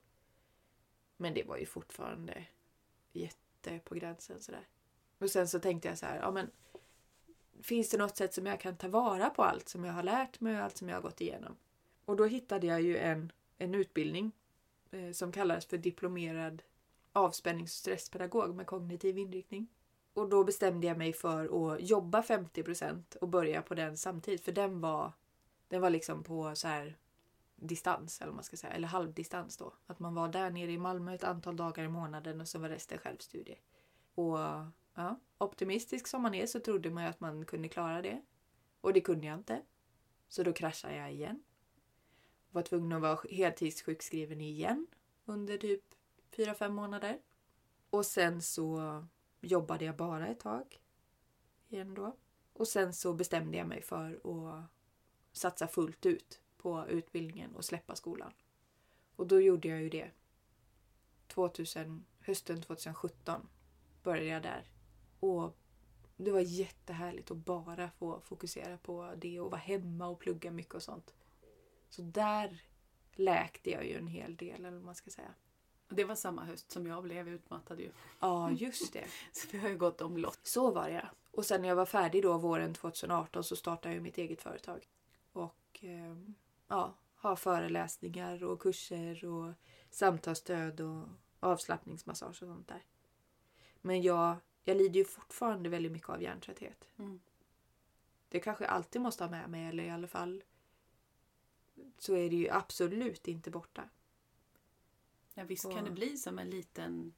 Men 1.17 1.35
det 1.35 1.43
var 1.43 1.57
ju 1.57 1.67
fortfarande 1.67 2.47
jätte 3.13 3.79
på 3.85 3.95
gränsen 3.95 4.41
sådär. 4.41 4.69
Och 5.19 5.31
sen 5.31 5.49
så 5.49 5.61
tänkte 5.61 5.89
jag 5.89 5.99
så 5.99 6.07
här, 6.07 6.17
ja 6.17 6.31
men 6.31 6.51
finns 7.63 7.91
det 7.91 7.99
något 7.99 8.17
sätt 8.17 8.35
som 8.35 8.47
jag 8.47 8.61
kan 8.61 8.77
ta 8.77 8.89
vara 8.89 9.31
på 9.31 9.43
allt 9.43 9.69
som 9.69 9.85
jag 9.85 9.93
har 9.93 10.03
lärt 10.03 10.41
mig 10.41 10.57
och 10.57 10.63
allt 10.65 10.77
som 10.77 10.89
jag 10.89 10.97
har 10.97 11.03
gått 11.03 11.21
igenom? 11.21 11.57
Och 12.05 12.17
då 12.17 12.25
hittade 12.25 12.67
jag 12.67 12.83
ju 12.83 12.99
en, 12.99 13.33
en 13.59 13.75
utbildning 13.75 14.33
eh, 14.91 15.13
som 15.13 15.33
kallades 15.33 15.67
för 15.67 15.79
diplomerad 15.79 16.63
avspännings 17.15 17.73
och 17.73 17.77
stresspedagog 17.77 18.55
med 18.55 18.67
kognitiv 18.67 19.19
inriktning. 19.19 19.69
Och 20.15 20.29
då 20.29 20.45
bestämde 20.45 20.87
jag 20.87 20.99
mig 20.99 21.13
för 21.13 21.75
att 21.75 21.83
jobba 21.83 22.23
50% 22.23 23.17
och 23.17 23.29
börja 23.29 23.63
på 23.63 23.75
den 23.75 23.97
samtidigt. 23.97 24.45
För 24.45 24.53
den 24.53 24.81
var, 24.81 25.13
den 25.69 25.81
var 25.81 25.91
liksom 25.91 26.23
på 26.23 26.55
så 26.55 26.69
här 26.69 26.97
distans 27.57 28.21
eller 28.21 28.33
man 28.33 28.45
ska 28.45 28.57
säga. 28.57 28.73
Eller 28.73 28.89
halvdistans 28.89 29.57
då. 29.57 29.75
Att 29.87 29.99
man 29.99 30.15
var 30.15 30.29
där 30.29 30.51
nere 30.51 30.73
i 30.73 30.79
Malmö 30.79 31.15
ett 31.15 31.25
antal 31.25 31.57
dagar 31.57 31.85
i 31.85 31.89
månaden 31.89 32.41
och 32.41 32.49
så 32.49 32.59
var 32.59 32.69
resten 32.69 32.99
självstudie. 32.99 33.59
Och 34.15 34.39
ja, 34.95 35.21
optimistisk 35.39 36.07
som 36.07 36.23
man 36.23 36.35
är 36.35 36.47
så 36.47 36.61
trodde 36.61 36.91
man 36.91 37.03
ju 37.03 37.11
att 37.11 37.21
man 37.21 37.45
kunde 37.45 37.69
klara 37.69 38.03
det. 38.03 38.23
Och 38.81 38.93
det 38.93 39.01
kunde 39.01 39.27
jag 39.27 39.39
inte. 39.39 39.63
Så 40.29 40.43
då 40.43 40.53
kraschade 40.53 40.97
jag 40.97 41.13
igen. 41.13 41.43
Var 42.51 42.63
tvungen 42.63 42.93
att 42.93 43.03
vara 43.03 43.19
heltidssjukskriven 43.31 44.41
igen 44.41 44.87
under 45.25 45.59
typ 45.59 45.85
4-5 46.37 46.69
månader. 46.69 47.19
Och 47.91 48.07
sen 48.07 48.43
så 48.43 49.05
jobbade 49.41 49.85
jag 49.85 49.97
bara 49.97 50.27
ett 50.27 50.41
tag. 50.41 50.81
Igen 51.69 51.95
då. 51.95 52.17
Och 52.53 52.69
sen 52.69 52.95
så 52.95 53.15
bestämde 53.15 53.59
jag 53.59 53.67
mig 53.67 53.83
för 53.83 54.15
att 54.15 54.65
satsa 55.33 55.69
fullt 55.69 56.07
ut 56.07 56.41
på 56.57 56.87
utbildningen 56.89 57.57
och 57.57 57.65
släppa 57.65 57.97
skolan. 57.97 58.33
Och 59.17 59.27
då 59.27 59.41
gjorde 59.41 59.69
jag 59.69 59.83
ju 59.83 59.89
det. 59.89 60.11
2000, 61.29 62.05
hösten 62.21 62.63
2017 62.63 63.49
började 64.03 64.27
jag 64.27 64.43
där. 64.43 64.71
Och 65.21 65.57
det 66.17 66.31
var 66.31 66.41
jättehärligt 66.41 67.31
att 67.31 67.37
bara 67.37 67.91
få 67.91 68.21
fokusera 68.21 68.79
på 68.79 69.15
det 69.17 69.41
och 69.41 69.51
vara 69.51 69.61
hemma 69.61 70.07
och 70.07 70.19
plugga 70.19 70.51
mycket 70.51 70.75
och 70.75 70.83
sånt. 70.83 71.15
Så 71.89 72.03
där 72.03 72.63
läkte 73.13 73.71
jag 73.71 73.87
ju 73.87 73.99
en 73.99 74.07
hel 74.07 74.37
del, 74.37 74.55
eller 74.65 74.71
vad 74.71 74.85
man 74.85 74.95
ska 74.95 75.11
säga. 75.11 75.35
Det 75.89 76.05
var 76.05 76.15
samma 76.15 76.45
höst 76.45 76.71
som 76.71 76.87
jag 76.87 77.03
blev 77.03 77.29
utmattad 77.29 77.81
ju. 77.81 77.91
Ja, 78.21 78.51
just 78.51 78.93
det. 78.93 79.05
Så 79.33 79.49
vi 79.51 79.59
har 79.59 79.69
ju 79.69 79.79
gått 79.79 80.01
omlott. 80.01 80.41
Så 80.43 80.71
var 80.71 80.89
det. 80.89 81.09
Och 81.31 81.47
sen 81.47 81.63
när 81.63 81.69
jag 81.69 81.77
var 81.77 81.87
färdig 81.87 82.23
då 82.23 82.39
våren 82.39 82.75
2018 82.75 83.45
så 83.45 83.57
startade 83.57 83.95
jag 83.95 84.03
mitt 84.03 84.19
eget 84.19 84.43
företag. 84.43 84.89
Och 85.33 85.79
eh, 85.81 86.17
ja, 86.69 86.95
har 87.15 87.37
föreläsningar 87.37 88.45
och 88.45 88.63
kurser 88.63 89.25
och 89.25 89.53
samtalsstöd 89.91 90.81
och 90.81 91.09
avslappningsmassage 91.41 92.43
och 92.43 92.49
sånt 92.49 92.69
där. 92.69 92.83
Men 93.81 94.03
jag, 94.03 94.37
jag 94.65 94.77
lider 94.77 95.01
ju 95.01 95.05
fortfarande 95.05 95.69
väldigt 95.69 95.93
mycket 95.93 96.09
av 96.09 96.23
hjärntrötthet. 96.23 96.89
Mm. 96.99 97.21
Det 98.29 98.41
kanske 98.41 98.65
jag 98.65 98.73
alltid 98.73 99.03
måste 99.03 99.25
ha 99.25 99.31
med 99.31 99.51
mig 99.51 99.67
eller 99.67 99.85
i 99.85 99.91
alla 99.91 100.09
fall 100.09 100.45
så 101.99 102.15
är 102.15 102.31
det 102.31 102.37
ju 102.37 102.51
absolut 102.51 103.29
inte 103.29 103.51
borta. 103.51 103.89
Ja, 105.35 105.45
visst 105.45 105.71
kan 105.71 105.85
det 105.85 105.91
bli 105.91 106.17
som 106.17 106.39
en 106.39 106.51
liten 106.51 107.15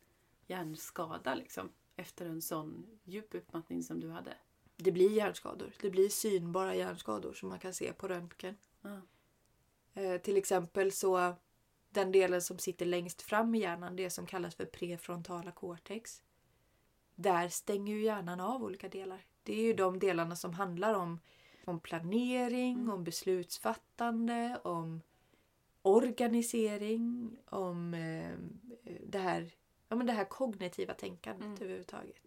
hjärnskada 0.46 1.34
liksom. 1.34 1.68
Efter 1.96 2.26
en 2.26 2.42
sån 2.42 2.86
djup 3.04 3.34
utmattning 3.34 3.82
som 3.82 4.00
du 4.00 4.10
hade. 4.10 4.36
Det 4.76 4.92
blir 4.92 5.10
hjärnskador. 5.10 5.72
Det 5.80 5.90
blir 5.90 6.08
synbara 6.08 6.74
hjärnskador 6.74 7.32
som 7.32 7.48
man 7.48 7.58
kan 7.58 7.74
se 7.74 7.92
på 7.92 8.08
röntgen. 8.08 8.56
Ja. 8.82 9.00
Eh, 9.94 10.20
till 10.20 10.36
exempel 10.36 10.92
så 10.92 11.34
den 11.90 12.12
delen 12.12 12.42
som 12.42 12.58
sitter 12.58 12.86
längst 12.86 13.22
fram 13.22 13.54
i 13.54 13.58
hjärnan, 13.58 13.96
det 13.96 14.10
som 14.10 14.26
kallas 14.26 14.54
för 14.54 14.64
prefrontala 14.64 15.52
cortex. 15.52 16.22
där 17.18 17.48
stänger 17.48 17.94
ju 17.94 18.02
hjärnan 18.02 18.40
av 18.40 18.64
olika 18.64 18.88
delar. 18.88 19.24
Det 19.42 19.52
är 19.52 19.62
ju 19.62 19.72
de 19.74 19.98
delarna 19.98 20.36
som 20.36 20.54
handlar 20.54 20.94
om, 20.94 21.20
om 21.64 21.80
planering, 21.80 22.74
Mm. 22.78 22.90
om 22.90 23.04
beslutsfattande, 23.04 24.60
om 24.64 25.02
organisering, 25.86 27.36
om 27.46 27.94
eh, 27.94 28.38
det, 29.06 29.18
här, 29.18 29.54
ja, 29.88 29.96
men 29.96 30.06
det 30.06 30.12
här 30.12 30.24
kognitiva 30.24 30.94
tänkandet 30.94 31.46
Mm. 31.46 31.62
överhuvudtaget. 31.62 32.22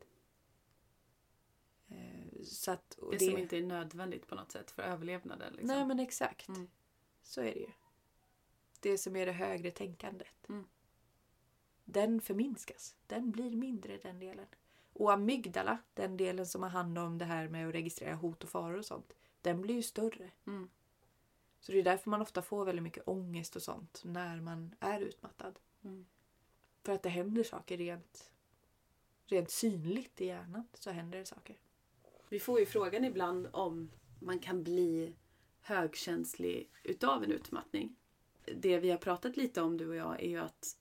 Eh, 1.87 2.43
så 2.43 2.71
att, 2.71 2.93
och 2.93 3.11
Det, 3.11 3.19
som 3.25 3.37
inte 3.37 3.57
är 3.57 3.63
nödvändigt 3.63 4.27
på 4.27 4.35
något 4.35 4.51
sätt 4.51 4.71
för 4.71 4.81
överlevnaden. 4.83 5.53
Liksom. 5.53 5.67
Nej 5.67 5.85
men 5.85 5.99
exakt. 5.99 6.47
Mm. 6.47 6.67
Så 7.23 7.41
är 7.41 7.53
det 7.53 7.59
ju. 7.59 7.69
Det 8.79 8.97
som 8.97 9.15
är 9.15 9.25
det 9.25 9.31
högre 9.31 9.71
tänkandet. 9.71 10.49
Mm. 10.49 10.65
Den 11.85 12.21
förminskas. 12.21 12.95
Den 13.07 13.31
blir 13.31 13.55
mindre 13.55 13.97
den 13.97 14.19
delen. 14.19 14.45
Och 14.93 15.13
amygdala, 15.13 15.77
den 15.93 16.17
delen 16.17 16.45
som 16.47 16.63
har 16.63 16.69
hand 16.69 16.97
om 16.97 17.17
det 17.17 17.25
här 17.25 17.47
med 17.47 17.67
att 17.67 17.75
registrera 17.75 18.15
hot 18.15 18.43
och 18.43 18.49
faror 18.49 18.77
och 18.77 18.85
sånt. 18.85 19.13
Den 19.41 19.61
blir 19.61 19.75
ju 19.75 19.83
större. 19.83 20.31
Mm. 20.47 20.69
Så 21.59 21.71
det 21.71 21.79
är 21.79 21.83
därför 21.83 22.09
man 22.09 22.21
ofta 22.21 22.41
får 22.41 22.65
väldigt 22.65 22.83
mycket 22.83 23.07
ångest 23.07 23.55
och 23.55 23.61
sånt 23.61 24.01
när 24.05 24.41
man 24.41 24.75
är 24.79 25.01
utmattad. 25.01 25.59
Mm. 25.83 26.05
För 26.83 26.93
att 26.93 27.03
det 27.03 27.09
händer 27.09 27.43
saker 27.43 27.77
rent, 27.77 28.31
rent 29.25 29.51
synligt 29.51 30.21
i 30.21 30.25
hjärnan. 30.25 30.67
Så 30.73 30.91
händer 30.91 31.17
det 31.19 31.25
saker. 31.25 31.57
Vi 32.29 32.39
får 32.39 32.59
ju 32.59 32.65
frågan 32.65 33.05
ibland 33.05 33.47
om 33.51 33.91
man 34.19 34.39
kan 34.39 34.63
bli 34.63 35.15
högkänslig 35.61 36.69
utav 36.83 37.23
en 37.23 37.31
utmattning. 37.31 37.95
Det 38.55 38.79
vi 38.79 38.91
har 38.91 38.97
pratat 38.97 39.37
lite 39.37 39.61
om 39.61 39.77
du 39.77 39.87
och 39.87 39.95
jag 39.95 40.23
är 40.23 40.27
ju 40.27 40.37
att 40.37 40.77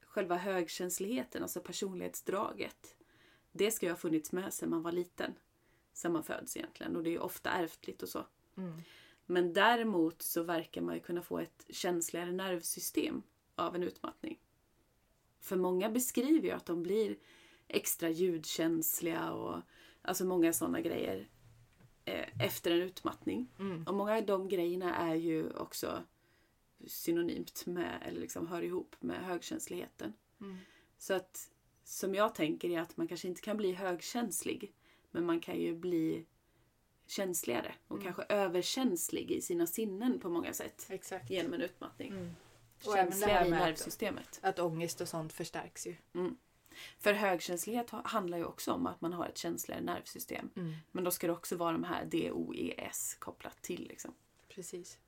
själva 0.00 0.36
högkänsligheten, 0.36 1.42
alltså 1.42 1.60
personlighetsdraget, 1.60 2.96
det 3.52 3.70
ska 3.70 3.86
ju 3.86 3.92
ha 3.92 3.96
funnits 3.96 4.32
med 4.32 4.54
sedan 4.54 4.70
man 4.70 4.82
var 4.82 4.92
liten. 4.92 5.34
Sedan 5.92 6.12
man 6.12 6.24
föds 6.24 6.56
egentligen 6.56 6.96
och 6.96 7.02
det 7.02 7.10
är 7.10 7.12
ju 7.12 7.18
ofta 7.18 7.50
ärftligt 7.50 8.02
och 8.02 8.08
så. 8.08 8.26
Mm. 8.56 8.82
Men 9.30 9.52
däremot 9.52 10.22
så 10.22 10.42
verkar 10.42 10.80
man 10.80 10.94
ju 10.94 11.00
kunna 11.00 11.22
få 11.22 11.38
ett 11.38 11.66
känsligare 11.68 12.32
nervsystem 12.32 13.22
av 13.54 13.74
en 13.74 13.82
utmattning. 13.82 14.40
För 15.40 15.56
många 15.56 15.90
beskriver 15.90 16.48
ju 16.48 16.50
att 16.50 16.66
de 16.66 16.82
blir 16.82 17.18
extra 17.68 18.08
ljudkänsliga 18.08 19.32
och 19.32 19.60
alltså 20.02 20.24
många 20.24 20.52
sådana 20.52 20.80
grejer 20.80 21.28
eh, 22.04 22.44
efter 22.44 22.70
en 22.70 22.80
utmattning. 22.80 23.52
Mm. 23.58 23.82
Och 23.86 23.94
många 23.94 24.16
av 24.16 24.26
de 24.26 24.48
grejerna 24.48 24.96
är 24.96 25.14
ju 25.14 25.50
också 25.50 26.02
synonymt 26.86 27.66
med, 27.66 28.02
eller 28.06 28.20
liksom 28.20 28.46
hör 28.46 28.62
ihop 28.62 28.96
med 29.00 29.24
högkänsligheten. 29.24 30.12
Mm. 30.40 30.56
Så 30.98 31.14
att 31.14 31.50
som 31.84 32.14
jag 32.14 32.34
tänker 32.34 32.70
är 32.70 32.80
att 32.80 32.96
man 32.96 33.08
kanske 33.08 33.28
inte 33.28 33.40
kan 33.40 33.56
bli 33.56 33.72
högkänslig. 33.72 34.74
Men 35.10 35.26
man 35.26 35.40
kan 35.40 35.60
ju 35.60 35.74
bli 35.76 36.26
känsligare 37.10 37.74
och 37.88 37.96
Mm. 38.00 38.04
kanske 38.04 38.34
överkänslig 38.34 39.30
i 39.30 39.40
sina 39.40 39.66
sinnen 39.66 40.20
på 40.20 40.28
många 40.28 40.52
sätt. 40.52 40.86
Exakt. 40.90 41.30
Genom 41.30 41.54
en 41.54 41.60
utmattning. 41.60 42.08
Mm. 42.12 42.36
Och 42.86 42.94
här 42.94 43.06
i 43.06 43.50
med 43.50 43.58
att, 43.62 43.66
nervsystemet. 43.68 44.38
att 44.42 44.58
ångest 44.58 45.00
och 45.00 45.08
sånt 45.08 45.32
förstärks 45.32 45.86
ju. 45.86 45.96
För 46.98 47.12
högkänslighet 47.12 47.90
ha- 47.90 48.02
handlar 48.04 48.38
ju 48.38 48.44
också 48.44 48.72
om 48.72 48.86
att 48.86 49.00
man 49.00 49.12
har 49.12 49.26
ett 49.26 49.38
känsligare 49.38 49.82
nervsystem. 49.82 50.50
Mm. 50.56 50.74
Men 50.92 51.04
då 51.04 51.10
ska 51.10 51.26
det 51.26 51.32
också 51.32 51.56
vara 51.56 51.72
de 51.72 51.84
här 51.84 52.04
DOES 52.04 53.16
kopplat 53.18 53.62
till. 53.62 53.88
Liksom. 53.88 54.14
Precis. 54.48 54.98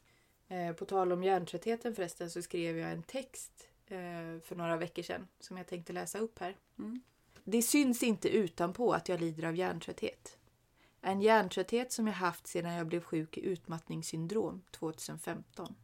Eh, 0.48 0.72
på 0.72 0.84
tal 0.84 1.12
om 1.12 1.24
hjärntröttheten 1.24 1.94
förresten 1.94 2.30
så 2.30 2.42
skrev 2.42 2.78
jag 2.78 2.92
en 2.92 3.02
text 3.02 3.68
eh, 3.86 3.96
för 4.44 4.54
några 4.54 4.76
veckor 4.76 5.02
sedan 5.02 5.28
som 5.40 5.56
jag 5.56 5.66
tänkte 5.66 5.92
läsa 5.92 6.18
upp 6.18 6.38
här. 6.38 6.56
Mm. 6.78 7.00
Det 7.44 7.62
syns 7.62 8.02
inte 8.02 8.28
utanpå 8.28 8.92
att 8.92 9.08
jag 9.08 9.20
lider 9.20 9.44
av 9.48 9.56
hjärntrötthet. 9.56 10.38
En 11.04 11.20
hjärntrötthet 11.20 11.92
som 11.92 12.06
jag 12.06 12.14
haft 12.14 12.46
sedan 12.46 12.72
jag 12.72 12.86
blev 12.86 13.00
sjuk 13.00 13.38
i 13.38 13.40
utmattningssyndrom 13.40 14.62
2015. 14.70 15.74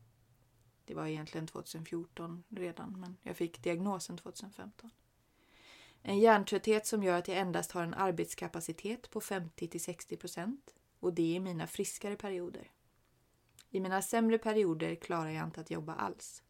Det 0.85 0.95
var 0.95 1.07
egentligen 1.07 1.47
2014 1.47 2.45
redan, 2.49 3.01
men 3.01 3.17
jag 3.23 3.37
fick 3.37 3.63
diagnosen 3.63 4.17
2015. 4.17 4.91
En 6.03 6.19
hjärntrötthet 6.19 6.87
som 6.87 7.03
gör 7.03 7.19
att 7.19 7.29
jag 7.29 7.37
endast 7.37 7.73
har 7.73 7.83
en 7.83 7.95
arbetskapacitet 7.95 9.11
på 9.11 9.21
50-60 9.21 10.17
procent 10.17 10.75
och 11.01 11.15
det 11.15 11.35
i 11.35 11.41
mina 11.41 11.67
friskare 11.67 12.17
perioder. 12.17 12.71
I 13.71 13.81
mina 13.81 14.03
sämre 14.03 14.39
perioder 14.39 14.95
klarar 14.95 15.31
jag 15.31 15.45
inte 15.45 15.61
att 15.61 15.71
jobba 15.71 15.95
alls. 15.95 16.43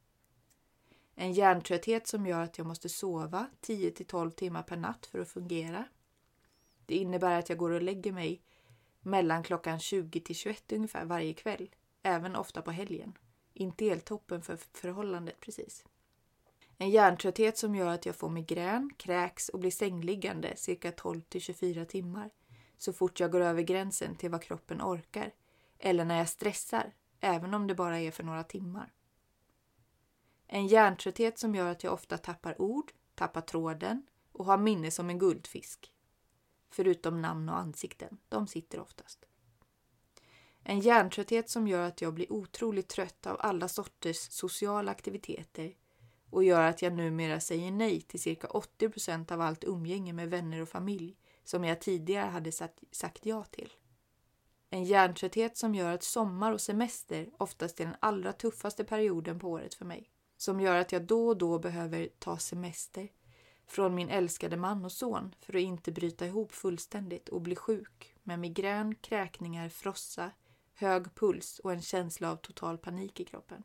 En 1.15 1.33
hjärntrötthet 1.33 2.07
som 2.07 2.27
gör 2.27 2.43
att 2.43 2.59
jag 2.59 2.67
måste 2.67 2.89
sova 2.89 3.47
10-12 3.63 4.31
timmar 4.31 4.63
per 4.63 4.77
natt 4.77 5.07
för 5.07 5.19
att 5.19 5.29
fungera. 5.29 5.85
Det 6.87 6.97
innebär 6.97 7.39
att 7.39 7.49
jag 7.49 7.59
går 7.59 7.71
och 7.71 7.83
lägger 7.83 8.13
mig 8.13 8.43
mellan 9.01 9.43
klockan 9.43 9.81
20 9.81 10.21
till 10.21 10.37
21 10.37 10.73
ungefär 10.73 11.05
varje 11.05 11.35
kväll, 11.35 11.71
även 12.03 12.37
ofta 12.37 12.63
på 12.63 12.71
helgen. 12.71 13.19
Inte 13.55 13.85
helt 13.85 14.05
toppen 14.05 14.43
för 14.43 14.59
förhållandet 14.73 15.41
precis. 15.41 15.85
En 16.79 16.91
hjärntrötthet 16.91 17.59
som 17.59 17.75
gör 17.75 17.87
att 17.87 18.07
jag 18.07 18.17
får 18.17 18.29
migrän, 18.29 18.91
kräks 18.97 19.49
och 19.49 19.59
blir 19.59 19.71
sängliggande 19.71 20.57
cirka 20.57 20.93
12 20.93 21.21
till 21.21 21.41
24 21.41 21.85
timmar 21.85 22.31
så 22.79 22.93
fort 22.93 23.21
jag 23.21 23.33
går 23.33 23.41
över 23.41 23.63
gränsen 23.63 24.17
till 24.17 24.31
vad 24.31 24.43
kroppen 24.43 24.83
orkar 24.83 25.33
eller 25.79 26.05
när 26.05 26.19
jag 26.19 26.29
stressar, 26.29 26.93
även 27.21 27.55
om 27.55 27.67
det 27.67 27.75
bara 27.75 27.99
är 27.99 28.11
för 28.11 28.25
några 28.25 28.45
timmar. 28.45 28.93
En 30.47 30.67
hjärntrötthet 30.67 31.39
som 31.39 31.55
gör 31.55 31.71
att 31.71 31.85
jag 31.85 31.93
ofta 31.93 32.19
tappar 32.19 32.63
ord, 32.63 32.93
tappar 33.15 33.41
tråden 33.41 34.07
och 34.33 34.45
har 34.45 34.59
minne 34.59 34.91
som 34.91 35.11
en 35.11 35.19
guldfisk. 35.19 35.93
Förutom 36.71 37.23
namn 37.23 37.49
och 37.49 37.59
ansikten, 37.59 38.19
de 38.29 38.47
sitter 38.47 38.81
oftast. 38.81 39.25
En 40.63 40.81
hjärntrötthet 40.81 41.51
som 41.51 41.69
gör 41.69 41.89
att 41.89 42.01
jag 42.01 42.15
blir 42.15 42.33
otroligt 42.33 42.89
trött 42.89 43.27
av 43.27 43.37
alla 43.41 43.69
sorters 43.69 44.17
sociala 44.17 44.91
aktiviteter 44.91 45.75
och 46.31 46.45
gör 46.45 46.63
att 46.63 46.83
jag 46.83 46.93
numera 46.93 47.41
säger 47.41 47.71
nej 47.71 48.01
till 48.01 48.21
cirka 48.21 48.47
80 48.47 48.89
procent 48.89 49.33
av 49.33 49.41
allt 49.41 49.65
umgänge 49.65 50.13
med 50.13 50.31
vänner 50.31 50.63
och 50.63 50.69
familj 50.69 51.17
som 51.45 51.65
jag 51.65 51.81
tidigare 51.81 52.31
hade 52.31 52.53
sagt, 52.53 52.79
sagt 52.91 53.27
ja 53.27 53.45
till. 53.45 53.73
En 54.71 54.85
hjärntrötthet 54.85 55.57
som 55.57 55.75
gör 55.75 55.95
att 55.95 56.03
sommar 56.03 56.53
och 56.53 56.61
semester 56.61 57.31
oftast 57.39 57.81
är 57.81 57.85
den 57.85 57.97
allra 58.01 58.33
tuffaste 58.33 58.85
perioden 58.85 59.39
på 59.39 59.49
året 59.51 59.75
för 59.75 59.85
mig. 59.85 60.11
Som 60.37 60.61
gör 60.61 60.77
att 60.77 60.93
jag 60.93 61.03
då 61.03 61.29
och 61.29 61.37
då 61.37 61.59
behöver 61.59 62.09
ta 62.19 62.39
semester 62.39 63.09
från 63.69 63.95
min 63.95 64.09
älskade 64.09 64.57
man 64.57 64.85
och 64.85 64.93
son 64.93 65.35
för 65.41 65.57
att 65.57 65.63
inte 65.63 65.93
bryta 65.93 66.27
ihop 66.27 66.53
fullständigt 66.53 67.29
och 67.29 67.41
bli 67.41 67.57
sjuk 67.57 68.15
med 68.23 68.39
migrän, 68.39 68.95
kräkningar, 68.95 69.69
frossa, 69.69 70.31
hög 70.75 71.15
puls 71.15 71.59
och 71.59 71.73
en 71.73 71.83
känsla 71.83 72.31
av 72.31 72.37
total 72.37 72.79
panik 72.79 73.21
i 73.21 73.25
kroppen. 73.25 73.63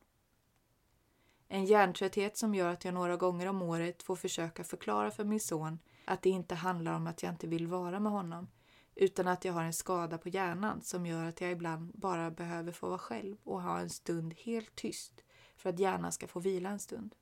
En 1.48 1.66
hjärntrötthet 1.66 2.38
som 2.38 2.56
gör 2.56 2.70
att 2.70 2.86
jag 2.86 2.94
några 2.94 3.18
gånger 3.18 3.48
om 3.48 3.62
året 3.62 4.04
får 4.04 4.16
försöka 4.16 4.64
förklara 4.64 5.12
för 5.12 5.24
min 5.24 5.40
son 5.40 5.80
att 6.06 6.22
det 6.22 6.30
inte 6.30 6.56
handlar 6.56 6.94
om 6.94 7.08
att 7.08 7.24
jag 7.24 7.34
inte 7.34 7.48
vill 7.48 7.68
vara 7.68 8.00
med 8.00 8.12
honom 8.12 8.48
utan 8.96 9.28
att 9.28 9.46
jag 9.46 9.54
har 9.54 9.64
en 9.64 9.74
skada 9.74 10.18
på 10.18 10.30
hjärnan 10.30 10.82
som 10.82 11.06
gör 11.06 11.26
att 11.26 11.42
jag 11.42 11.52
ibland 11.52 11.92
bara 11.96 12.32
behöver 12.32 12.72
få 12.72 12.88
vara 12.88 13.00
själv 13.00 13.38
och 13.44 13.62
ha 13.62 13.80
en 13.80 13.90
stund 13.90 14.34
helt 14.38 14.76
tyst 14.76 15.24
för 15.56 15.70
att 15.70 15.80
hjärnan 15.80 16.12
ska 16.12 16.28
få 16.28 16.40
vila 16.40 16.70
en 16.70 16.80
stund. 16.80 17.16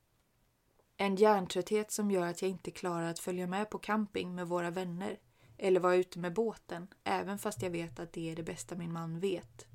En 1.02 1.16
hjärntrötthet 1.16 1.90
som 1.90 2.10
gör 2.10 2.26
att 2.26 2.42
jag 2.42 2.50
inte 2.50 2.70
klarar 2.70 3.10
att 3.10 3.18
följa 3.18 3.46
med 3.46 3.70
på 3.70 3.78
camping 3.78 4.34
med 4.34 4.48
våra 4.48 4.70
vänner 4.70 5.18
eller 5.58 5.80
vara 5.80 5.94
ute 5.94 6.18
med 6.18 6.34
båten 6.34 6.88
även 7.04 7.38
fast 7.38 7.62
jag 7.62 7.70
vet 7.70 8.00
att 8.00 8.12
det 8.12 8.30
är 8.30 8.36
det 8.36 8.42
bästa 8.42 8.74
min 8.74 8.92
man 8.92 9.20
vet. 9.20 9.66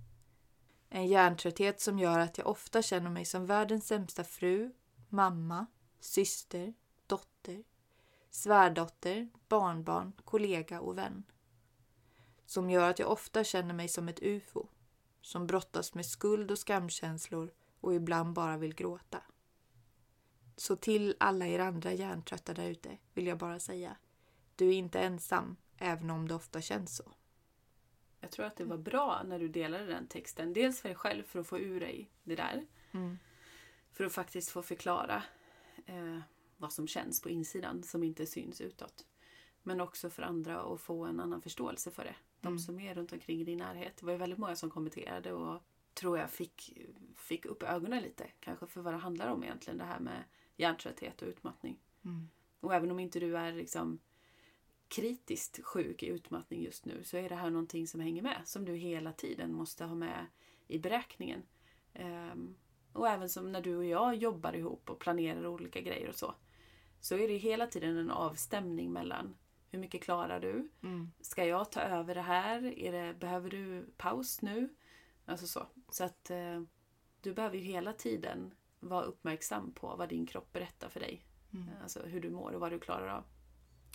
En 0.89 1.07
hjärntrötthet 1.07 1.81
som 1.81 1.99
gör 1.99 2.19
att 2.19 2.37
jag 2.37 2.47
ofta 2.47 2.81
känner 2.81 3.09
mig 3.09 3.25
som 3.25 3.45
världens 3.45 3.87
sämsta 3.87 4.23
fru, 4.23 4.71
mamma, 5.09 5.65
syster, 5.99 6.73
dotter, 7.07 7.63
svärdotter, 8.29 9.29
barnbarn, 9.47 10.13
kollega 10.23 10.81
och 10.81 10.97
vän. 10.97 11.23
Som 12.45 12.69
gör 12.69 12.89
att 12.89 12.99
jag 12.99 13.11
ofta 13.11 13.43
känner 13.43 13.73
mig 13.73 13.87
som 13.87 14.09
ett 14.09 14.21
ufo, 14.21 14.67
som 15.21 15.47
brottas 15.47 15.93
med 15.93 16.05
skuld 16.05 16.51
och 16.51 16.59
skamkänslor 16.59 17.51
och 17.81 17.93
ibland 17.93 18.33
bara 18.33 18.57
vill 18.57 18.75
gråta. 18.75 19.21
Så 20.57 20.75
till 20.75 21.15
alla 21.19 21.47
er 21.47 21.59
andra 21.59 21.93
hjärntrötta 21.93 22.53
där 22.53 22.69
ute 22.69 22.97
vill 23.13 23.27
jag 23.27 23.37
bara 23.37 23.59
säga, 23.59 23.97
du 24.55 24.67
är 24.67 24.73
inte 24.73 24.99
ensam, 24.99 25.55
även 25.77 26.09
om 26.09 26.27
det 26.27 26.35
ofta 26.35 26.61
känns 26.61 26.95
så. 26.95 27.11
Jag 28.19 28.31
tror 28.31 28.45
att 28.45 28.55
det 28.55 28.65
var 28.65 28.77
bra 28.77 29.21
när 29.25 29.39
du 29.39 29.47
delade 29.47 29.85
den 29.85 30.07
texten. 30.07 30.53
Dels 30.53 30.81
för 30.81 30.89
dig 30.89 30.95
själv 30.95 31.23
för 31.23 31.39
att 31.39 31.47
få 31.47 31.59
ur 31.59 31.79
dig 31.79 32.09
det 32.23 32.35
där. 32.35 32.65
Mm. 32.91 33.17
För 33.91 34.03
att 34.03 34.13
faktiskt 34.13 34.49
få 34.49 34.61
förklara 34.61 35.23
eh, 35.85 36.19
vad 36.57 36.73
som 36.73 36.87
känns 36.87 37.21
på 37.21 37.29
insidan 37.29 37.83
som 37.83 38.03
inte 38.03 38.25
syns 38.25 38.61
utåt. 38.61 39.05
Men 39.63 39.81
också 39.81 40.09
för 40.09 40.23
andra 40.23 40.59
att 40.61 40.81
få 40.81 41.05
en 41.05 41.19
annan 41.19 41.41
förståelse 41.41 41.91
för 41.91 42.03
det. 42.03 42.15
De 42.41 42.47
Mm. 42.47 42.59
som 42.59 42.79
är 42.79 42.95
runt 42.95 43.13
omkring 43.13 43.41
i 43.41 43.43
din 43.43 43.57
närhet. 43.57 43.97
Det 43.97 44.05
var 44.05 44.11
ju 44.11 44.17
väldigt 44.17 44.39
många 44.39 44.55
som 44.55 44.69
kommenterade 44.69 45.33
och 45.33 45.61
tror 45.93 46.17
jag 46.17 46.29
fick, 46.29 46.77
fick 47.15 47.45
upp 47.45 47.63
ögonen 47.63 48.03
lite. 48.03 48.27
Kanske 48.39 48.67
för 48.67 48.81
vad 48.81 48.93
det 48.93 48.97
handlar 48.97 49.27
om 49.27 49.43
egentligen. 49.43 49.77
Det 49.77 49.83
här 49.85 49.99
med 49.99 50.23
hjärntrötthet 50.57 51.21
och 51.21 51.27
utmattning. 51.27 51.79
Mm. 52.05 52.29
Och 52.59 52.75
även 52.75 52.91
om 52.91 52.99
inte 52.99 53.19
du 53.19 53.37
är 53.37 53.53
liksom 53.53 53.99
kritiskt 54.87 55.63
sjuk 55.63 56.03
i 56.03 56.07
utmattning 56.07 56.63
just 56.63 56.85
nu 56.85 57.03
så 57.03 57.17
är 57.17 57.29
det 57.29 57.35
här 57.35 57.49
någonting 57.49 57.87
som 57.87 57.99
hänger 57.99 58.21
med. 58.21 58.41
Som 58.45 58.65
du 58.65 58.75
hela 58.75 59.13
tiden 59.13 59.53
måste 59.53 59.85
ha 59.85 59.95
med 59.95 60.25
i 60.67 60.79
beräkningen. 60.79 61.43
Ehm, 61.93 62.55
och 62.93 63.09
även 63.09 63.29
som 63.29 63.51
när 63.51 63.61
du 63.61 63.77
och 63.77 63.85
jag 63.85 64.15
jobbar 64.15 64.53
ihop 64.53 64.89
och 64.89 64.99
planerar 64.99 65.47
olika 65.47 65.81
grejer 65.81 66.09
och 66.09 66.15
så. 66.15 66.35
Så 66.99 67.15
är 67.17 67.27
det 67.27 67.37
hela 67.37 67.67
tiden 67.67 67.97
en 67.97 68.11
avstämning 68.11 68.91
mellan 68.91 69.35
hur 69.71 69.79
mycket 69.79 70.03
klarar 70.03 70.39
du? 70.39 70.69
Mm. 70.83 71.11
Ska 71.21 71.45
jag 71.45 71.71
ta 71.71 71.81
över 71.81 72.15
det 72.15 72.21
här? 72.21 72.79
Är 72.79 72.91
det, 72.91 73.13
behöver 73.13 73.49
du 73.49 73.85
paus 73.97 74.41
nu? 74.41 74.69
Alltså 75.25 75.47
så. 75.47 75.67
Så 75.89 76.03
att 76.03 76.29
eh, 76.29 76.61
du 77.21 77.33
behöver 77.33 77.57
ju 77.57 77.63
hela 77.63 77.93
tiden 77.93 78.53
vara 78.79 79.03
uppmärksam 79.03 79.71
på 79.71 79.95
vad 79.95 80.09
din 80.09 80.25
kropp 80.25 80.53
berättar 80.53 80.89
för 80.89 80.99
dig. 80.99 81.23
Mm. 81.53 81.69
Alltså 81.83 82.01
hur 82.05 82.21
du 82.21 82.29
mår 82.29 82.51
och 82.51 82.59
vad 82.59 82.71
du 82.71 82.79
klarar 82.79 83.07
av. 83.07 83.23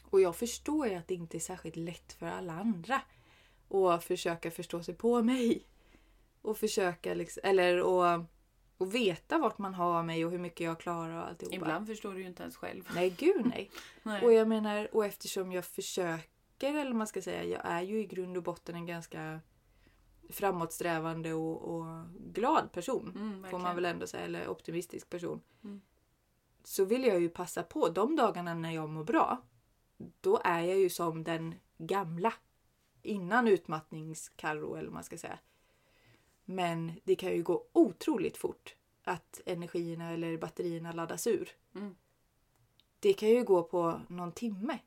Och 0.05 0.20
jag 0.20 0.37
förstår 0.37 0.87
ju 0.87 0.95
att 0.95 1.09
det 1.09 1.14
inte 1.14 1.37
är 1.37 1.41
särskilt 1.41 1.76
lätt 1.76 2.12
för 2.12 2.26
alla 2.26 2.53
andra 2.53 3.01
att 3.68 4.05
försöka 4.05 4.51
förstå 4.51 4.83
sig 4.83 4.95
på 4.95 5.22
mig. 5.22 5.66
Och 6.43 6.59
försöka 6.59 7.14
liksom, 7.14 7.41
eller 7.45 7.83
och, 7.83 8.24
och 8.78 8.95
veta 8.95 9.39
vart 9.39 9.59
man 9.59 9.74
har 9.74 10.03
mig 10.03 10.24
och 10.24 10.30
hur 10.30 10.39
mycket 10.39 10.61
jag 10.61 10.80
klarar 10.80 11.16
och 11.16 11.28
alltihopa. 11.28 11.57
Ibland 11.57 11.87
förstår 11.87 12.14
du 12.14 12.20
ju 12.20 12.26
inte 12.26 12.43
ens 12.43 12.57
själv. 12.57 12.89
Nej, 12.95 13.11
gud 13.11 13.47
nej. 13.47 13.70
Nej. 14.03 14.22
Och 14.24 14.33
jag 14.33 14.49
menar, 14.49 14.89
och 14.93 15.07
eftersom 15.07 15.53
jag 15.53 15.64
försöker, 15.64 16.74
eller 16.74 16.93
man 16.93 17.07
ska 17.07 17.22
säga, 17.22 17.45
jag 17.45 17.61
är 17.64 17.83
ju 17.83 18.01
i 18.01 18.07
grund 18.07 18.37
och 18.37 18.43
botten 18.43 18.74
en 18.74 18.87
ganska 18.87 19.41
framåtsträvande 20.33 21.33
och, 21.33 21.74
och 21.74 21.87
glad 22.33 22.72
person. 22.72 23.12
Mm, 23.16 23.51
får 23.51 23.59
man 23.59 23.74
väl 23.74 23.85
ändå 23.85 24.07
säga, 24.07 24.24
eller 24.24 24.49
optimistisk 24.49 25.11
person. 25.11 25.41
Mm. 25.64 25.80
Så 26.64 26.85
vill 26.85 27.05
jag 27.05 27.20
ju 27.20 27.28
passa 27.28 27.62
på 27.62 27.89
de 27.89 28.16
dagarna 28.16 28.55
när 28.55 28.70
jag 28.70 28.89
mår 28.89 29.05
bra. 29.05 29.43
Då 30.20 30.41
är 30.45 30.61
jag 30.61 30.78
ju 30.78 30.91
som 30.91 31.24
den 31.24 31.55
gamla. 31.78 32.35
Innan 33.03 33.49
utmattningskarro 33.49 34.74
eller 34.74 34.87
vad 34.87 34.95
man 34.95 35.05
ska 35.05 35.18
säga. 35.18 35.39
Men 36.45 36.93
det 37.05 37.14
kan 37.14 37.30
ju 37.30 37.43
gå 37.43 37.66
otroligt 37.72 38.37
fort 38.37 38.76
att 39.05 39.41
energierna 39.47 40.11
eller 40.11 40.39
batterierna 40.39 40.93
laddas 40.93 41.26
ur. 41.26 41.51
Mm. 41.74 41.95
Det 43.01 43.12
kan 43.12 43.28
ju 43.28 43.45
gå 43.45 43.62
på 43.62 44.01
någon 44.09 44.33
timme. 44.33 44.78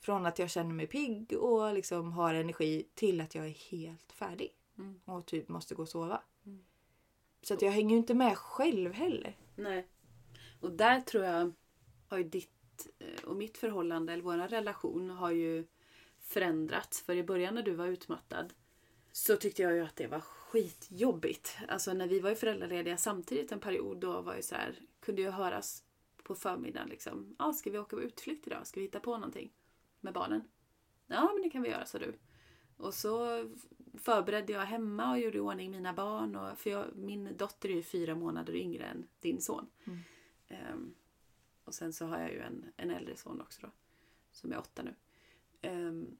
Från 0.00 0.26
att 0.26 0.38
jag 0.38 0.50
känner 0.50 0.74
mig 0.74 0.86
pigg 0.86 1.32
och 1.32 1.74
liksom 1.74 2.12
har 2.12 2.34
energi 2.34 2.86
till 2.94 3.20
att 3.20 3.34
jag 3.34 3.46
är 3.46 3.70
helt 3.70 4.12
färdig. 4.12 4.54
Mm. 4.78 5.00
Och 5.04 5.26
typ 5.26 5.48
måste 5.48 5.74
gå 5.74 5.82
och 5.82 5.88
sova. 5.88 6.22
Mm. 6.46 6.64
Så 7.42 7.54
att 7.54 7.62
jag 7.62 7.70
hänger 7.70 7.90
ju 7.90 7.96
inte 7.96 8.14
med 8.14 8.38
själv 8.38 8.92
heller. 8.92 9.36
Nej. 9.56 9.88
Och 10.60 10.72
där 10.72 11.00
tror 11.00 11.24
jag 11.24 11.52
har 12.08 12.18
ju 12.18 12.24
ditt 12.24 12.88
eh, 12.98 13.24
och 13.24 13.36
mitt 13.36 13.58
förhållande, 13.58 14.12
eller 14.12 14.22
vår 14.22 14.48
relation, 14.48 15.10
har 15.10 15.30
ju 15.30 15.66
förändrats. 16.20 17.02
För 17.02 17.16
i 17.16 17.22
början 17.22 17.54
när 17.54 17.62
du 17.62 17.74
var 17.74 17.86
utmattad 17.86 18.52
så 19.12 19.36
tyckte 19.36 19.62
jag 19.62 19.74
ju 19.74 19.80
att 19.80 19.96
det 19.96 20.06
var 20.06 20.20
skitjobbigt. 20.20 21.56
Alltså 21.68 21.92
när 21.92 22.08
vi 22.08 22.20
var 22.20 22.30
ju 22.30 22.36
föräldralediga 22.36 22.96
samtidigt 22.96 23.52
en 23.52 23.60
period 23.60 24.00
då 24.00 24.20
var 24.20 24.36
ju 24.36 24.42
så 24.42 24.54
här, 24.54 24.78
kunde 25.00 25.22
ju 25.22 25.30
höras 25.30 25.84
på 26.22 26.34
förmiddagen 26.34 26.88
liksom. 26.88 27.36
Ja, 27.38 27.46
ah, 27.46 27.52
ska 27.52 27.70
vi 27.70 27.78
åka 27.78 27.96
på 27.96 28.02
utflykt 28.02 28.46
idag? 28.46 28.66
Ska 28.66 28.80
vi 28.80 28.86
hitta 28.86 29.00
på 29.00 29.16
någonting 29.16 29.52
med 30.00 30.12
barnen? 30.12 30.42
Ja, 31.06 31.30
men 31.34 31.42
det 31.42 31.50
kan 31.50 31.62
vi 31.62 31.68
göra, 31.68 31.86
sa 31.86 31.98
du. 31.98 32.14
Och 32.76 32.94
så 32.94 33.44
förberedde 33.98 34.52
jag 34.52 34.60
hemma 34.60 35.10
och 35.10 35.18
gjorde 35.18 35.38
i 35.38 35.40
ordning 35.40 35.70
mina 35.70 35.92
barn. 35.92 36.36
Och, 36.36 36.58
för 36.58 36.70
jag, 36.70 36.96
min 36.96 37.36
dotter 37.36 37.68
är 37.68 37.74
ju 37.74 37.82
fyra 37.82 38.14
månader 38.14 38.56
yngre 38.56 38.84
än 38.84 39.06
din 39.20 39.40
son. 39.40 39.66
Mm. 39.84 39.98
Ehm, 40.48 40.94
och 41.64 41.74
sen 41.74 41.92
så 41.92 42.06
har 42.06 42.18
jag 42.18 42.30
ju 42.30 42.40
en, 42.40 42.72
en 42.76 42.90
äldre 42.90 43.16
son 43.16 43.40
också 43.40 43.60
då. 43.62 43.70
Som 44.32 44.52
är 44.52 44.58
åtta 44.58 44.82
nu. 44.82 44.94
Ehm, 45.62 46.16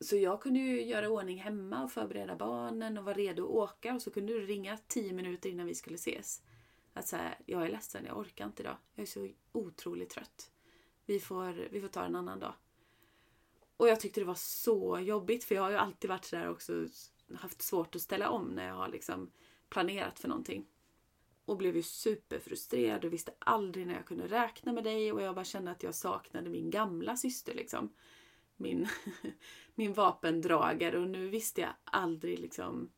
så 0.00 0.16
jag 0.16 0.42
kunde 0.42 0.58
ju 0.58 0.82
göra 0.82 1.08
ordning 1.08 1.38
hemma 1.38 1.84
och 1.84 1.92
förbereda 1.92 2.36
barnen 2.36 2.98
och 2.98 3.04
vara 3.04 3.14
redo 3.14 3.44
att 3.44 3.50
åka. 3.50 3.94
Och 3.94 4.02
så 4.02 4.10
kunde 4.10 4.32
du 4.32 4.46
ringa 4.46 4.78
tio 4.86 5.12
minuter 5.12 5.50
innan 5.50 5.66
vi 5.66 5.74
skulle 5.74 5.94
ses. 5.94 6.42
Att 6.92 7.06
säga, 7.06 7.34
jag 7.46 7.66
är 7.66 7.68
ledsen, 7.68 8.04
jag 8.04 8.18
orkar 8.18 8.46
inte 8.46 8.62
idag. 8.62 8.76
Jag 8.94 9.02
är 9.02 9.06
så 9.06 9.28
otroligt 9.52 10.10
trött. 10.10 10.52
Vi 11.06 11.20
får, 11.20 11.68
vi 11.70 11.80
får 11.80 11.88
ta 11.88 12.04
en 12.04 12.16
annan 12.16 12.38
dag. 12.38 12.54
Och 13.78 13.88
jag 13.88 14.00
tyckte 14.00 14.20
det 14.20 14.24
var 14.24 14.34
så 14.34 14.98
jobbigt 15.00 15.44
för 15.44 15.54
jag 15.54 15.62
har 15.62 15.70
ju 15.70 15.76
alltid 15.76 16.10
varit 16.10 16.24
sådär 16.24 16.50
också 16.50 16.86
haft 17.34 17.62
svårt 17.62 17.94
att 17.94 18.02
ställa 18.02 18.30
om 18.30 18.48
när 18.48 18.66
jag 18.66 18.74
har 18.74 18.88
liksom 18.88 19.30
planerat 19.68 20.18
för 20.18 20.28
någonting. 20.28 20.66
Och 21.44 21.56
blev 21.56 21.76
ju 21.76 21.82
superfrustrerad 21.82 23.04
och 23.04 23.12
visste 23.12 23.32
aldrig 23.38 23.86
när 23.86 23.94
jag 23.94 24.06
kunde 24.06 24.28
räkna 24.28 24.72
med 24.72 24.84
dig 24.84 25.12
och 25.12 25.22
jag 25.22 25.34
bara 25.34 25.44
kände 25.44 25.70
att 25.70 25.82
jag 25.82 25.94
saknade 25.94 26.50
min 26.50 26.70
gamla 26.70 27.16
syster 27.16 27.54
liksom. 27.54 27.94
Min, 28.56 28.88
min 29.74 29.92
vapendragare 29.92 30.98
och 30.98 31.08
nu 31.08 31.28
visste 31.28 31.60
jag 31.60 31.70
aldrig 31.84 32.38
liksom 32.38 32.92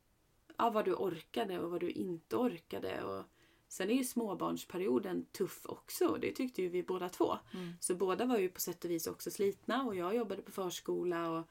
ja, 0.58 0.70
vad 0.70 0.84
du 0.84 0.94
orkade 0.94 1.60
och 1.60 1.70
vad 1.70 1.80
du 1.80 1.90
inte 1.90 2.36
orkade. 2.36 3.04
Och 3.04 3.24
sen 3.70 3.90
är 3.90 3.94
ju 3.94 4.04
småbarnsperioden 4.04 5.24
tuff 5.24 5.66
också. 5.66 6.18
Det 6.20 6.32
tyckte 6.32 6.62
ju 6.62 6.68
vi 6.68 6.82
båda 6.82 7.08
två. 7.08 7.38
Mm. 7.54 7.72
Så 7.80 7.94
båda 7.94 8.24
var 8.24 8.38
ju 8.38 8.48
på 8.48 8.60
sätt 8.60 8.84
och 8.84 8.90
vis 8.90 9.06
också 9.06 9.30
slitna 9.30 9.82
och 9.82 9.94
jag 9.94 10.16
jobbade 10.16 10.42
på 10.42 10.52
förskola 10.52 11.30
och 11.30 11.46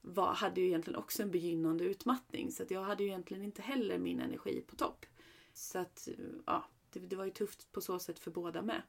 var, 0.00 0.34
hade 0.34 0.60
ju 0.60 0.66
egentligen 0.66 0.98
också 0.98 1.22
en 1.22 1.30
begynnande 1.30 1.84
utmattning. 1.84 2.52
Så 2.52 2.62
att 2.62 2.70
jag 2.70 2.82
hade 2.82 3.02
ju 3.02 3.08
egentligen 3.08 3.44
inte 3.44 3.62
heller 3.62 3.98
min 3.98 4.20
energi 4.20 4.60
på 4.60 4.76
topp. 4.76 5.06
Så 5.52 5.78
att 5.78 6.08
ja, 6.46 6.64
det, 6.92 7.00
det 7.00 7.16
var 7.16 7.24
ju 7.24 7.30
tufft 7.30 7.72
på 7.72 7.80
så 7.80 7.98
sätt 7.98 8.18
för 8.18 8.30
båda 8.30 8.62
med. 8.62 8.82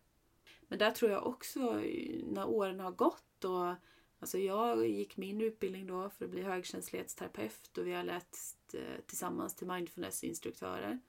Men 0.67 0.79
där 0.79 0.91
tror 0.91 1.11
jag 1.11 1.27
också 1.27 1.81
när 2.23 2.49
åren 2.49 2.79
har 2.79 2.91
gått 2.91 3.43
och 3.43 3.75
Alltså 4.19 4.37
jag 4.37 4.87
gick 4.87 5.17
min 5.17 5.41
utbildning 5.41 5.87
då 5.87 6.09
för 6.09 6.25
att 6.25 6.31
bli 6.31 6.41
högkänslighetsterapeut 6.41 7.77
och 7.77 7.87
vi 7.87 7.93
har 7.93 8.03
läst 8.03 8.73
eh, 8.73 9.01
tillsammans 9.05 9.55
till 9.55 9.67
mindfulnessinstruktörer. 9.67 10.99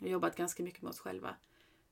Har 0.00 0.06
jobbat 0.08 0.36
ganska 0.36 0.62
mycket 0.62 0.82
med 0.82 0.90
oss 0.90 0.98
själva. 1.00 1.36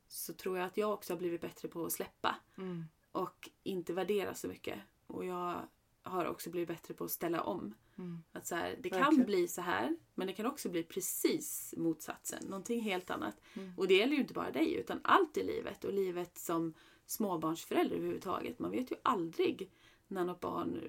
Så 0.09 0.33
tror 0.33 0.59
jag 0.59 0.67
att 0.67 0.77
jag 0.77 0.93
också 0.93 1.13
har 1.13 1.19
blivit 1.19 1.41
bättre 1.41 1.69
på 1.69 1.85
att 1.87 1.93
släppa 1.93 2.37
Mm. 2.59 2.85
och 3.13 3.51
inte 3.63 3.93
värdera 3.93 4.35
så 4.35 4.49
mycket. 4.49 4.79
Och 5.07 5.25
jag 5.25 5.69
har 6.03 6.25
också 6.25 6.51
blivit 6.51 6.69
bättre 6.69 6.95
på 6.95 7.05
att 7.05 7.11
ställa 7.11 7.43
om. 7.43 7.75
Mm. 7.99 8.23
Att 8.33 8.47
så 8.47 8.55
här, 8.55 8.79
det 8.83 8.91
kan 8.91 9.01
Verkligen. 9.01 9.27
bli 9.27 9.49
så 9.49 9.61
här, 9.61 9.97
men 10.15 10.27
det 10.27 10.33
kan 10.33 10.47
också 10.47 10.69
bli 10.69 10.83
precis 10.83 11.75
motsatsen. 11.77 12.45
Någonting 12.45 12.81
helt 12.81 13.11
annat. 13.11 13.41
Mm. 13.55 13.73
Och 13.79 13.89
det 13.89 13.95
gäller 13.95 14.15
ju 14.15 14.21
inte 14.21 14.35
bara 14.35 14.51
dig, 14.51 14.75
utan 14.75 15.01
allt 15.05 15.37
i 15.37 15.43
livet. 15.45 15.85
Och 15.85 15.93
livet 15.93 16.39
som 16.39 16.75
småbarnsförälder 17.07 17.97
överhuvudtaget. 17.97 18.59
Man 18.59 18.71
vet 18.71 18.91
ju 18.93 18.97
aldrig 19.03 19.71
när 20.09 20.25
något 20.25 20.41
barn 20.41 20.81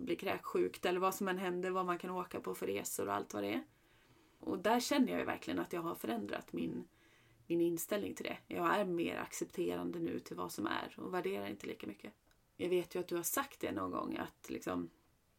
blir 0.00 0.16
kräksjukt 0.16 0.86
eller 0.86 1.00
vad 1.00 1.14
som 1.14 1.28
än 1.28 1.38
händer, 1.38 1.70
vad 1.70 1.86
man 1.86 1.98
kan 1.98 2.10
åka 2.10 2.40
på 2.40 2.54
för 2.54 2.66
resor 2.66 3.06
och 3.08 3.14
allt 3.14 3.34
vad 3.34 3.42
det 3.42 3.52
är. 3.54 3.62
Och 4.42 4.58
där 4.58 4.80
känner 4.80 5.08
jag 5.08 5.18
ju 5.18 5.24
verkligen 5.24 5.58
att 5.58 5.72
jag 5.72 5.82
har 5.82 5.94
förändrat 5.94 6.52
min, 6.52 6.88
min 7.46 7.60
inställning 7.60 8.14
till 8.14 8.24
det. 8.24 8.54
Jag 8.54 8.76
är 8.76 8.84
mer 8.84 9.16
accepterande 9.16 9.98
nu 9.98 10.18
till 10.18 10.36
vad 10.36 10.52
som 10.52 10.66
är 10.66 10.94
och 10.96 11.14
värderar 11.14 11.46
inte 11.46 11.66
lika 11.66 11.86
mycket. 11.86 12.12
Jag 12.56 12.68
vet 12.68 12.94
ju 12.94 13.00
att 13.00 13.08
du 13.08 13.16
har 13.16 13.22
sagt 13.22 13.60
det 13.60 13.72
någon 13.72 13.90
gång 13.90 14.16
att 14.16 14.50
liksom, 14.50 14.90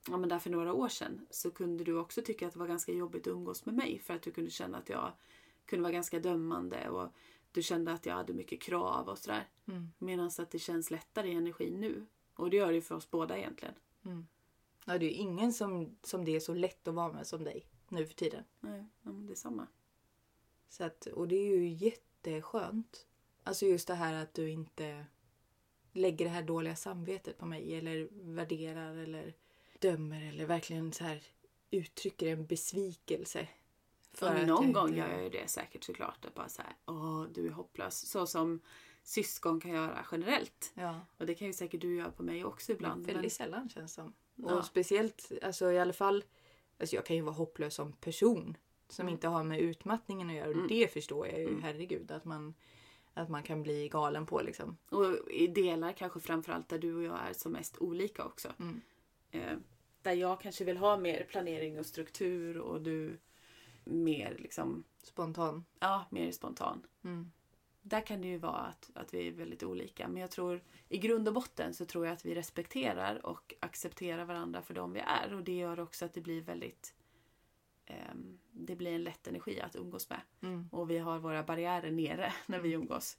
ja 0.10 0.18
men 0.18 0.30
där 0.30 0.40
för 0.40 0.50
några 0.50 0.74
år 0.74 0.90
sedan 0.90 1.28
så 1.30 1.52
kunde 1.52 1.84
du 1.84 1.98
också 1.98 2.22
tycka 2.22 2.48
att 2.48 2.54
det 2.54 2.60
var 2.60 2.68
ganska 2.68 2.92
jobbigt 2.92 3.28
att 3.28 3.34
umgås 3.34 3.66
med 3.66 3.76
mig 3.76 4.00
för 4.00 4.14
att 4.14 4.22
du 4.22 4.32
kunde 4.32 4.52
känna 4.52 4.78
att 4.78 4.90
jag 4.90 5.12
kunde 5.66 5.84
vara 5.84 5.94
ganska 5.94 6.20
dömande 6.20 6.90
och 6.90 7.10
du 7.52 7.62
kände 7.62 7.92
att 7.92 8.06
jag 8.06 8.14
hade 8.14 8.34
mycket 8.34 8.62
krav 8.62 9.10
och 9.10 9.18
sådär. 9.18 9.48
Mm. 9.68 9.92
Medan 9.98 10.32
att 10.40 10.52
det 10.52 10.60
känns 10.60 10.92
lättare 10.92 11.30
i 11.30 11.36
energin 11.36 11.80
nu. 11.80 12.06
Och 12.36 12.50
det 12.50 12.58
gör 12.58 12.68
det 12.68 12.76
ju 12.76 12.82
för 12.82 12.96
oss 12.96 13.10
båda 13.10 13.38
egentligen. 13.38 13.76
Mm. 14.06 14.28
Ja, 14.86 14.98
det 14.98 15.06
är 15.06 15.10
ju 15.10 15.16
ingen 15.16 15.54
som, 15.54 15.98
som 16.02 16.26
det 16.26 16.36
är 16.36 16.40
så 16.40 16.54
lätt 16.54 16.88
att 16.88 16.94
vara 16.94 17.14
med 17.14 17.28
som 17.28 17.44
dig 17.44 17.68
nu 17.94 18.06
för 18.08 18.14
tiden. 18.14 18.44
Nej, 18.60 18.86
ja, 19.02 19.12
men 19.12 19.26
det 19.26 19.34
är 19.34 19.36
samma. 19.36 19.68
Så 20.70 20.84
att, 20.84 21.06
och 21.06 21.28
det 21.28 21.36
är 21.36 21.56
ju 21.58 21.68
jätteskönt. 21.68 23.08
Alltså 23.44 23.66
just 23.66 23.88
det 23.88 23.94
här 23.96 24.14
att 24.14 24.34
du 24.34 24.50
inte 24.50 25.06
lägger 25.94 26.26
det 26.26 26.32
här 26.32 26.44
dåliga 26.44 26.76
samvetet 26.76 27.38
på 27.38 27.46
mig 27.46 27.76
eller 27.76 28.08
värderar 28.12 28.96
eller 28.96 29.34
dömer 29.80 30.22
eller 30.30 30.46
verkligen 30.46 30.94
så 30.94 31.04
här 31.04 31.24
uttrycker 31.72 32.28
en 32.28 32.46
besvikelse. 32.46 33.48
För 34.14 34.46
någon 34.46 34.74
gång 34.74 34.88
inte- 34.88 35.00
gör 35.00 35.10
jag 35.10 35.24
ju 35.24 35.30
det 35.30 35.48
säkert 35.48 35.84
såklart. 35.84 36.26
Att 36.26 36.34
bara 36.34 36.50
så 36.50 36.62
här, 36.62 36.76
åh 36.86 37.24
du 37.34 37.48
är 37.48 37.52
hopplös. 37.52 38.08
Så 38.10 38.28
som 38.28 38.62
syskon 39.04 39.60
kan 39.60 39.72
göra 39.72 40.06
generellt. 40.12 40.72
Ja, 40.76 41.00
Och 41.18 41.26
det 41.26 41.36
kan 41.36 41.48
ju 41.48 41.54
säkert 41.54 41.82
du 41.82 41.96
göra 41.96 42.12
på 42.12 42.24
mig 42.24 42.46
också 42.46 42.72
ibland. 42.72 43.06
väldigt 43.06 43.22
Men, 43.22 43.30
sällan 43.30 43.70
känns 43.70 43.92
det 43.96 44.02
som. 44.02 44.14
Ja. 44.36 44.56
Och 44.58 44.66
speciellt, 44.66 45.32
alltså 45.42 45.72
i 45.72 45.80
alla 45.80 45.94
fall, 45.94 46.24
alltså 46.80 46.96
jag 46.96 47.06
kan 47.06 47.16
ju 47.16 47.22
vara 47.22 47.36
hopplös 47.36 47.74
som 47.76 47.92
person 47.94 48.58
som 48.90 49.04
Mm. 49.04 49.14
inte 49.14 49.28
har 49.28 49.44
med 49.44 49.60
utmattningen 49.60 50.30
att 50.30 50.36
göra. 50.36 50.48
Och 50.50 50.54
Mm. 50.56 50.68
det 50.68 50.94
förstår 50.94 51.28
jag 51.28 51.40
ju, 51.40 51.48
Mm. 51.48 51.62
herregud, 51.64 52.12
att 52.12 52.26
man, 52.26 52.54
att 53.14 53.30
man 53.30 53.44
kan 53.44 53.64
bli 53.64 53.90
galen 53.90 54.26
på 54.26 54.42
liksom. 54.42 54.78
och 54.90 55.32
i 55.32 55.48
delar 55.48 55.92
kanske 55.92 56.20
framförallt 56.20 56.70
där 56.70 56.80
du 56.80 56.96
och 56.96 57.04
jag 57.04 57.20
är 57.30 57.34
som 57.34 57.52
mest 57.52 57.78
olika 57.78 58.26
också. 58.26 58.50
Mm. 58.60 58.82
Eh, 59.32 59.58
där 60.02 60.14
jag 60.14 60.42
kanske 60.42 60.64
vill 60.64 60.78
ha 60.78 60.98
mer 60.98 61.24
planering 61.30 61.80
och 61.80 61.86
struktur 61.86 62.58
och 62.58 62.82
du 62.82 63.18
mer 63.84 64.36
liksom, 64.40 64.84
Spontan. 65.04 65.66
ja, 65.80 66.06
mer 66.10 66.32
spontan. 66.32 66.82
Mm. 67.04 67.32
Där 67.84 68.02
kan 68.02 68.22
det 68.22 68.28
ju 68.28 68.38
vara 68.38 68.60
att, 68.60 68.92
att 68.96 69.14
vi 69.14 69.28
är 69.28 69.32
väldigt 69.32 69.64
olika. 69.64 70.08
Men 70.08 70.22
jag 70.22 70.32
tror 70.32 70.62
i 70.90 70.98
grund 70.98 71.28
och 71.28 71.34
botten 71.34 71.74
så 71.74 71.86
tror 71.86 72.06
jag 72.06 72.14
att 72.14 72.26
vi 72.26 72.36
respekterar 72.36 73.26
och 73.26 73.54
accepterar 73.60 74.26
varandra 74.26 74.62
för 74.62 74.74
de 74.74 74.94
vi 74.94 75.00
är. 75.00 75.34
Och 75.34 75.44
det 75.44 75.58
gör 75.58 75.80
också 75.80 76.06
att 76.06 76.14
det 76.14 76.22
blir 76.22 76.42
väldigt 76.42 76.94
ehm, 77.86 78.40
det 78.52 78.76
blir 78.76 78.92
en 78.92 79.04
lätt 79.04 79.28
energi 79.28 79.62
att 79.62 79.76
umgås 79.76 80.10
med. 80.10 80.22
Mm. 80.42 80.70
Och 80.72 80.90
vi 80.90 80.98
har 80.98 81.20
våra 81.20 81.44
barriärer 81.44 81.92
nere 81.92 82.34
när 82.46 82.60
vi 82.60 82.72
umgås. 82.72 83.18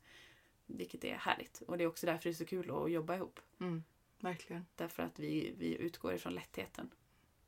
Vilket 0.67 1.05
är 1.05 1.15
härligt. 1.15 1.63
Och 1.67 1.79
det 1.79 1.85
är 1.85 1.89
också 1.89 2.07
därför 2.07 2.25
det 2.25 2.31
är 2.31 2.35
så 2.35 2.45
kul 2.45 2.71
att 2.71 2.91
jobba 2.91 3.15
ihop. 3.15 3.41
Mm. 3.61 3.85
Verkligen. 4.21 4.67
Därför 4.75 5.03
att 5.03 5.19
vi, 5.19 5.55
vi 5.59 5.77
utgår 5.77 6.15
ifrån 6.15 6.35
lättheten. 6.35 6.91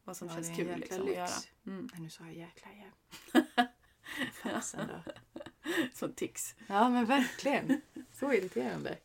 Vad 0.04 0.16
som 0.16 0.28
Ja, 0.28 0.34
känns 0.34 0.56
kul 0.56 0.78
liksom, 0.78 1.00
att 1.00 1.06
lyx. 1.06 1.16
göra. 1.16 1.28
Mm. 1.66 1.88
Nej, 1.92 2.02
nu 2.02 2.10
sa 2.10 2.24
jag 2.24 2.34
jäkla 2.34 2.72
igen. 2.72 2.92
Fasen 4.32 4.88
då. 4.88 5.12
Som 5.94 6.12
tics. 6.12 6.54
Ja 6.66 6.88
men 6.88 7.04
verkligen. 7.04 7.80
Så 8.12 8.32
irriterande. 8.32 8.98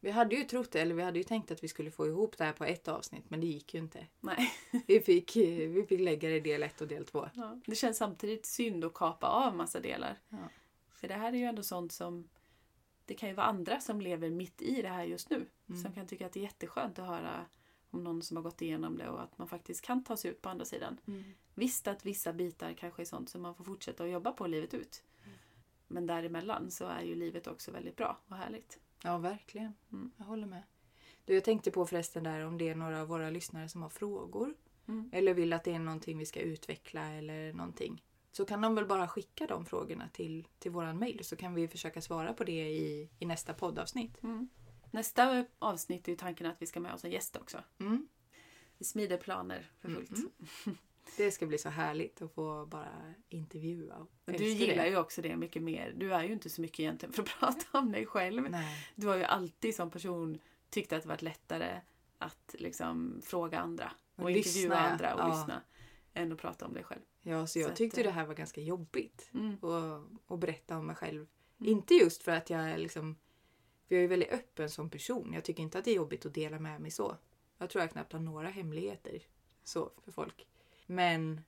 Vi 0.00 0.10
hade 0.10 0.36
ju 0.36 0.44
trott, 0.44 0.74
eller 0.74 0.94
vi 0.94 1.02
hade 1.02 1.18
ju 1.18 1.24
tänkt 1.24 1.50
att 1.50 1.64
vi 1.64 1.68
skulle 1.68 1.90
få 1.90 2.06
ihop 2.06 2.38
det 2.38 2.44
här 2.44 2.52
på 2.52 2.64
ett 2.64 2.88
avsnitt 2.88 3.24
men 3.30 3.40
det 3.40 3.46
gick 3.46 3.74
ju 3.74 3.80
inte. 3.80 4.06
Nej. 4.20 4.52
Vi 4.86 5.00
fick, 5.00 5.36
vi 5.36 5.86
fick 5.88 6.00
lägga 6.00 6.28
det 6.28 6.36
i 6.36 6.40
del 6.40 6.62
ett 6.62 6.80
och 6.80 6.88
del 6.88 7.06
två. 7.06 7.28
Ja. 7.34 7.60
Det 7.66 7.74
känns 7.74 7.96
samtidigt 7.96 8.46
synd 8.46 8.84
att 8.84 8.94
kapa 8.94 9.26
av 9.26 9.56
massa 9.56 9.80
delar. 9.80 10.18
Ja. 10.28 10.36
För 10.90 11.08
det 11.08 11.14
här 11.14 11.32
är 11.32 11.36
ju 11.36 11.44
ändå 11.44 11.62
sånt 11.62 11.92
som... 11.92 12.28
Det 13.04 13.14
kan 13.14 13.28
ju 13.28 13.34
vara 13.34 13.46
andra 13.46 13.80
som 13.80 14.00
lever 14.00 14.30
mitt 14.30 14.62
i 14.62 14.82
det 14.82 14.88
här 14.88 15.04
just 15.04 15.30
nu. 15.30 15.46
Mm. 15.68 15.82
Som 15.82 15.92
kan 15.92 16.06
tycka 16.06 16.26
att 16.26 16.32
det 16.32 16.40
är 16.40 16.44
jätteskönt 16.44 16.98
att 16.98 17.06
höra 17.06 17.46
om 17.90 18.04
någon 18.04 18.22
som 18.22 18.36
har 18.36 18.44
gått 18.44 18.62
igenom 18.62 18.98
det 18.98 19.08
och 19.08 19.22
att 19.22 19.38
man 19.38 19.48
faktiskt 19.48 19.82
kan 19.82 20.04
ta 20.04 20.16
sig 20.16 20.30
ut 20.30 20.42
på 20.42 20.48
andra 20.48 20.64
sidan. 20.64 21.00
Mm. 21.06 21.24
Visst 21.54 21.88
att 21.88 22.06
vissa 22.06 22.32
bitar 22.32 22.72
kanske 22.72 23.02
är 23.02 23.06
sånt 23.06 23.28
som 23.28 23.42
man 23.42 23.54
får 23.54 23.64
fortsätta 23.64 24.04
att 24.04 24.10
jobba 24.10 24.32
på 24.32 24.46
livet 24.46 24.74
ut. 24.74 25.02
Men 25.92 26.06
däremellan 26.06 26.70
så 26.70 26.86
är 26.86 27.02
ju 27.02 27.14
livet 27.14 27.46
också 27.46 27.70
väldigt 27.70 27.96
bra 27.96 28.18
och 28.26 28.36
härligt. 28.36 28.80
Ja 29.02 29.18
verkligen. 29.18 29.74
Mm. 29.92 30.10
Jag 30.16 30.24
håller 30.24 30.46
med. 30.46 30.62
Du, 31.24 31.34
jag 31.34 31.44
tänkte 31.44 31.70
på 31.70 31.86
förresten 31.86 32.24
där 32.24 32.46
om 32.46 32.58
det 32.58 32.68
är 32.68 32.74
några 32.74 33.00
av 33.00 33.08
våra 33.08 33.30
lyssnare 33.30 33.68
som 33.68 33.82
har 33.82 33.88
frågor. 33.88 34.54
Mm. 34.88 35.10
Eller 35.12 35.34
vill 35.34 35.52
att 35.52 35.64
det 35.64 35.74
är 35.74 35.78
någonting 35.78 36.18
vi 36.18 36.26
ska 36.26 36.40
utveckla 36.40 37.06
eller 37.06 37.52
någonting. 37.52 38.04
Så 38.32 38.44
kan 38.44 38.60
de 38.60 38.74
väl 38.74 38.86
bara 38.86 39.08
skicka 39.08 39.46
de 39.46 39.66
frågorna 39.66 40.08
till, 40.08 40.48
till 40.58 40.70
våran 40.70 40.98
mail 40.98 41.24
så 41.24 41.36
kan 41.36 41.54
vi 41.54 41.68
försöka 41.68 42.00
svara 42.00 42.32
på 42.32 42.44
det 42.44 42.68
i, 42.70 43.10
i 43.18 43.26
nästa 43.26 43.54
poddavsnitt. 43.54 44.22
Mm. 44.22 44.48
Nästa 44.90 45.44
avsnitt 45.58 46.08
är 46.08 46.12
ju 46.12 46.16
tanken 46.16 46.46
att 46.46 46.62
vi 46.62 46.66
ska 46.66 46.80
med 46.80 46.94
oss 46.94 47.04
en 47.04 47.10
gäst 47.10 47.36
också. 47.36 47.58
Mm. 47.78 48.08
Vi 48.78 48.84
smider 48.84 49.16
planer 49.16 49.70
för 49.80 49.88
fullt. 49.88 50.10
Det 51.16 51.30
ska 51.30 51.46
bli 51.46 51.58
så 51.58 51.68
härligt 51.68 52.22
att 52.22 52.32
få 52.34 52.66
bara 52.66 53.14
intervjua. 53.28 54.06
Du 54.24 54.44
gillar 54.44 54.84
det. 54.84 54.90
ju 54.90 54.96
också 54.96 55.22
det 55.22 55.36
mycket 55.36 55.62
mer. 55.62 55.92
Du 55.96 56.14
är 56.14 56.24
ju 56.24 56.32
inte 56.32 56.50
så 56.50 56.60
mycket 56.60 56.80
egentligen 56.80 57.12
för 57.12 57.22
att 57.22 57.28
prata 57.38 57.78
om 57.78 57.92
dig 57.92 58.06
själv. 58.06 58.50
Nej. 58.50 58.88
Du 58.94 59.06
har 59.06 59.16
ju 59.16 59.24
alltid 59.24 59.74
som 59.74 59.90
person 59.90 60.38
tyckt 60.70 60.92
att 60.92 61.02
det 61.02 61.08
varit 61.08 61.22
lättare 61.22 61.80
att 62.18 62.54
liksom 62.58 63.20
fråga 63.24 63.58
andra 63.60 63.92
och, 64.16 64.22
Och 64.24 64.30
intervjua 64.30 64.62
lyssna, 64.62 64.90
andra 64.90 65.14
och 65.14 65.20
Ja. 65.20 65.28
lyssna 65.38 65.62
än 66.14 66.32
att 66.32 66.38
prata 66.38 66.66
om 66.66 66.72
dig 66.74 66.84
själv. 66.84 67.00
Ja, 67.22 67.46
så 67.46 67.58
jag 67.58 67.66
Så 67.66 67.70
att, 67.72 67.76
tyckte 67.76 68.00
eh, 68.00 68.04
det 68.04 68.10
här 68.10 68.26
var 68.26 68.34
ganska 68.34 68.60
jobbigt. 68.60 69.30
Mm. 69.34 69.52
att, 69.64 70.32
att 70.32 70.38
berätta 70.38 70.78
om 70.78 70.86
mig 70.86 70.96
själv. 70.96 71.26
Mm. 71.60 71.72
Inte 71.72 71.94
just 71.94 72.22
för 72.22 72.32
att 72.32 72.50
jag 72.50 72.60
är 72.60 72.78
liksom... 72.78 73.16
För 73.88 73.94
jag 73.94 74.04
är 74.04 74.08
väldigt 74.08 74.32
öppen 74.32 74.70
som 74.70 74.90
person. 74.90 75.32
Jag 75.34 75.44
tycker 75.44 75.62
inte 75.62 75.78
att 75.78 75.84
det 75.84 75.90
är 75.90 75.96
jobbigt 75.96 76.26
att 76.26 76.34
dela 76.34 76.58
med 76.58 76.80
mig 76.80 76.90
så. 76.90 77.16
Jag 77.58 77.70
tror 77.70 77.82
jag 77.82 77.90
knappt 77.90 78.12
har 78.12 78.20
några 78.20 78.48
hemligheter 78.48 79.18
så 79.64 79.90
för 80.04 80.12
folk. 80.12 80.46
Men 80.94 81.40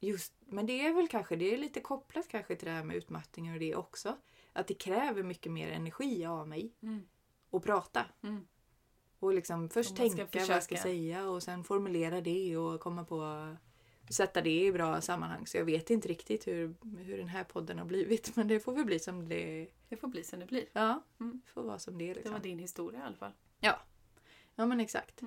just, 0.00 0.32
men 0.46 0.66
det 0.66 0.86
är 0.86 0.92
väl 0.92 1.08
kanske, 1.08 1.36
det 1.36 1.54
är 1.54 1.58
lite 1.58 1.80
kopplat 1.80 2.28
kanske 2.28 2.56
till 2.56 2.66
det 2.68 2.74
här 2.74 2.84
med 2.84 2.96
utmattning 2.96 3.52
och 3.52 3.58
det 3.58 3.74
också. 3.74 4.16
Att 4.52 4.66
det 4.66 4.74
kräver 4.74 5.22
mycket 5.22 5.52
mer 5.52 5.70
energi 5.70 6.24
av 6.26 6.48
mig 6.48 6.72
Mm. 6.82 7.02
att 7.50 7.62
prata. 7.62 8.04
Mm. 8.22 8.46
Och 9.18 9.34
liksom 9.34 9.68
först 9.68 9.96
tänka 9.96 10.16
vad 10.24 10.34
jag 10.34 10.42
ska 10.44 10.58
försöka. 10.60 10.82
säga 10.82 11.28
och 11.28 11.42
sen 11.42 11.64
formulera 11.64 12.20
det 12.20 12.56
och 12.56 12.80
komma 12.80 13.04
på 13.04 13.56
sätta 14.10 14.42
det 14.42 14.64
i 14.64 14.72
bra 14.72 15.00
sammanhang. 15.00 15.46
Så 15.46 15.56
jag 15.56 15.64
vet 15.64 15.90
inte 15.90 16.08
riktigt 16.08 16.46
hur, 16.46 16.74
hur 16.98 17.18
den 17.18 17.28
här 17.28 17.44
podden 17.44 17.78
har 17.78 17.84
blivit. 17.86 18.32
Men 18.36 18.48
det 18.48 18.60
får 18.60 18.72
väl 18.72 18.84
bli 18.84 18.98
som 18.98 19.28
det 19.28 19.68
Det 19.88 19.96
får 19.96 20.08
bli 20.08 20.24
som 20.24 20.40
det 20.40 20.46
blir. 20.46 20.64
Ja, 20.72 21.02
Mm. 21.20 21.42
får 21.46 21.62
vara 21.62 21.78
som 21.78 21.98
det 21.98 22.04
är. 22.04 22.08
Det 22.08 22.14
Liksom. 22.14 22.32
var 22.32 22.40
din 22.40 22.58
historia 22.58 23.00
i 23.00 23.02
alla 23.02 23.16
fall. 23.16 23.32
Ja 24.54 24.66
men 24.66 24.80
exakt. 24.80 25.20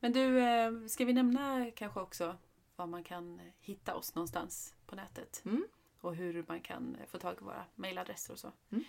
Men 0.00 0.12
du, 0.12 0.40
eh, 0.40 0.70
ska 0.88 1.04
vi 1.04 1.12
nämna 1.12 1.70
kanske 1.76 2.00
också 2.00 2.36
var 2.78 2.86
man 2.86 3.04
kan 3.04 3.40
hitta 3.60 3.94
oss 3.94 4.14
någonstans 4.14 4.74
på 4.86 4.96
nätet? 4.96 5.42
Mm. 5.44 5.68
Och 6.00 6.16
hur 6.16 6.44
man 6.48 6.60
kan 6.60 6.96
eh, 6.96 7.06
få 7.06 7.18
tag 7.18 7.36
i 7.40 7.44
våra 7.44 7.64
mejladresser 7.74 8.32
och 8.32 8.38
så. 8.38 8.52
Mm. 8.70 8.84